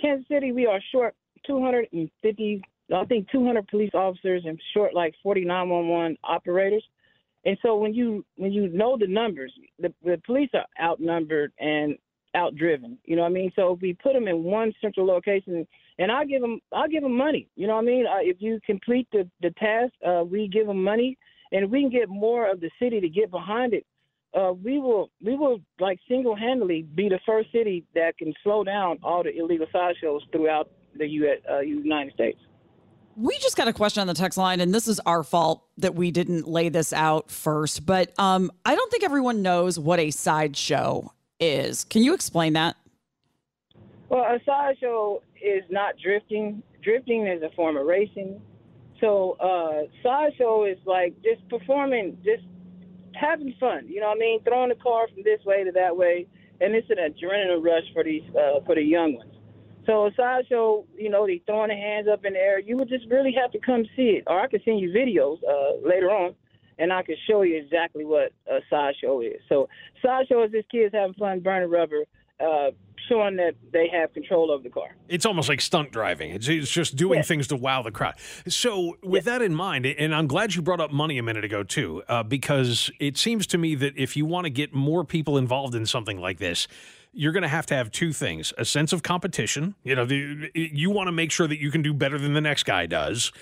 Kansas 0.00 0.28
City, 0.28 0.52
we 0.52 0.66
are 0.66 0.80
short 0.92 1.14
250, 1.46 2.62
I 2.94 3.04
think 3.06 3.30
200 3.30 3.66
police 3.68 3.90
officers 3.94 4.42
and 4.46 4.60
short 4.74 4.94
like 4.94 5.14
40 5.22 5.44
911 5.44 6.18
operators. 6.22 6.84
And 7.46 7.56
so 7.62 7.76
when 7.76 7.94
you 7.94 8.24
when 8.36 8.52
you 8.52 8.68
know 8.68 8.98
the 8.98 9.06
numbers, 9.06 9.52
the, 9.78 9.92
the 10.04 10.20
police 10.26 10.50
are 10.52 10.66
outnumbered 10.80 11.52
and 11.58 11.96
outdriven. 12.34 12.96
You 13.04 13.16
know 13.16 13.22
what 13.22 13.28
I 13.28 13.34
mean? 13.34 13.52
So 13.56 13.74
if 13.74 13.80
we 13.80 13.94
put 13.94 14.14
them 14.14 14.28
in 14.28 14.44
one 14.44 14.72
central 14.80 15.06
location, 15.06 15.66
and 15.98 16.12
I 16.12 16.24
give 16.24 16.40
them, 16.40 16.60
I'll 16.72 16.88
give 16.88 17.02
them 17.02 17.16
money. 17.16 17.48
You 17.56 17.66
know 17.66 17.74
what 17.74 17.82
I 17.82 17.86
mean? 17.86 18.06
Uh, 18.06 18.20
if 18.20 18.36
you 18.40 18.60
complete 18.64 19.08
the 19.12 19.28
the 19.42 19.50
task, 19.52 19.92
uh, 20.06 20.24
we 20.24 20.48
give 20.48 20.66
them 20.66 20.82
money, 20.82 21.18
and 21.52 21.70
we 21.70 21.82
can 21.82 21.90
get 21.90 22.08
more 22.08 22.50
of 22.50 22.60
the 22.60 22.70
city 22.78 23.00
to 23.00 23.08
get 23.08 23.30
behind 23.30 23.74
it, 23.74 23.84
uh, 24.34 24.52
we 24.52 24.78
will 24.78 25.10
we 25.24 25.36
will 25.36 25.60
like 25.78 25.98
single 26.08 26.36
handedly 26.36 26.82
be 26.82 27.08
the 27.08 27.18
first 27.26 27.50
city 27.52 27.84
that 27.94 28.16
can 28.18 28.32
slow 28.42 28.64
down 28.64 28.98
all 29.02 29.22
the 29.22 29.36
illegal 29.36 29.66
sideshows 29.72 30.22
throughout 30.32 30.70
the 30.96 31.06
U- 31.06 31.36
uh, 31.50 31.60
United 31.60 32.12
States. 32.14 32.38
We 33.16 33.36
just 33.38 33.56
got 33.56 33.68
a 33.68 33.72
question 33.72 34.00
on 34.00 34.06
the 34.06 34.14
text 34.14 34.38
line, 34.38 34.60
and 34.60 34.72
this 34.72 34.86
is 34.86 35.00
our 35.00 35.24
fault 35.24 35.66
that 35.78 35.94
we 35.94 36.10
didn't 36.10 36.46
lay 36.46 36.68
this 36.68 36.92
out 36.92 37.30
first. 37.30 37.84
But 37.84 38.18
um, 38.18 38.52
I 38.64 38.74
don't 38.74 38.90
think 38.90 39.02
everyone 39.02 39.42
knows 39.42 39.78
what 39.78 39.98
a 39.98 40.10
sideshow 40.10 41.12
is. 41.40 41.84
Can 41.84 42.02
you 42.02 42.14
explain 42.14 42.52
that? 42.54 42.76
Well, 44.08 44.22
a 44.22 44.38
sideshow 44.44 45.22
is 45.40 45.62
not 45.70 45.94
drifting. 46.02 46.62
Drifting 46.82 47.26
is 47.26 47.42
a 47.42 47.50
form 47.54 47.76
of 47.76 47.86
racing. 47.86 48.40
So, 49.00 49.36
uh, 49.40 49.88
sideshow 50.02 50.64
is 50.64 50.76
like 50.84 51.14
just 51.22 51.48
performing, 51.48 52.18
just 52.24 52.42
having 53.14 53.54
fun. 53.58 53.86
You 53.88 54.00
know 54.00 54.08
what 54.08 54.16
I 54.16 54.20
mean? 54.20 54.42
Throwing 54.42 54.68
the 54.68 54.74
car 54.74 55.06
from 55.08 55.22
this 55.24 55.40
way 55.44 55.64
to 55.64 55.72
that 55.72 55.96
way, 55.96 56.26
and 56.60 56.74
it's 56.74 56.90
an 56.90 56.96
adrenaline 56.96 57.64
rush 57.64 57.84
for 57.94 58.04
these 58.04 58.22
uh, 58.30 58.60
for 58.66 58.74
the 58.74 58.82
young 58.82 59.14
ones. 59.14 59.32
So 59.86 60.06
a 60.06 60.10
sideshow, 60.14 60.84
you 60.96 61.08
know, 61.08 61.26
they 61.26 61.42
throwing 61.46 61.68
their 61.68 61.78
hands 61.78 62.06
up 62.12 62.24
in 62.24 62.34
the 62.34 62.38
air. 62.38 62.60
You 62.60 62.76
would 62.76 62.88
just 62.88 63.06
really 63.10 63.32
have 63.40 63.50
to 63.52 63.58
come 63.58 63.84
see 63.96 64.18
it, 64.20 64.24
or 64.26 64.40
I 64.40 64.46
could 64.46 64.62
send 64.64 64.80
you 64.80 64.90
videos 64.90 65.38
uh, 65.48 65.86
later 65.88 66.10
on 66.10 66.34
and 66.80 66.92
I 66.92 67.02
can 67.02 67.16
show 67.28 67.42
you 67.42 67.58
exactly 67.58 68.04
what 68.04 68.32
a 68.50 68.60
sideshow 68.70 69.20
is. 69.20 69.40
So 69.48 69.68
sideshow 70.02 70.44
is 70.44 70.50
just 70.50 70.68
kids 70.70 70.94
having 70.94 71.14
fun 71.14 71.40
burning 71.40 71.70
rubber, 71.70 72.04
uh, 72.40 72.70
showing 73.08 73.36
that 73.36 73.54
they 73.70 73.86
have 73.92 74.14
control 74.14 74.52
of 74.52 74.62
the 74.62 74.70
car. 74.70 74.96
It's 75.08 75.26
almost 75.26 75.48
like 75.48 75.60
stunt 75.60 75.92
driving. 75.92 76.30
It's, 76.30 76.48
it's 76.48 76.70
just 76.70 76.96
doing 76.96 77.18
yeah. 77.18 77.24
things 77.24 77.48
to 77.48 77.56
wow 77.56 77.82
the 77.82 77.90
crowd. 77.90 78.14
So 78.48 78.96
with 79.02 79.26
yeah. 79.26 79.38
that 79.38 79.42
in 79.42 79.54
mind, 79.54 79.84
and 79.84 80.14
I'm 80.14 80.26
glad 80.26 80.54
you 80.54 80.62
brought 80.62 80.80
up 80.80 80.90
money 80.90 81.18
a 81.18 81.22
minute 81.22 81.44
ago 81.44 81.62
too, 81.62 82.02
uh, 82.08 82.22
because 82.22 82.90
it 82.98 83.18
seems 83.18 83.46
to 83.48 83.58
me 83.58 83.74
that 83.74 83.92
if 83.96 84.16
you 84.16 84.24
want 84.24 84.46
to 84.46 84.50
get 84.50 84.72
more 84.72 85.04
people 85.04 85.36
involved 85.36 85.74
in 85.74 85.84
something 85.84 86.18
like 86.18 86.38
this, 86.38 86.66
you're 87.12 87.32
going 87.32 87.42
to 87.42 87.48
have 87.48 87.66
to 87.66 87.74
have 87.74 87.90
two 87.90 88.12
things 88.12 88.52
a 88.56 88.64
sense 88.64 88.92
of 88.92 89.02
competition 89.02 89.74
you 89.82 89.96
know 89.96 90.04
the, 90.04 90.48
you 90.54 90.90
want 90.90 91.08
to 91.08 91.12
make 91.12 91.32
sure 91.32 91.48
that 91.48 91.58
you 91.58 91.68
can 91.70 91.82
do 91.82 91.92
better 91.92 92.18
than 92.18 92.34
the 92.34 92.40
next 92.40 92.62
guy 92.62 92.86
does 92.86 93.32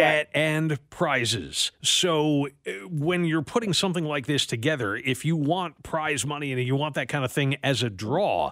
at, 0.00 0.28
and 0.34 0.78
prizes. 0.90 1.72
So 1.82 2.48
uh, 2.66 2.70
when 2.88 3.24
you're 3.24 3.42
putting 3.42 3.72
something 3.72 4.04
like 4.04 4.26
this 4.26 4.46
together, 4.46 4.96
if 4.96 5.24
you 5.24 5.36
want 5.36 5.82
prize 5.82 6.24
money 6.24 6.52
and 6.52 6.62
you 6.62 6.76
want 6.76 6.94
that 6.94 7.08
kind 7.08 7.24
of 7.24 7.32
thing 7.32 7.56
as 7.62 7.82
a 7.82 7.90
draw, 7.90 8.50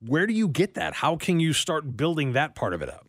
where 0.00 0.26
do 0.26 0.32
you 0.32 0.48
get 0.48 0.74
that? 0.74 0.94
How 0.94 1.16
can 1.16 1.40
you 1.40 1.52
start 1.52 1.96
building 1.96 2.32
that 2.32 2.54
part 2.54 2.74
of 2.74 2.82
it 2.82 2.88
up? 2.88 3.06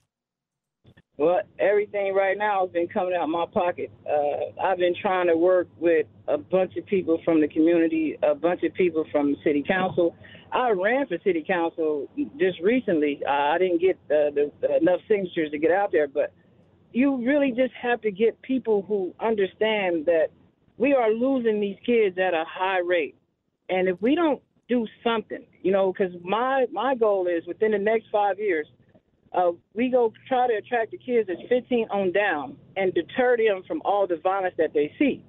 Well, 1.18 1.42
everything 1.60 2.16
right 2.16 2.36
now 2.36 2.62
has 2.62 2.72
been 2.72 2.88
coming 2.88 3.14
out 3.14 3.26
of 3.26 3.30
my 3.30 3.46
pocket. 3.54 3.92
Uh, 4.10 4.60
I've 4.60 4.80
been 4.80 4.96
trying 5.00 5.28
to 5.28 5.38
work 5.38 5.68
with 5.80 6.08
a 6.28 6.38
bunch 6.38 6.76
of 6.78 6.86
people 6.88 7.20
from 7.24 7.42
the 7.42 7.48
community, 7.48 8.18
a 8.24 8.34
bunch 8.34 8.64
of 8.64 8.74
people 8.74 9.06
from 9.12 9.36
city 9.44 9.64
council. 9.68 10.16
I 10.52 10.72
ran 10.72 11.06
for 11.06 11.18
city 11.24 11.46
council 11.48 12.10
just 12.40 12.60
recently. 12.62 13.22
Uh, 13.24 13.32
I 13.32 13.58
didn't 13.60 13.82
get 13.82 13.98
uh, 14.06 14.34
the, 14.34 14.52
enough 14.82 15.02
signatures 15.08 15.52
to 15.52 15.60
get 15.60 15.72
out 15.72 15.92
there, 15.92 16.08
but 16.08 16.34
you 16.94 17.26
really 17.26 17.52
just 17.52 17.74
have 17.82 18.02
to 18.02 18.12
get 18.12 18.42
people 18.42 18.84
who 18.88 19.14
understand 19.20 20.06
that 20.06 20.28
we 20.78 20.94
are 20.94 21.12
losing 21.12 21.62
these 21.62 21.78
kids 21.86 22.18
at 22.18 22.34
a 22.34 22.44
high 22.48 22.80
rate. 22.80 23.16
And 23.70 23.88
if 23.88 24.02
we 24.02 24.16
don't 24.16 24.42
do 24.68 24.86
something, 25.04 25.46
you 25.62 25.72
know, 25.72 25.94
because 25.94 26.14
my 26.24 26.66
my 26.72 26.96
goal 26.96 27.28
is 27.28 27.46
within 27.48 27.72
the 27.72 27.78
next 27.78 28.06
five 28.12 28.40
years, 28.40 28.68
uh, 29.34 29.52
we 29.74 29.90
go 29.90 30.12
try 30.28 30.48
to 30.48 30.54
attract 30.56 30.92
the 30.92 30.98
kids 30.98 31.28
that's 31.28 31.48
15 31.50 31.88
on 31.90 32.12
down 32.12 32.58
and 32.76 32.94
deter 32.94 33.38
them 33.38 33.64
from 33.68 33.82
all 33.86 34.08
the 34.08 34.18
violence 34.18 34.56
that 34.58 34.74
they 34.74 34.94
see. 35.00 35.24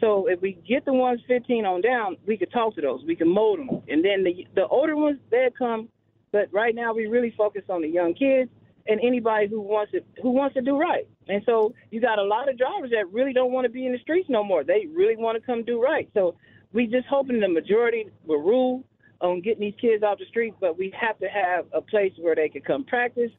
So 0.00 0.26
if 0.26 0.42
we 0.42 0.58
get 0.68 0.84
the 0.84 0.92
ones 0.92 1.20
15 1.26 1.64
on 1.64 1.80
down, 1.80 2.16
we 2.26 2.36
could 2.36 2.52
talk 2.52 2.74
to 2.74 2.82
those, 2.82 3.00
we 3.06 3.16
can 3.16 3.28
mold 3.28 3.60
them, 3.60 3.70
and 3.88 4.04
then 4.04 4.24
the 4.24 4.46
the 4.54 4.66
older 4.66 4.96
ones 4.96 5.18
they 5.30 5.48
come. 5.56 5.88
But 6.32 6.52
right 6.52 6.74
now 6.74 6.92
we 6.92 7.06
really 7.06 7.32
focus 7.36 7.62
on 7.70 7.80
the 7.80 7.88
young 7.88 8.12
kids 8.12 8.50
and 8.88 9.00
anybody 9.02 9.48
who 9.48 9.60
wants 9.60 9.92
to 9.92 10.00
who 10.22 10.30
wants 10.30 10.54
to 10.54 10.62
do 10.62 10.78
right. 10.78 11.06
And 11.28 11.42
so 11.44 11.74
you 11.90 12.00
got 12.00 12.18
a 12.18 12.24
lot 12.24 12.48
of 12.48 12.56
drivers 12.58 12.90
that 12.90 13.12
really 13.12 13.32
don't 13.32 13.52
want 13.52 13.64
to 13.64 13.70
be 13.70 13.86
in 13.86 13.92
the 13.92 13.98
streets 13.98 14.28
no 14.28 14.44
more. 14.44 14.64
They 14.64 14.86
really 14.94 15.16
want 15.16 15.40
to 15.40 15.44
come 15.44 15.64
do 15.64 15.82
right. 15.82 16.08
So 16.14 16.36
we 16.72 16.86
just 16.86 17.06
hoping 17.08 17.40
the 17.40 17.48
majority 17.48 18.06
will 18.24 18.42
rule 18.42 18.84
on 19.20 19.40
getting 19.40 19.60
these 19.60 19.74
kids 19.80 20.02
off 20.02 20.18
the 20.18 20.26
streets, 20.26 20.56
but 20.60 20.78
we 20.78 20.92
have 20.98 21.18
to 21.18 21.26
have 21.26 21.66
a 21.72 21.80
place 21.80 22.12
where 22.18 22.34
they 22.34 22.48
can 22.48 22.62
come 22.62 22.84
practice, 22.84 23.30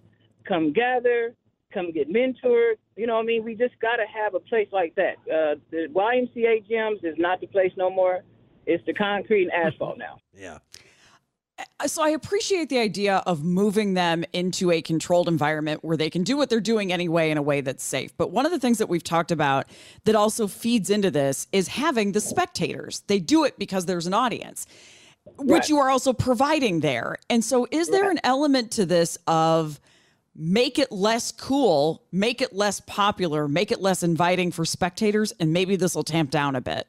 come 0.47 0.73
gather, 0.73 1.35
come 1.73 1.91
get 1.91 2.09
mentored. 2.09 2.73
You 2.95 3.07
know 3.07 3.15
what 3.15 3.23
I 3.23 3.25
mean? 3.25 3.43
We 3.43 3.55
just 3.55 3.79
got 3.79 3.97
to 3.97 4.05
have 4.11 4.33
a 4.33 4.39
place 4.39 4.67
like 4.71 4.95
that. 4.95 5.15
Uh, 5.31 5.55
the 5.71 5.87
YMCA 5.93 6.69
gyms 6.69 7.03
is 7.03 7.15
not 7.17 7.41
the 7.41 7.47
place 7.47 7.71
no 7.77 7.89
more. 7.89 8.21
It's 8.65 8.83
the 8.85 8.93
concrete 8.93 9.49
and 9.49 9.53
asphalt 9.53 9.97
now. 9.97 10.19
yeah. 10.37 10.57
So 11.85 12.01
I 12.01 12.09
appreciate 12.09 12.69
the 12.69 12.79
idea 12.79 13.17
of 13.27 13.43
moving 13.43 13.93
them 13.93 14.25
into 14.33 14.71
a 14.71 14.81
controlled 14.81 15.27
environment 15.27 15.83
where 15.83 15.95
they 15.95 16.09
can 16.09 16.23
do 16.23 16.35
what 16.35 16.49
they're 16.49 16.59
doing 16.59 16.91
anyway 16.91 17.29
in 17.29 17.37
a 17.37 17.41
way 17.41 17.61
that's 17.61 17.83
safe. 17.83 18.17
But 18.17 18.31
one 18.31 18.47
of 18.47 18.51
the 18.51 18.57
things 18.57 18.79
that 18.79 18.89
we've 18.89 19.03
talked 19.03 19.31
about 19.31 19.67
that 20.05 20.15
also 20.15 20.47
feeds 20.47 20.89
into 20.89 21.11
this 21.11 21.45
is 21.51 21.67
having 21.67 22.13
the 22.13 22.21
spectators. 22.21 23.01
They 23.01 23.19
do 23.19 23.43
it 23.43 23.59
because 23.59 23.85
there's 23.85 24.07
an 24.07 24.15
audience, 24.15 24.65
which 25.37 25.49
right. 25.49 25.69
you 25.69 25.77
are 25.77 25.91
also 25.91 26.13
providing 26.13 26.79
there. 26.79 27.17
And 27.29 27.45
so 27.45 27.67
is 27.69 27.89
there 27.89 28.09
an 28.09 28.19
element 28.23 28.71
to 28.71 28.85
this 28.87 29.19
of 29.27 29.79
make 30.35 30.79
it 30.79 30.91
less 30.91 31.31
cool, 31.31 32.01
make 32.11 32.41
it 32.41 32.53
less 32.53 32.79
popular, 32.79 33.47
make 33.47 33.71
it 33.71 33.81
less 33.81 34.01
inviting 34.01 34.51
for 34.51 34.65
spectators 34.65 35.31
and 35.39 35.53
maybe 35.53 35.75
this 35.75 35.93
will 35.93 36.03
tamp 36.03 36.31
down 36.31 36.55
a 36.55 36.61
bit? 36.61 36.87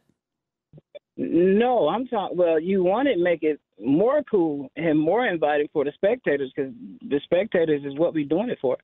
No, 1.21 1.89
I'm 1.89 2.07
talking. 2.07 2.37
Well, 2.37 2.61
you 2.61 2.85
want 2.85 3.09
to 3.09 3.17
make 3.17 3.43
it 3.43 3.61
more 3.85 4.23
cool 4.31 4.71
and 4.77 4.97
more 4.97 5.27
inviting 5.27 5.69
for 5.73 5.85
the 5.85 5.91
spectators 5.97 6.53
because 6.55 6.73
the 7.03 7.21
spectators 7.25 7.83
is 7.85 7.99
what 7.99 8.15
we're 8.15 8.25
doing 8.25 8.51
it 8.51 8.59
for. 8.61 8.77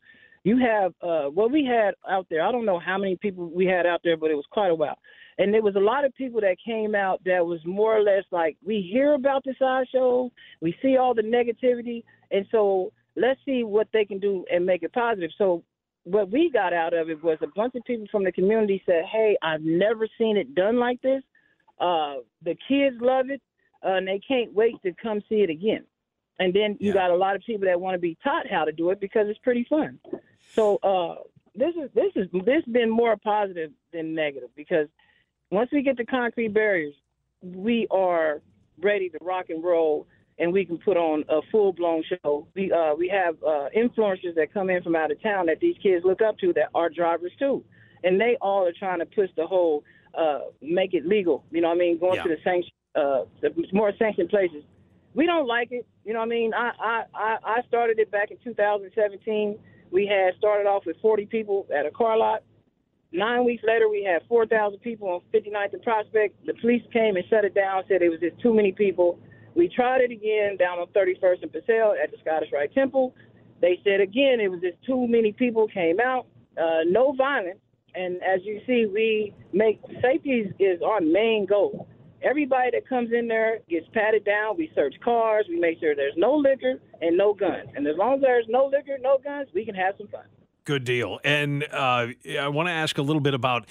You 0.42 0.58
have 0.58 0.92
uh, 1.00 1.30
what 1.30 1.52
we 1.52 1.64
had 1.64 1.94
out 2.10 2.26
there. 2.28 2.42
I 2.42 2.50
don't 2.50 2.66
know 2.66 2.80
how 2.80 2.98
many 2.98 3.16
people 3.16 3.48
we 3.54 3.66
had 3.66 3.86
out 3.86 4.00
there, 4.02 4.16
but 4.16 4.32
it 4.32 4.34
was 4.34 4.44
quite 4.50 4.72
a 4.72 4.74
while. 4.74 4.98
And 5.38 5.54
there 5.54 5.62
was 5.62 5.76
a 5.76 5.80
lot 5.80 6.04
of 6.04 6.12
people 6.16 6.40
that 6.40 6.56
came 6.64 6.96
out 6.96 7.22
that 7.24 7.46
was 7.46 7.60
more 7.64 7.96
or 7.96 8.02
less 8.02 8.24
like, 8.32 8.56
we 8.64 8.88
hear 8.92 9.14
about 9.14 9.44
the 9.44 9.54
sideshow, 9.56 10.30
we 10.60 10.76
see 10.82 10.96
all 10.96 11.14
the 11.14 11.22
negativity, 11.22 12.02
and 12.30 12.46
so 12.50 12.92
let's 13.16 13.40
see 13.44 13.62
what 13.62 13.88
they 13.92 14.04
can 14.04 14.18
do 14.18 14.44
and 14.52 14.66
make 14.66 14.82
it 14.82 14.92
positive. 14.92 15.30
So 15.38 15.62
what 16.02 16.30
we 16.30 16.50
got 16.52 16.72
out 16.72 16.94
of 16.94 17.10
it 17.10 17.22
was 17.22 17.38
a 17.42 17.48
bunch 17.54 17.74
of 17.76 17.84
people 17.84 18.06
from 18.10 18.24
the 18.24 18.32
community 18.32 18.82
said, 18.86 19.04
"Hey, 19.04 19.36
I've 19.42 19.62
never 19.62 20.06
seen 20.18 20.36
it 20.36 20.54
done 20.54 20.78
like 20.78 21.00
this. 21.00 21.22
Uh, 21.78 22.16
the 22.42 22.56
kids 22.68 22.96
love 23.00 23.30
it, 23.30 23.42
uh, 23.84 23.94
and 23.94 24.08
they 24.08 24.20
can't 24.26 24.52
wait 24.54 24.74
to 24.82 24.92
come 25.02 25.20
see 25.28 25.36
it 25.36 25.50
again." 25.50 25.84
And 26.38 26.52
then 26.52 26.76
you 26.80 26.92
got 26.92 27.10
a 27.10 27.16
lot 27.16 27.36
of 27.36 27.42
people 27.42 27.66
that 27.66 27.80
want 27.80 27.94
to 27.94 27.98
be 28.00 28.16
taught 28.24 28.50
how 28.50 28.64
to 28.64 28.72
do 28.72 28.90
it 28.90 29.00
because 29.00 29.28
it's 29.28 29.38
pretty 29.40 29.64
fun. 29.68 30.00
So 30.52 30.76
uh, 30.78 31.22
this 31.54 31.74
is 31.76 31.90
this 31.94 32.12
is 32.16 32.28
this 32.44 32.64
has 32.64 32.72
been 32.72 32.90
more 32.90 33.16
positive 33.16 33.70
than 33.92 34.14
negative 34.14 34.50
because 34.56 34.88
once 35.50 35.70
we 35.72 35.82
get 35.82 35.96
the 35.96 36.04
concrete 36.04 36.48
barriers, 36.48 36.94
we 37.42 37.86
are 37.90 38.42
ready 38.82 39.08
to 39.10 39.18
rock 39.22 39.46
and 39.50 39.62
roll 39.62 40.06
and 40.38 40.52
we 40.52 40.64
can 40.64 40.78
put 40.78 40.96
on 40.96 41.24
a 41.28 41.40
full 41.52 41.72
blown 41.72 42.02
show. 42.02 42.46
We 42.54 42.72
uh, 42.72 42.94
we 42.94 43.08
have 43.08 43.36
uh, 43.42 43.68
influencers 43.76 44.34
that 44.36 44.52
come 44.52 44.70
in 44.70 44.82
from 44.82 44.96
out 44.96 45.10
of 45.10 45.22
town 45.22 45.46
that 45.46 45.60
these 45.60 45.76
kids 45.82 46.04
look 46.04 46.22
up 46.22 46.38
to 46.38 46.52
that 46.54 46.70
are 46.74 46.88
drivers 46.88 47.32
too, 47.38 47.64
and 48.02 48.20
they 48.20 48.36
all 48.40 48.66
are 48.66 48.72
trying 48.76 48.98
to 48.98 49.06
push 49.06 49.30
the 49.36 49.46
whole 49.46 49.84
uh, 50.16 50.40
make 50.62 50.94
it 50.94 51.06
legal. 51.06 51.44
You 51.50 51.60
know 51.60 51.68
what 51.68 51.76
I 51.76 51.78
mean? 51.78 51.98
Going 51.98 52.16
Yeah. 52.16 52.22
to 52.24 52.28
the 52.30 52.38
sanction, 52.42 52.72
uh, 52.94 53.24
the 53.40 53.50
more 53.72 53.92
sanctioned 53.98 54.30
places. 54.30 54.64
We 55.14 55.26
don't 55.26 55.46
like 55.46 55.70
it. 55.70 55.86
You 56.04 56.12
know 56.12 56.20
what 56.20 56.26
I 56.26 56.28
mean? 56.28 56.54
I 56.54 57.04
I 57.14 57.38
I 57.44 57.62
started 57.68 57.98
it 57.98 58.10
back 58.10 58.30
in 58.30 58.38
2017. 58.38 59.58
We 59.90 60.06
had 60.06 60.34
started 60.38 60.66
off 60.68 60.86
with 60.86 60.96
40 61.00 61.26
people 61.26 61.66
at 61.74 61.86
a 61.86 61.90
car 61.90 62.16
lot. 62.16 62.42
Nine 63.12 63.44
weeks 63.44 63.62
later, 63.64 63.88
we 63.88 64.02
had 64.02 64.22
4,000 64.28 64.80
people 64.80 65.08
on 65.08 65.20
59th 65.32 65.72
and 65.72 65.82
Prospect. 65.82 66.34
The 66.46 66.54
police 66.54 66.82
came 66.92 67.14
and 67.14 67.24
shut 67.28 67.44
it 67.44 67.54
down, 67.54 67.84
said 67.86 68.02
it 68.02 68.08
was 68.08 68.18
just 68.18 68.40
too 68.40 68.52
many 68.52 68.72
people. 68.72 69.20
We 69.54 69.68
tried 69.68 70.00
it 70.00 70.10
again 70.10 70.56
down 70.56 70.80
on 70.80 70.88
31st 70.88 71.42
and 71.42 71.52
Purcell 71.52 71.94
at 72.02 72.10
the 72.10 72.16
Scottish 72.20 72.50
Rite 72.52 72.74
Temple. 72.74 73.14
They 73.60 73.78
said 73.84 74.00
again 74.00 74.40
it 74.40 74.50
was 74.50 74.60
just 74.60 74.82
too 74.84 75.06
many 75.06 75.30
people 75.30 75.68
came 75.68 76.00
out, 76.00 76.26
uh, 76.58 76.82
no 76.86 77.12
violence. 77.12 77.60
And 77.94 78.16
as 78.22 78.40
you 78.44 78.60
see, 78.66 78.86
we 78.86 79.34
make 79.52 79.80
safety 80.02 80.52
is, 80.58 80.82
our 80.82 81.00
main 81.00 81.46
goal. 81.46 81.88
Everybody 82.22 82.70
that 82.72 82.88
comes 82.88 83.10
in 83.12 83.28
there 83.28 83.58
gets 83.68 83.86
patted 83.92 84.24
down. 84.24 84.56
We 84.56 84.70
search 84.74 84.94
cars. 85.04 85.46
We 85.48 85.60
make 85.60 85.78
sure 85.78 85.94
there's 85.94 86.14
no 86.16 86.34
liquor 86.34 86.80
and 87.02 87.16
no 87.16 87.34
guns. 87.34 87.68
And 87.76 87.86
as 87.86 87.96
long 87.98 88.14
as 88.14 88.20
there's 88.22 88.46
no 88.48 88.66
liquor, 88.66 88.96
no 89.00 89.18
guns, 89.22 89.48
we 89.54 89.64
can 89.64 89.74
have 89.74 89.94
some 89.98 90.08
fun. 90.08 90.24
Good 90.66 90.84
deal. 90.84 91.20
And 91.24 91.62
uh, 91.70 92.06
I 92.40 92.48
want 92.48 92.68
to 92.68 92.72
ask 92.72 92.96
a 92.96 93.02
little 93.02 93.20
bit 93.20 93.34
about 93.34 93.66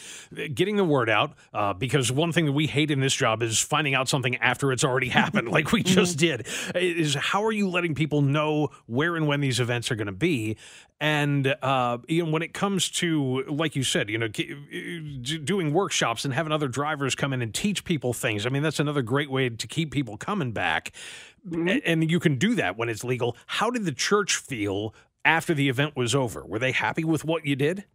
getting 0.53 0.75
the 0.75 0.83
word 0.83 1.09
out 1.09 1.33
uh, 1.51 1.73
because 1.73 2.11
one 2.11 2.31
thing 2.31 2.45
that 2.45 2.51
we 2.51 2.67
hate 2.67 2.91
in 2.91 2.99
this 2.99 3.15
job 3.15 3.41
is 3.41 3.57
finding 3.59 3.95
out 3.95 4.07
something 4.07 4.35
after 4.35 4.71
it's 4.71 4.83
already 4.83 5.09
happened, 5.09 5.49
like 5.49 5.71
we 5.71 5.81
just 5.81 6.19
did. 6.19 6.45
Is 6.75 7.15
how 7.15 7.43
are 7.45 7.51
you 7.51 7.67
letting 7.67 7.95
people 7.95 8.21
know 8.21 8.69
where 8.85 9.15
and 9.15 9.25
when 9.27 9.41
these 9.41 9.59
events 9.59 9.89
are 9.89 9.95
going 9.95 10.05
to 10.05 10.11
be? 10.11 10.55
And 11.01 11.47
uh, 11.63 11.97
you 12.07 12.23
know, 12.25 12.31
when 12.31 12.43
it 12.43 12.53
comes 12.53 12.89
to, 12.91 13.43
like 13.47 13.75
you 13.75 13.81
said, 13.83 14.11
you 14.11 14.19
know, 14.19 14.27
doing 14.27 15.73
workshops 15.73 16.25
and 16.25 16.33
having 16.33 16.51
other 16.51 16.67
drivers 16.67 17.15
come 17.15 17.33
in 17.33 17.41
and 17.41 17.51
teach 17.53 17.83
people 17.85 18.13
things. 18.13 18.45
I 18.45 18.49
mean, 18.49 18.61
that's 18.61 18.79
another 18.79 19.01
great 19.01 19.31
way 19.31 19.49
to 19.49 19.67
keep 19.67 19.89
people 19.91 20.15
coming 20.15 20.51
back. 20.51 20.91
A- 21.51 21.81
And 21.85 22.09
you 22.09 22.19
can 22.19 22.37
do 22.37 22.53
that 22.55 22.77
when 22.77 22.87
it's 22.87 23.03
legal. 23.03 23.35
How 23.47 23.69
did 23.71 23.85
the 23.85 23.91
church 23.91 24.35
feel 24.35 24.93
after 25.25 25.53
the 25.53 25.69
event 25.69 25.95
was 25.95 26.13
over? 26.15 26.45
Were 26.45 26.59
they 26.59 26.71
happy 26.71 27.03
with 27.03 27.25
what 27.25 27.45
you 27.45 27.55
did? 27.55 27.85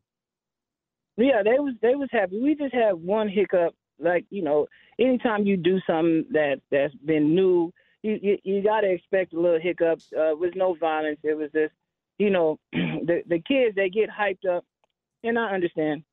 Yeah, 1.16 1.42
they 1.42 1.58
was 1.58 1.74
they 1.82 1.94
was 1.94 2.08
happy. 2.12 2.40
We 2.40 2.54
just 2.54 2.74
had 2.74 2.92
one 2.92 3.28
hiccup. 3.28 3.74
Like 3.98 4.24
you 4.30 4.42
know, 4.42 4.66
anytime 5.00 5.44
you 5.44 5.56
do 5.56 5.80
something 5.86 6.26
that 6.30 6.60
that's 6.70 6.94
been 6.94 7.34
new, 7.34 7.72
you 8.02 8.18
you, 8.22 8.38
you 8.44 8.62
got 8.62 8.82
to 8.82 8.90
expect 8.90 9.32
a 9.32 9.40
little 9.40 9.60
hiccup. 9.60 9.98
Uh, 10.16 10.36
with 10.36 10.54
no 10.54 10.74
violence, 10.74 11.18
it 11.24 11.36
was 11.36 11.50
just 11.52 11.74
you 12.18 12.30
know, 12.30 12.58
the 12.72 13.22
the 13.26 13.42
kids 13.46 13.74
they 13.74 13.88
get 13.88 14.08
hyped 14.08 14.48
up, 14.48 14.64
and 15.24 15.38
I 15.38 15.50
understand. 15.50 16.04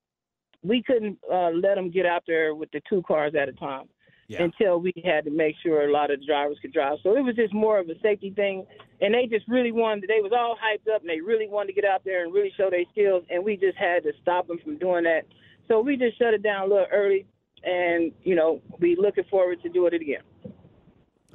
We 0.64 0.82
couldn't 0.82 1.20
uh, 1.32 1.52
let 1.52 1.76
them 1.76 1.92
get 1.92 2.08
out 2.08 2.24
there 2.26 2.56
with 2.56 2.72
the 2.72 2.82
two 2.90 3.04
cars 3.04 3.34
at 3.40 3.50
a 3.50 3.54
time 3.54 3.86
until 4.30 4.80
we 4.80 4.94
had 5.04 5.26
to 5.26 5.32
make 5.32 5.56
sure 5.62 5.88
a 5.88 5.92
lot 5.92 6.12
of 6.12 6.20
the 6.20 6.26
drivers 6.26 6.58
could 6.62 6.74
drive. 6.74 6.98
So 7.04 7.16
it 7.16 7.22
was 7.22 7.36
just 7.36 7.54
more 7.54 7.80
of 7.80 7.90
a 7.90 8.00
safety 8.02 8.32
thing, 8.32 8.66
and 9.02 9.14
they 9.14 9.28
just 9.28 9.48
really 9.48 9.72
wanted. 9.72 10.10
They 10.10 10.22
was 10.22 10.32
all 10.36 10.56
hyped 10.56 10.94
up, 10.94 11.02
and 11.02 11.10
they 11.10 11.22
really 11.22 11.48
wanted 11.48 11.68
to 11.68 11.74
get 11.74 11.86
out 11.86 12.04
there 12.04 12.24
and 12.24 12.34
really 12.34 12.52
show 12.58 12.70
their 12.70 12.84
skills, 12.92 13.24
and 13.30 13.44
we 13.44 13.58
just 13.58 13.78
had 13.78 14.04
to 14.04 14.12
stop 14.22 14.48
them 14.48 14.60
from 14.64 14.78
doing 14.78 15.04
that. 15.04 15.24
So 15.68 15.80
we 15.80 15.98
just 15.98 16.18
shut 16.18 16.34
it 16.34 16.44
down 16.44 16.64
a 16.64 16.74
little 16.74 16.88
early, 16.92 17.26
and 17.64 18.12
you 18.24 18.36
know, 18.36 18.62
we 18.80 18.96
looking 18.96 19.26
forward 19.26 19.62
to 19.64 19.70
doing 19.70 19.94
it 19.94 20.02
again. 20.02 20.22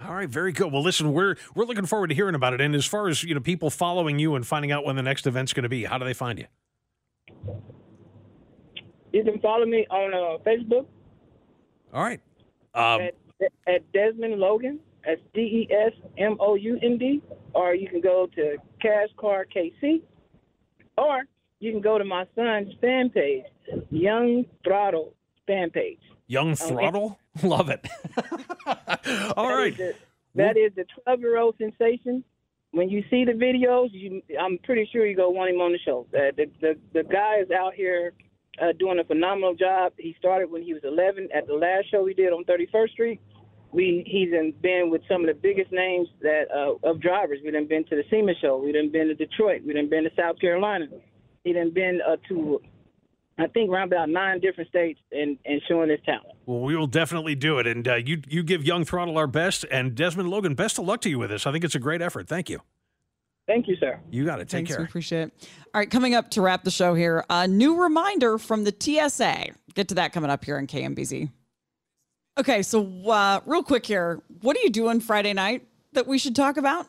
All 0.03 0.15
right, 0.15 0.29
very 0.29 0.53
good. 0.53 0.73
Well, 0.73 0.83
listen, 0.83 1.13
we're 1.13 1.37
we're 1.55 1.67
looking 1.67 1.87
forward 1.87 2.09
to 2.09 2.15
hearing 2.15 2.35
about 2.35 2.55
it. 2.55 2.61
And 2.61 2.75
as 2.75 2.87
far 2.87 3.09
as 3.09 3.23
you 3.23 3.35
know, 3.35 3.41
people 3.41 3.71
following 3.71 4.19
you 4.19 4.35
and 4.35 4.47
finding 4.47 4.73
out 4.73 4.85
when 4.85 4.97
the 4.97 5.03
next 5.03 5.27
event's 5.27 5.53
going 5.53 5.65
to 5.65 5.69
be, 5.69 5.85
how 5.85 5.99
do 5.99 6.05
they 6.05 6.15
find 6.15 6.39
you? 6.39 6.47
You 9.13 9.25
can 9.25 9.41
follow 9.41 9.67
me 9.67 9.87
on 9.91 10.15
uh, 10.15 10.43
Facebook 10.45 10.87
All 11.93 12.03
right. 12.03 12.21
Um, 12.75 13.01
at, 13.03 13.15
at 13.67 13.93
Desmound 13.93 14.39
Logan. 14.39 14.81
That's 15.07 15.21
D 15.35 15.41
E 15.41 15.75
S 15.75 15.93
M 16.19 16.37
O 16.41 16.55
U 16.55 16.79
N 16.83 16.99
D. 16.99 17.23
Or 17.55 17.75
you 17.75 17.89
can 17.89 18.01
go 18.01 18.29
to 18.37 18.57
Cash 18.83 19.09
Car 19.17 19.47
KC. 19.55 20.03
Or 20.99 21.23
you 21.59 21.73
can 21.73 21.81
go 21.81 21.99
to 21.99 22.05
my 22.05 22.27
son's 22.35 22.73
fan 22.81 23.11
page, 23.11 23.45
Young 23.91 24.45
Throttle 24.65 25.15
fan 25.47 25.71
page. 25.71 25.99
Young 26.27 26.53
Okay. 26.53 26.69
Throttle, 26.69 27.19
love 27.43 27.71
it. 27.71 27.87
All 29.37 29.49
That 29.49 29.55
right. 29.55 29.73
is 29.73 29.79
the- 29.79 29.95
that 30.37 30.57
is 30.57 30.71
the 30.77 30.85
12 31.05 31.21
year 31.21 31.39
old 31.39 31.57
sensation. 31.59 32.23
When 32.73 32.89
you 32.89 33.03
see 33.11 33.25
the 33.25 33.33
videos, 33.33 33.89
you, 33.91 34.23
I'm 34.41 34.59
pretty 34.63 34.89
sure 34.93 35.05
you 35.05 35.17
go 35.17 35.29
want 35.31 35.51
him 35.51 35.61
on 35.61 35.73
the 35.73 35.79
show. 35.85 36.07
Uh, 36.15 36.31
the, 36.37 36.47
the 36.61 36.79
the 36.93 37.03
guy 37.03 37.39
is 37.41 37.51
out 37.51 37.75
here 37.75 38.13
uh, 38.61 38.73
doing 38.79 38.99
a 38.99 39.05
phenomenal 39.05 39.55
job. 39.55 39.93
He 39.97 40.15
started 40.19 40.51
when 40.51 40.63
he 40.63 40.73
was 40.75 40.83
11 40.85 41.29
at 41.35 41.47
the 41.47 41.55
last 41.55 41.91
show 41.91 42.03
we 42.03 42.15
did 42.15 42.33
on 42.33 42.45
31st 42.45 42.91
Street. 42.91 43.21
We 43.73 44.03
he's 44.07 44.33
in, 44.33 44.53
been 44.61 44.91
with 44.91 45.03
some 45.09 45.21
of 45.21 45.29
the 45.29 45.41
biggest 45.41 45.71
names 45.71 46.09
that 46.23 46.47
uh, 46.53 46.89
of 46.89 47.01
drivers. 47.01 47.39
We 47.45 47.53
done 47.53 47.69
been 47.69 47.85
to 47.85 47.97
the 47.97 48.03
SEMA 48.11 48.33
show. 48.41 48.57
We 48.57 48.73
done 48.73 48.91
been 48.91 49.07
to 49.09 49.15
Detroit. 49.15 49.63
We 49.65 49.75
done 49.75 49.89
been 49.89 50.03
to 50.05 50.11
South 50.17 50.41
Carolina. 50.41 50.87
He 51.45 51.53
done 51.53 51.71
been 51.73 52.01
uh, 52.07 52.17
to 52.29 52.61
I 53.41 53.47
think 53.47 53.71
around 53.71 53.93
about 53.93 54.09
nine 54.09 54.41
different 54.41 54.69
states 54.69 55.01
and, 55.13 55.39
and 55.45 55.63
showing 55.67 55.89
his 55.89 56.01
talent. 56.05 56.35
Well, 56.47 56.61
we 56.61 56.77
will 56.77 56.87
definitely 56.87 57.35
do 57.35 57.59
it. 57.59 57.67
And 57.67 57.87
uh, 57.87 57.95
you 57.95 58.23
you 58.29 58.43
give 58.43 58.65
Young 58.65 58.85
Throttle 58.85 59.17
our 59.17 59.27
best, 59.27 59.65
and 59.71 59.95
Desmound 59.95 60.29
Logan, 60.29 60.55
best 60.55 60.79
of 60.79 60.85
luck 60.85 61.01
to 61.03 61.09
you 61.11 61.19
with 61.19 61.31
this. 61.31 61.47
I 61.47 61.53
think 61.53 61.65
it's 61.65 61.75
a 61.75 61.81
great 61.81 62.03
effort. 62.03 62.29
Thank 62.29 62.51
you. 62.51 62.61
Thank 63.51 63.67
you, 63.67 63.75
sir. 63.81 63.99
You 64.13 64.25
got 64.25 64.39
it. 64.39 64.45
Take 64.45 64.59
Thanks, 64.59 64.71
care. 64.71 64.79
We 64.79 64.85
appreciate 64.85 65.23
it. 65.23 65.49
All 65.75 65.81
right, 65.81 65.91
coming 65.91 66.15
up 66.15 66.31
to 66.31 66.41
wrap 66.41 66.63
the 66.63 66.71
show 66.71 66.95
here, 66.95 67.25
a 67.29 67.49
new 67.49 67.83
reminder 67.83 68.39
from 68.39 68.63
the 68.63 68.73
TSA. 68.73 69.47
Get 69.75 69.89
to 69.89 69.97
that 69.97 70.13
coming 70.13 70.31
up 70.31 70.45
here 70.45 70.57
on 70.57 70.69
KMBZ. 70.69 71.29
Okay, 72.39 72.63
so 72.63 73.11
uh, 73.11 73.41
real 73.47 73.65
quick 73.65 73.85
here, 73.85 74.23
what 74.43 74.57
are 74.57 74.61
you 74.61 74.71
doing 74.71 75.01
Friday 75.01 75.33
night 75.33 75.67
that 75.95 76.07
we 76.07 76.17
should 76.17 76.37
talk 76.37 76.59
about? 76.59 76.87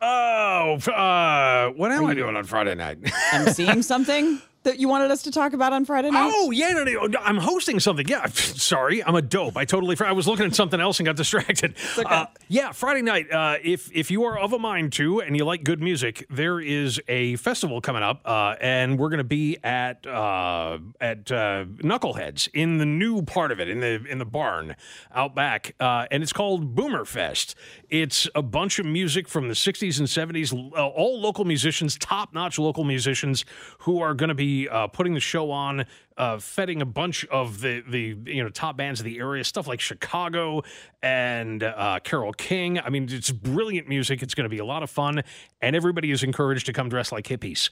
Oh, 0.00 0.76
uh, 0.76 1.68
what 1.76 1.92
am 1.92 2.06
I 2.06 2.14
doing 2.14 2.36
on 2.36 2.44
Friday 2.44 2.74
night? 2.74 2.96
I'm 3.32 3.52
seeing 3.52 3.82
something 3.82 4.40
that 4.62 4.78
you 4.78 4.88
wanted 4.88 5.10
us 5.10 5.22
to 5.22 5.30
talk 5.30 5.52
about 5.52 5.72
on 5.72 5.84
Friday 5.84 6.10
night. 6.10 6.32
Oh 6.34 6.50
yeah, 6.50 6.72
no, 6.72 6.84
no, 6.84 7.06
no, 7.06 7.18
I'm 7.20 7.38
hosting 7.38 7.80
something. 7.80 8.06
Yeah, 8.06 8.26
sorry, 8.30 9.02
I'm 9.02 9.14
a 9.14 9.22
dope. 9.22 9.56
I 9.56 9.64
totally. 9.64 9.96
I 10.00 10.12
was 10.12 10.28
looking 10.28 10.46
at 10.46 10.54
something 10.54 10.80
else 10.80 10.98
and 10.98 11.06
got 11.06 11.16
distracted. 11.20 11.74
Uh, 12.04 12.26
yeah, 12.48 12.72
Friday 12.72 13.02
night. 13.02 13.32
Uh, 13.32 13.56
if 13.62 13.90
if 13.94 14.10
you 14.10 14.24
are 14.24 14.38
of 14.38 14.52
a 14.52 14.58
mind 14.58 14.92
to 14.94 15.20
and 15.20 15.36
you 15.36 15.44
like 15.44 15.64
good 15.64 15.80
music, 15.80 16.26
there 16.28 16.60
is 16.60 17.00
a 17.08 17.36
festival 17.36 17.80
coming 17.80 18.02
up, 18.02 18.20
uh, 18.24 18.56
and 18.60 18.98
we're 18.98 19.08
going 19.08 19.18
to 19.18 19.24
be 19.24 19.56
at 19.64 20.06
uh, 20.06 20.78
at 21.00 21.32
uh, 21.32 21.64
Knuckleheads 21.78 22.48
in 22.52 22.78
the 22.78 22.86
new 22.86 23.22
part 23.22 23.52
of 23.52 23.60
it 23.60 23.68
in 23.68 23.80
the 23.80 24.04
in 24.04 24.18
the 24.18 24.24
barn 24.26 24.76
out 25.14 25.34
back, 25.34 25.74
uh, 25.80 26.06
and 26.10 26.22
it's 26.22 26.32
called 26.32 26.74
Boomer 26.74 27.04
Fest. 27.04 27.54
It's 27.88 28.28
a 28.34 28.42
bunch 28.42 28.78
of 28.78 28.86
music 28.86 29.28
from 29.28 29.48
the 29.48 29.54
60s 29.54 29.98
and 29.98 30.06
70s, 30.06 30.52
uh, 30.76 30.86
all 30.86 31.20
local 31.20 31.44
musicians, 31.44 31.96
top 31.98 32.32
notch 32.32 32.58
local 32.58 32.84
musicians 32.84 33.44
who 33.80 34.00
are 34.00 34.14
going 34.14 34.28
to 34.28 34.34
be 34.34 34.49
uh, 34.70 34.86
putting 34.88 35.14
the 35.14 35.20
show 35.20 35.50
on, 35.50 35.84
uh, 36.16 36.38
feting 36.38 36.82
a 36.82 36.86
bunch 36.86 37.24
of 37.26 37.60
the 37.60 37.82
the 37.88 38.16
you 38.26 38.42
know 38.42 38.48
top 38.48 38.76
bands 38.76 39.00
of 39.00 39.04
the 39.04 39.18
area, 39.18 39.42
stuff 39.44 39.66
like 39.66 39.80
Chicago 39.80 40.62
and 41.02 41.62
uh, 41.62 41.98
Carole 42.04 42.32
King. 42.32 42.78
I 42.78 42.90
mean, 42.90 43.08
it's 43.10 43.30
brilliant 43.30 43.88
music. 43.88 44.22
It's 44.22 44.34
going 44.34 44.44
to 44.44 44.50
be 44.50 44.58
a 44.58 44.64
lot 44.64 44.82
of 44.82 44.90
fun, 44.90 45.22
and 45.62 45.74
everybody 45.74 46.10
is 46.10 46.22
encouraged 46.22 46.66
to 46.66 46.72
come 46.72 46.88
dressed 46.88 47.12
like 47.12 47.26
hippies. 47.26 47.70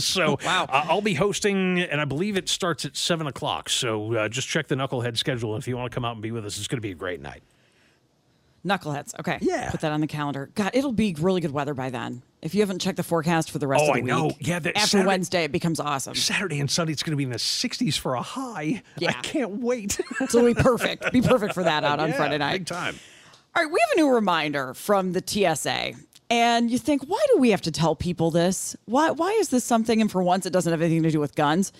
so 0.00 0.38
wow. 0.44 0.66
uh, 0.68 0.86
I'll 0.88 1.00
be 1.00 1.14
hosting, 1.14 1.80
and 1.80 2.00
I 2.00 2.04
believe 2.04 2.36
it 2.36 2.48
starts 2.48 2.84
at 2.84 2.96
seven 2.96 3.26
o'clock. 3.26 3.68
So 3.68 4.14
uh, 4.14 4.28
just 4.28 4.48
check 4.48 4.66
the 4.66 4.74
Knucklehead 4.74 5.16
schedule 5.16 5.56
if 5.56 5.66
you 5.66 5.76
want 5.76 5.90
to 5.90 5.94
come 5.94 6.04
out 6.04 6.12
and 6.12 6.22
be 6.22 6.32
with 6.32 6.44
us. 6.44 6.58
It's 6.58 6.68
going 6.68 6.78
to 6.78 6.86
be 6.86 6.92
a 6.92 6.94
great 6.94 7.20
night. 7.20 7.42
Knuckleheads. 8.66 9.18
Okay. 9.20 9.38
Yeah. 9.40 9.70
Put 9.70 9.80
that 9.80 9.92
on 9.92 10.00
the 10.00 10.06
calendar. 10.06 10.50
God, 10.54 10.70
it'll 10.74 10.92
be 10.92 11.14
really 11.18 11.40
good 11.40 11.52
weather 11.52 11.74
by 11.74 11.90
then. 11.90 12.22
If 12.42 12.54
you 12.54 12.60
haven't 12.60 12.80
checked 12.80 12.96
the 12.96 13.02
forecast 13.02 13.50
for 13.50 13.58
the 13.58 13.66
rest 13.66 13.84
Oh, 13.84 13.88
of 13.90 13.94
the 13.94 14.00
I 14.00 14.04
know. 14.04 14.24
week. 14.26 14.36
Yeah, 14.40 14.58
that 14.58 14.76
After 14.76 14.88
Saturday- 14.88 15.06
Wednesday, 15.06 15.44
it 15.44 15.52
becomes 15.52 15.80
awesome. 15.80 16.14
Saturday 16.14 16.60
and 16.60 16.70
Sunday, 16.70 16.92
it's 16.92 17.02
going 17.02 17.12
to 17.12 17.16
be 17.16 17.22
in 17.24 17.30
the 17.30 17.36
60s 17.38 17.96
for 17.98 18.14
a 18.14 18.22
high. 18.22 18.82
Yeah. 18.98 19.10
I 19.10 19.12
can't 19.14 19.60
wait. 19.62 19.92
so 20.28 20.38
it'll 20.38 20.44
be 20.44 20.54
perfect. 20.54 21.12
Be 21.12 21.22
perfect 21.22 21.54
for 21.54 21.62
that 21.64 21.82
out 21.84 21.98
on 22.00 22.10
Yeah, 22.10 22.16
Friday 22.16 22.38
night. 22.38 22.52
Big 22.52 22.66
time. 22.66 22.96
All 23.54 23.62
right, 23.64 23.72
we 23.72 23.78
have 23.80 23.96
a 23.96 24.00
new 24.00 24.08
reminder 24.14 24.74
from 24.74 25.12
the 25.12 25.22
TSA. 25.26 25.92
And 26.28 26.70
you 26.70 26.78
think, 26.78 27.02
why 27.06 27.24
do 27.32 27.38
we 27.40 27.50
have 27.50 27.62
to 27.62 27.70
tell 27.70 27.94
people 27.94 28.30
this? 28.32 28.76
Why 28.86 29.12
why 29.12 29.30
is 29.32 29.48
this 29.50 29.62
something? 29.64 30.00
And 30.00 30.10
for 30.10 30.22
once, 30.22 30.44
it 30.44 30.52
doesn't 30.52 30.70
have 30.70 30.82
anything 30.82 31.04
to 31.04 31.10
do 31.10 31.20
with 31.20 31.34
guns. 31.36 31.72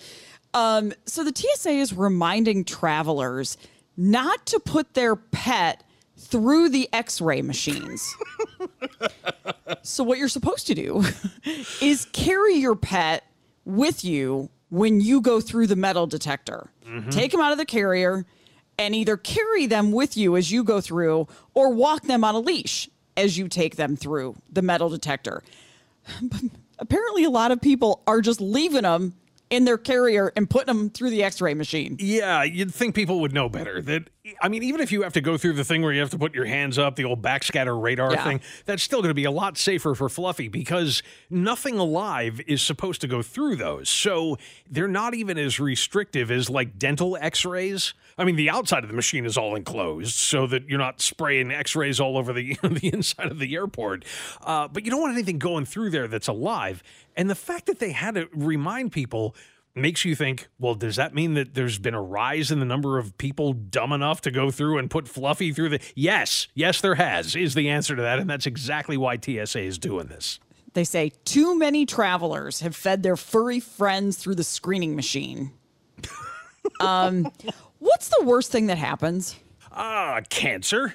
Um, 0.53 0.93
so 1.05 1.23
the 1.25 1.33
TSA 1.35 1.69
is 1.71 1.93
reminding 1.93 2.63
travelers 2.63 3.57
not 3.97 4.45
to 4.47 4.59
put 4.59 4.93
their 4.93 5.15
pet 5.17 5.83
through 6.17 6.69
the 6.69 6.89
X-ray 6.93 7.41
machines. 7.41 8.15
so 9.81 10.03
what 10.03 10.17
you're 10.17 10.27
supposed 10.27 10.67
to 10.67 10.75
do 10.75 11.03
is 11.81 12.05
carry 12.13 12.55
your 12.55 12.75
pet 12.75 13.23
with 13.65 14.03
you 14.03 14.49
when 14.69 14.99
you 15.01 15.21
go 15.21 15.39
through 15.39 15.67
the 15.67 15.75
metal 15.75 16.07
detector. 16.07 16.69
Mhm. 16.85 17.11
Take 17.11 17.31
them 17.31 17.41
out 17.41 17.51
of 17.51 17.57
the 17.57 17.65
carrier 17.65 18.25
and 18.77 18.93
either 18.95 19.17
carry 19.17 19.65
them 19.65 19.91
with 19.91 20.17
you 20.17 20.35
as 20.35 20.51
you 20.51 20.63
go 20.63 20.81
through 20.81 21.27
or 21.53 21.69
walk 21.73 22.03
them 22.03 22.23
on 22.23 22.35
a 22.35 22.39
leash 22.39 22.89
as 23.15 23.37
you 23.37 23.47
take 23.47 23.75
them 23.75 23.95
through 23.95 24.35
the 24.51 24.61
metal 24.61 24.89
detector. 24.89 25.43
But 26.21 26.41
apparently, 26.79 27.23
a 27.23 27.29
lot 27.29 27.51
of 27.51 27.59
people 27.61 28.01
are 28.07 28.21
just 28.21 28.39
leaving 28.39 28.83
them 28.83 29.15
in 29.49 29.65
their 29.65 29.77
carrier 29.77 30.31
and 30.35 30.49
putting 30.49 30.67
them 30.67 30.89
through 30.89 31.09
the 31.09 31.23
x 31.23 31.41
ray 31.41 31.53
machine. 31.53 31.97
Yeah, 31.99 32.43
you'd 32.43 32.73
think 32.73 32.95
people 32.95 33.21
would 33.21 33.33
know 33.33 33.47
better. 33.49 33.81
That 33.81 34.09
I 34.41 34.49
mean, 34.49 34.61
even 34.63 34.81
if 34.81 34.91
you 34.91 35.03
have 35.03 35.13
to 35.13 35.21
go 35.21 35.37
through 35.37 35.53
the 35.53 35.63
thing 35.63 35.81
where 35.81 35.93
you 35.93 36.01
have 36.01 36.09
to 36.09 36.17
put 36.19 36.35
your 36.35 36.43
hands 36.45 36.77
up, 36.77 36.97
the 36.97 37.05
old 37.05 37.21
backscatter 37.21 37.81
radar 37.81 38.11
Yeah. 38.11 38.23
thing, 38.25 38.41
that's 38.65 38.83
still 38.83 38.99
going 38.99 39.09
to 39.09 39.13
be 39.15 39.23
a 39.23 39.31
lot 39.31 39.57
safer 39.57 39.95
for 39.95 40.09
Fluffy 40.09 40.49
because 40.49 41.01
nothing 41.29 41.77
alive 41.77 42.41
is 42.45 42.61
supposed 42.61 42.99
to 43.01 43.07
go 43.07 43.21
through 43.21 43.55
those. 43.55 43.87
So 43.87 44.37
they're 44.69 44.87
not 44.89 45.13
even 45.13 45.37
as 45.37 45.59
restrictive 45.61 46.29
as 46.29 46.49
like 46.49 46.77
dental 46.77 47.15
X-rays. 47.21 47.93
I 48.17 48.25
mean, 48.25 48.35
the 48.35 48.49
outside 48.49 48.83
of 48.83 48.89
the 48.89 48.95
machine 48.95 49.25
is 49.25 49.37
all 49.37 49.55
enclosed 49.55 50.15
so 50.15 50.45
that 50.47 50.67
you're 50.67 50.79
not 50.79 50.99
spraying 50.99 51.51
X-rays 51.51 51.99
all 52.01 52.17
over 52.17 52.33
the 52.33 52.57
the 52.63 52.89
inside 52.91 53.31
of 53.31 53.39
the 53.39 53.55
airport. 53.55 54.03
Uh, 54.41 54.67
but 54.67 54.83
you 54.83 54.91
don't 54.91 54.99
want 55.01 55.13
anything 55.13 55.39
going 55.39 55.63
through 55.65 55.91
there 55.91 56.07
that's 56.09 56.27
alive. 56.27 56.83
And 57.17 57.29
the 57.29 57.35
fact 57.35 57.65
that 57.65 57.79
they 57.79 57.91
had 57.91 58.13
to 58.13 58.29
remind 58.31 58.91
people 58.91 59.35
makes 59.73 60.05
you 60.05 60.15
think, 60.15 60.47
well, 60.59 60.75
does 60.75 60.95
that 60.97 61.13
mean 61.13 61.33
that 61.33 61.55
there's 61.55 61.79
been 61.79 61.95
a 61.95 62.01
rise 62.01 62.51
in 62.51 62.59
the 62.59 62.65
number 62.65 62.99
of 62.99 63.17
people 63.17 63.53
dumb 63.53 63.91
enough 63.91 64.21
to 64.21 64.31
go 64.31 64.51
through 64.51 64.77
and 64.77 64.89
put 64.89 65.07
Fluffy 65.07 65.51
through 65.51 65.69
the. 65.69 65.79
Yes, 65.95 66.47
yes, 66.53 66.79
there 66.79 66.95
has, 66.95 67.35
is 67.35 67.55
the 67.55 67.69
answer 67.69 67.95
to 67.95 68.01
that. 68.03 68.19
And 68.19 68.29
that's 68.29 68.45
exactly 68.45 68.97
why 68.97 69.17
TSA 69.17 69.61
is 69.61 69.79
doing 69.79 70.07
this. 70.07 70.39
They 70.73 70.83
say 70.83 71.11
too 71.25 71.57
many 71.57 71.87
travelers 71.87 72.61
have 72.61 72.75
fed 72.75 73.01
their 73.01 73.17
furry 73.17 73.59
friends 73.59 74.17
through 74.17 74.35
the 74.35 74.43
screening 74.43 74.95
machine. 74.95 75.53
um, 76.79 77.31
what's 77.79 78.09
the 78.09 78.23
worst 78.23 78.51
thing 78.51 78.67
that 78.67 78.77
happens? 78.77 79.35
Ah, 79.71 80.21
cancer 80.29 80.93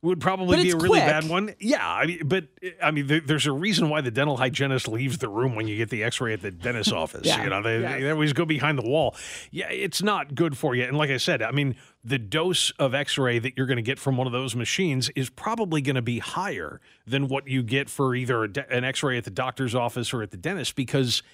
would 0.00 0.20
probably 0.20 0.56
But 0.56 0.62
be 0.62 0.70
a 0.70 0.76
really 0.76 1.00
quick. 1.00 1.06
bad 1.06 1.28
one. 1.28 1.54
Yeah, 1.58 1.84
I 1.84 2.06
mean, 2.06 2.20
but 2.24 2.44
I 2.80 2.92
mean, 2.92 3.08
there, 3.08 3.20
there's 3.20 3.46
a 3.46 3.52
reason 3.52 3.88
why 3.90 4.00
the 4.00 4.12
dental 4.12 4.36
hygienist 4.36 4.86
leaves 4.86 5.18
the 5.18 5.28
room 5.28 5.56
when 5.56 5.66
you 5.66 5.76
get 5.76 5.90
the 5.90 6.04
X-ray 6.04 6.32
at 6.34 6.40
the 6.40 6.52
dentist's 6.52 6.92
office. 7.04 7.26
Yeah, 7.26 7.42
You 7.42 7.50
know, 7.50 7.62
they, 7.62 7.80
yeah. 7.80 7.98
they 7.98 8.10
always 8.10 8.32
go 8.32 8.44
behind 8.44 8.78
the 8.78 8.88
wall. 8.88 9.16
Yeah, 9.50 9.68
it's 9.70 10.00
not 10.00 10.36
good 10.36 10.56
for 10.56 10.76
you. 10.76 10.84
And 10.84 10.96
like 10.96 11.10
I 11.10 11.16
said, 11.16 11.42
I 11.42 11.50
mean, 11.50 11.74
the 12.04 12.18
dose 12.18 12.70
of 12.78 12.94
X-ray 12.94 13.40
that 13.40 13.54
you're 13.56 13.66
going 13.66 13.76
to 13.76 13.82
get 13.82 13.98
from 13.98 14.16
one 14.16 14.28
of 14.28 14.32
those 14.32 14.54
machines 14.54 15.10
is 15.16 15.30
probably 15.30 15.80
going 15.80 15.96
to 15.96 16.02
be 16.02 16.20
higher 16.20 16.80
than 17.04 17.26
what 17.26 17.48
you 17.48 17.64
get 17.64 17.90
for 17.90 18.14
either 18.14 18.44
a 18.44 18.52
de- 18.52 18.72
an 18.72 18.84
X-ray 18.84 19.18
at 19.18 19.24
the 19.24 19.30
doctor's 19.30 19.74
office 19.74 20.14
or 20.14 20.22
at 20.22 20.30
the 20.30 20.36
dentist 20.36 20.76
because 20.76 21.24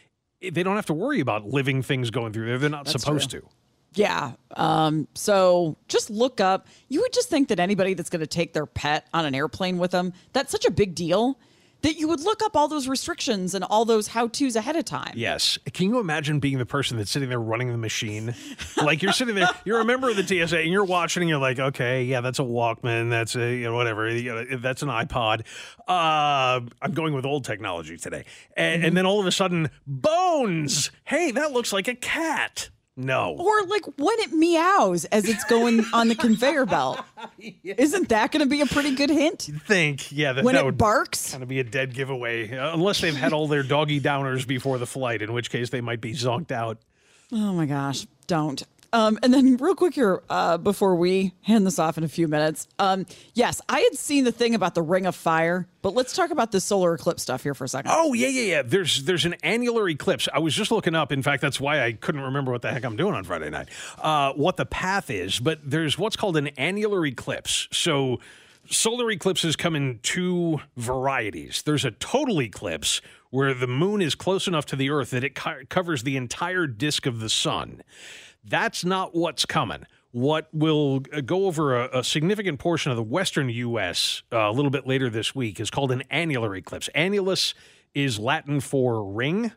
they 0.40 0.62
don't 0.62 0.76
have 0.76 0.86
to 0.86 0.94
worry 0.94 1.20
about 1.20 1.46
living 1.46 1.82
things 1.82 2.10
going 2.10 2.32
through 2.32 2.46
there. 2.46 2.58
They're 2.58 2.70
not 2.70 2.86
That's 2.86 3.02
supposed 3.02 3.30
to. 3.32 3.42
Yeah. 3.95 4.32
Um, 4.57 5.09
so 5.14 5.76
just 5.88 6.11
look 6.11 6.40
up. 6.40 6.66
You 6.88 7.01
would 7.01 7.12
just 7.12 7.28
think 7.28 7.49
that 7.49 7.61
anybody 7.61 7.95
that's 7.95 8.11
going 8.11 8.20
to 8.20 8.26
take 8.26 8.53
their 8.53 8.66
pet 8.66 9.07
on 9.12 9.24
an 9.24 9.34
airplane 9.34 9.78
with 9.78 9.92
them, 9.92 10.12
that's 10.32 10.51
such 10.51 10.64
a 10.64 10.70
big 10.70 10.95
deal 10.95 11.38
that 11.84 11.99
you 11.99 12.09
would 12.09 12.20
look 12.20 12.42
up 12.42 12.57
all 12.57 12.66
those 12.66 12.88
restrictions 12.88 13.55
and 13.55 13.62
all 13.62 13.84
those 13.84 14.09
how 14.09 14.26
to's 14.26 14.57
ahead 14.57 14.74
of 14.74 14.86
time. 14.86 15.12
Yes. 15.14 15.59
Can 15.74 15.90
you 15.90 15.99
imagine 15.99 16.40
being 16.40 16.57
the 16.57 16.64
person 16.64 16.97
that's 16.97 17.11
sitting 17.11 17.28
there 17.28 17.38
running 17.38 17.70
the 17.70 17.78
machine? 17.78 18.34
Like 18.82 19.03
you're 19.03 19.12
sitting 19.12 19.34
there, 19.34 19.51
you're 19.64 19.80
a 19.80 19.84
member 19.84 20.09
of 20.09 20.16
the 20.16 20.26
TSA, 20.26 20.59
and 20.59 20.70
you're 20.70 20.84
watching, 20.84 21.22
and 21.22 21.30
you're 21.30 21.38
like, 21.38 21.59
okay, 21.59 22.05
yeah, 22.05 22.22
that's 22.22 22.38
a 22.38 22.42
Walkman, 22.42 23.11
that's 23.11 23.36
a 23.36 23.55
you 23.55 23.64
know 23.64 23.74
whatever, 23.74 24.09
you 24.09 24.34
know, 24.34 24.57
that's 24.57 24.82
an 24.82 24.88
iPod. 24.88 25.42
Uh, 25.86 26.61
I'm 26.82 26.92
going 26.92 27.14
with 27.14 27.24
old 27.24 27.45
technology 27.45 27.97
today, 27.97 28.24
and, 28.57 28.82
and 28.84 28.97
then 28.97 29.07
all 29.07 29.20
of 29.20 29.26
a 29.26 29.32
sudden, 29.32 29.70
bones. 29.86 30.90
Hey, 31.05 31.30
that 31.32 31.53
looks 31.53 31.72
like 31.72 31.86
a 31.86 31.95
cat. 31.95 32.70
No. 32.97 33.34
Or 33.38 33.62
like 33.66 33.84
when 33.99 34.18
it 34.20 34.32
meows 34.32 35.05
as 35.07 35.28
it's 35.28 35.42
going 35.45 35.84
on 35.92 36.09
the 36.09 36.14
conveyor 36.14 36.66
belt. 36.66 37.01
Isn't 37.64 38.09
that 38.11 38.30
going 38.30 38.40
to 38.45 38.49
be 38.49 38.61
a 38.61 38.66
pretty 38.66 38.95
good 38.95 39.11
hint? 39.11 39.51
Think, 39.66 40.12
yeah, 40.12 40.32
that, 40.32 40.45
When 40.45 40.55
that 40.55 40.64
it 40.64 40.78
barks? 40.78 41.32
kind 41.32 41.42
of 41.42 41.49
be 41.49 41.59
a 41.59 41.64
dead 41.64 41.92
giveaway, 41.95 42.57
uh, 42.57 42.72
unless 42.72 43.01
they've 43.01 43.16
had 43.16 43.32
all 43.32 43.49
their 43.49 43.64
doggy 43.64 44.01
downers 44.01 44.47
before 44.47 44.78
the 44.78 44.86
flight, 44.86 45.22
in 45.22 45.32
which 45.32 45.51
case 45.51 45.70
they 45.70 45.80
might 45.80 46.01
be 46.01 46.12
zonked 46.12 46.53
out. 46.53 46.78
Oh 47.32 47.53
my 47.53 47.66
gosh, 47.66 48.07
don't. 48.28 48.62
Um, 48.95 49.18
and 49.24 49.34
then, 49.34 49.57
real 49.57 49.74
quick 49.74 49.95
here, 49.95 50.22
uh, 50.30 50.57
before 50.57 50.95
we 50.95 51.34
hand 51.42 51.66
this 51.66 51.80
off 51.80 51.99
in 51.99 52.05
a 52.05 52.09
few 52.09 52.28
minutes, 52.28 52.68
um, 52.78 53.07
yes, 53.34 53.61
I 53.68 53.80
had 53.80 53.99
seen 53.99 54.22
the 54.22 54.30
thing 54.30 54.55
about 54.55 54.76
the 54.76 54.82
Ring 54.82 55.05
of 55.05 55.16
Fire, 55.16 55.66
but 55.82 55.95
let's 55.95 56.14
talk 56.14 56.30
about 56.30 56.53
the 56.53 56.61
solar 56.61 56.95
eclipse 56.95 57.20
stuff 57.20 57.42
here 57.42 57.55
for 57.55 57.64
a 57.64 57.68
second. 57.68 57.90
Oh 57.92 58.12
yeah, 58.12 58.28
yeah, 58.28 58.42
yeah. 58.42 58.62
There's 58.62 59.03
there's 59.03 59.24
an 59.24 59.34
annular 59.42 59.88
eclipse. 59.88 60.28
I 60.32 60.38
was 60.38 60.55
just 60.55 60.70
looking 60.70 60.95
up. 60.95 61.11
In 61.11 61.24
fact, 61.24 61.42
that's 61.42 61.59
why 61.59 61.84
I 61.84 61.95
couldn't 61.95 62.20
remember 62.20 62.53
what 62.53 62.62
the 62.62 62.70
heck 62.70 62.84
I'm 62.84 62.95
doing 62.95 63.14
on 63.14 63.24
Friday 63.24 63.51
night. 63.51 63.68
Uh, 63.99 64.32
what 64.34 64.57
the 64.57 64.66
path 64.66 65.11
is, 65.11 65.40
but 65.40 65.59
there's 65.68 65.99
what's 65.99 66.14
called 66.14 66.36
an 66.36 66.47
annular 66.57 67.05
eclipse. 67.05 67.66
So 67.72 68.20
solar 68.70 69.11
eclipses 69.11 69.57
come 69.57 69.74
in 69.74 69.99
two 70.05 70.61
varieties. 70.76 71.62
There's 71.62 71.84
a 71.84 71.90
total 71.90 72.40
eclipse 72.40 73.01
where 73.30 73.53
the 73.53 73.66
moon 73.66 74.01
is 74.01 74.14
close 74.14 74.47
enough 74.47 74.66
to 74.66 74.76
the 74.76 74.90
Earth 74.90 75.11
that 75.11 75.24
it 75.24 75.34
co- 75.34 75.62
covers 75.68 76.05
the 76.05 76.16
entire 76.16 76.68
disk 76.68 77.07
of 77.07 77.18
the 77.18 77.28
sun. 77.28 77.82
That's 78.45 78.84
not 78.84 79.14
what's 79.14 79.47
coming. 79.47 79.86
What 80.12 80.49
will 80.53 81.03
uh, 81.12 81.20
go 81.22 81.47
over 81.47 81.80
a, 81.80 81.99
a 82.01 82.05
significant 82.05 82.59
portion 82.61 82.90
of 82.92 82.97
the 82.97 83.03
western 83.03 83.49
U.S. 83.49 84.22
Uh, 84.32 84.38
a 84.38 84.53
little 84.53 84.70
bit 84.70 84.86
later 84.86 85.11
this 85.11 85.34
week 85.34 85.59
is 85.59 85.70
called 85.70 85.90
an 85.90 86.03
annular 86.11 86.55
eclipse. 86.55 86.88
Annulus 86.95 87.55
is 87.95 88.18
Latin 88.18 88.61
for 88.61 89.05
ring. 89.05 89.53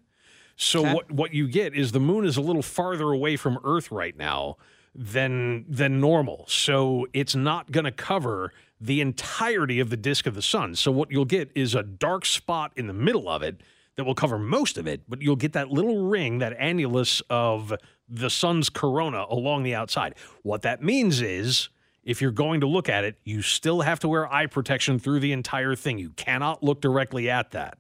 So 0.56 0.80
Okay. 0.82 0.94
what 0.94 1.12
what 1.12 1.34
you 1.34 1.48
get 1.48 1.76
is 1.76 1.92
the 1.92 2.00
moon 2.00 2.26
is 2.26 2.38
a 2.38 2.42
little 2.42 2.64
farther 2.64 3.12
away 3.12 3.36
from 3.36 3.60
Earth 3.64 3.92
right 3.92 4.18
now 4.18 4.58
than 4.96 5.66
than 5.70 6.00
normal. 6.00 6.46
So 6.48 7.06
it's 7.14 7.36
not 7.36 7.72
going 7.72 7.84
to 7.86 7.92
cover 7.92 8.52
the 8.82 9.02
entirety 9.02 9.80
of 9.80 9.90
the 9.92 9.98
disk 9.98 10.26
of 10.26 10.34
the 10.34 10.42
sun. 10.42 10.76
So 10.76 10.92
what 10.92 11.12
you'll 11.12 11.26
get 11.26 11.52
is 11.54 11.76
a 11.76 11.84
dark 11.84 12.26
spot 12.26 12.72
in 12.76 12.88
the 12.88 12.94
middle 12.94 13.30
of 13.30 13.44
it 13.44 13.62
that 13.96 14.04
will 14.06 14.16
cover 14.16 14.38
most 14.40 14.78
of 14.78 14.88
it, 14.88 15.02
but 15.08 15.22
you'll 15.22 15.36
get 15.36 15.54
that 15.54 15.70
little 15.72 16.06
ring, 16.06 16.38
that 16.40 16.58
annulus 16.60 17.22
of 17.30 17.74
the 18.10 18.30
sun's 18.30 18.70
corona 18.70 19.26
along 19.30 19.64
the 19.64 19.76
outside. 19.76 20.16
What 20.44 20.62
that 20.62 20.82
means 20.82 21.22
is 21.22 21.70
if 22.04 22.22
you're 22.22 22.32
going 22.32 22.62
to 22.62 22.68
look 22.68 22.88
at 22.88 23.04
it, 23.04 23.18
you 23.26 23.42
still 23.42 23.82
have 23.82 24.00
to 24.00 24.08
wear 24.08 24.32
eye 24.32 24.46
protection 24.46 24.98
through 24.98 25.20
the 25.20 25.34
entire 25.34 25.76
thing. 25.76 25.98
You 25.98 26.12
cannot 26.12 26.64
look 26.64 26.80
directly 26.80 27.30
at 27.30 27.52
that. 27.52 27.78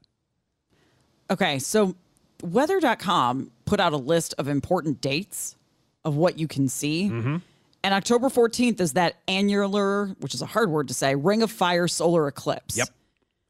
Okay, 1.30 1.59
so 1.59 1.95
weather.com 2.43 3.51
put 3.65 3.80
out 3.80 3.93
a 3.93 3.97
list 3.97 4.34
of 4.38 4.47
important 4.47 5.01
dates 5.01 5.55
of 6.03 6.15
what 6.15 6.38
you 6.38 6.47
can 6.47 6.67
see. 6.67 7.09
Mm-hmm. 7.09 7.38
And 7.84 7.93
October 7.93 8.28
14th 8.28 8.82
is 8.82 8.93
that 8.93 9.15
annular, 9.28 10.07
which 10.19 10.34
is 10.34 10.41
a 10.41 10.45
hard 10.45 10.69
word 10.69 10.89
to 10.89 10.93
say, 10.93 11.15
Ring 11.15 11.41
of 11.41 11.51
Fire 11.51 11.88
solar 11.88 12.28
eclipse. 12.28 12.78
Yep. 12.78 12.89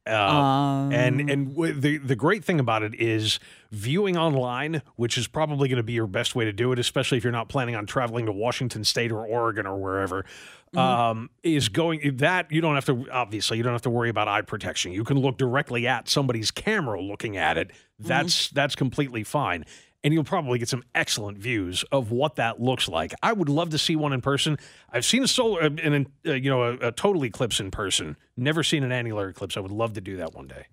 Uh, 0.08 0.38
Um, 0.38 0.92
and 0.94 1.30
and 1.30 1.50
w- 1.56 1.74
the 1.74 1.98
the 1.98 2.16
great 2.16 2.44
thing 2.46 2.60
about 2.60 2.84
it 2.84 2.96
is 2.96 3.40
viewing 3.72 4.16
online, 4.18 4.82
which 4.96 5.18
is 5.18 5.28
probably 5.28 5.68
going 5.68 5.78
to 5.78 5.84
be 5.84 5.94
your 5.94 6.08
best 6.08 6.36
way 6.36 6.46
to 6.46 6.54
do 6.54 6.72
it, 6.72 6.80
especially 6.80 7.18
if 7.18 7.24
you're 7.24 7.34
not 7.34 7.50
planning 7.50 7.76
on 7.76 7.86
traveling 7.86 8.26
to 8.26 8.32
Washington 8.32 8.84
State 8.84 9.12
or 9.12 9.26
Oregon 9.26 9.66
or 9.68 9.78
wherever. 9.78 10.26
Um, 10.76 11.30
is 11.44 11.70
going 11.70 12.18
that 12.18 12.52
you 12.52 12.60
don't 12.62 12.76
have 12.76 12.86
to 12.86 13.08
obviously 13.10 13.58
you 13.58 13.64
don't 13.64 13.72
have 13.74 13.82
to 13.84 13.90
worry 13.90 14.10
about 14.10 14.28
eye 14.28 14.42
protection. 14.42 14.92
You 14.92 15.04
can 15.06 15.18
look 15.18 15.38
directly 15.38 15.88
at 15.88 16.10
somebody's 16.10 16.52
camera 16.52 17.02
looking 17.02 17.38
at 17.38 17.58
it. 17.58 17.72
That's 18.00 18.50
that's 18.50 18.76
completely 18.76 19.24
fine. 19.24 19.66
And 20.08 20.14
you'll 20.14 20.24
probably 20.24 20.58
get 20.58 20.70
some 20.70 20.86
excellent 20.96 21.38
views 21.38 21.84
of 21.92 22.12
what 22.12 22.38
that 22.38 22.62
looks 22.62 22.88
like. 22.88 23.14
I 23.22 23.34
would 23.34 23.50
love 23.50 23.72
to 23.72 23.78
see 23.78 23.98
one 23.98 24.14
in 24.14 24.22
person. 24.22 24.58
I've 24.90 25.04
seen 25.04 25.22
a 25.22 25.28
solar, 25.28 25.64
uh, 25.64 25.70
an, 25.84 26.08
uh, 26.26 26.32
you 26.32 26.50
know, 26.50 26.64
a, 26.64 26.74
a 26.76 26.92
total 26.94 27.26
eclipse 27.26 27.60
in 27.60 27.72
person. 27.72 28.16
Never 28.38 28.64
seen 28.64 28.84
an 28.84 28.94
annular 28.94 29.28
eclipse. 29.28 29.58
I 29.58 29.60
would 29.60 29.70
love 29.70 29.92
to 29.96 30.02
do 30.02 30.16
that 30.16 30.34
one 30.34 30.48
day. 30.48 30.68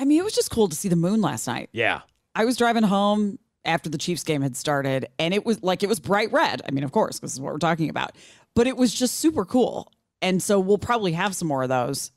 I 0.00 0.06
mean, 0.06 0.18
it 0.18 0.24
was 0.24 0.34
just 0.34 0.50
cool 0.50 0.68
to 0.68 0.74
see 0.74 0.88
the 0.88 0.96
moon 0.96 1.20
last 1.20 1.46
night. 1.46 1.70
Yeah. 1.70 2.00
I 2.34 2.44
was 2.44 2.56
driving 2.56 2.82
home 2.82 3.38
after 3.64 3.88
the 3.88 3.96
Chiefs 3.96 4.24
game 4.24 4.42
had 4.42 4.56
started, 4.56 5.06
and 5.20 5.32
it 5.32 5.46
was 5.46 5.62
like 5.62 5.84
it 5.84 5.88
was 5.88 6.00
bright 6.00 6.32
red. 6.32 6.60
I 6.66 6.72
mean, 6.72 6.82
of 6.82 6.90
course, 6.90 7.20
this 7.20 7.32
is 7.32 7.40
what 7.40 7.52
we're 7.52 7.60
talking 7.60 7.90
about, 7.90 8.16
but 8.56 8.66
it 8.66 8.76
was 8.76 8.92
just 8.92 9.20
super 9.20 9.44
cool. 9.44 9.92
And 10.20 10.42
so 10.42 10.58
we'll 10.58 10.78
probably 10.78 11.12
have 11.12 11.36
some 11.36 11.46
more 11.46 11.62
of 11.62 11.68
those 11.68 12.10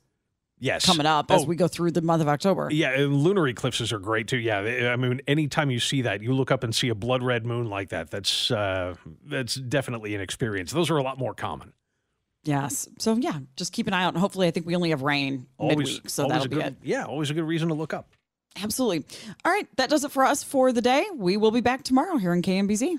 Yes. 0.64 0.86
coming 0.86 1.04
up 1.04 1.30
as 1.30 1.42
Oh, 1.42 1.44
we 1.44 1.56
go 1.56 1.68
through 1.68 1.90
the 1.90 2.00
month 2.00 2.22
of 2.22 2.28
October. 2.28 2.68
Yeah, 2.72 2.98
and 2.98 3.14
lunar 3.16 3.46
eclipses 3.46 3.92
are 3.92 3.98
great 3.98 4.28
too. 4.28 4.38
Yeah, 4.38 4.92
I 4.92 4.96
mean, 4.96 5.20
anytime 5.28 5.70
you 5.70 5.78
see 5.78 6.00
that, 6.02 6.22
you 6.22 6.32
look 6.32 6.50
up 6.50 6.64
and 6.64 6.74
see 6.74 6.88
a 6.88 6.94
blood 6.94 7.22
red 7.22 7.44
moon 7.44 7.68
like 7.68 7.90
that. 7.90 8.10
That's 8.10 8.50
uh, 8.50 8.94
that's 9.26 9.56
definitely 9.56 10.14
an 10.14 10.22
experience. 10.22 10.72
Those 10.72 10.90
are 10.90 10.96
a 10.96 11.02
lot 11.02 11.18
more 11.18 11.34
common. 11.34 11.74
Yes. 12.44 12.88
So 12.98 13.14
yeah, 13.16 13.40
just 13.56 13.74
keep 13.74 13.86
an 13.88 13.92
eye 13.92 14.04
out. 14.04 14.14
And 14.14 14.20
hopefully, 14.20 14.46
I 14.46 14.52
think 14.52 14.64
we 14.64 14.74
only 14.74 14.88
have 14.88 15.02
rain 15.02 15.46
midweek, 15.60 16.08
so 16.08 16.28
that'll 16.28 16.48
be 16.48 16.56
good, 16.56 16.62
good. 16.62 16.76
Yeah, 16.82 17.04
always 17.04 17.28
a 17.28 17.34
good 17.34 17.44
reason 17.44 17.68
to 17.68 17.74
look 17.74 17.92
up. 17.92 18.08
Absolutely. 18.62 19.04
All 19.44 19.52
right, 19.52 19.66
that 19.76 19.90
does 19.90 20.04
it 20.04 20.12
for 20.12 20.24
us 20.24 20.42
for 20.42 20.72
the 20.72 20.80
day. 20.80 21.04
We 21.14 21.36
will 21.36 21.50
be 21.50 21.60
back 21.60 21.82
tomorrow 21.82 22.16
here 22.16 22.32
in 22.32 22.40
KMBZ. 22.40 22.98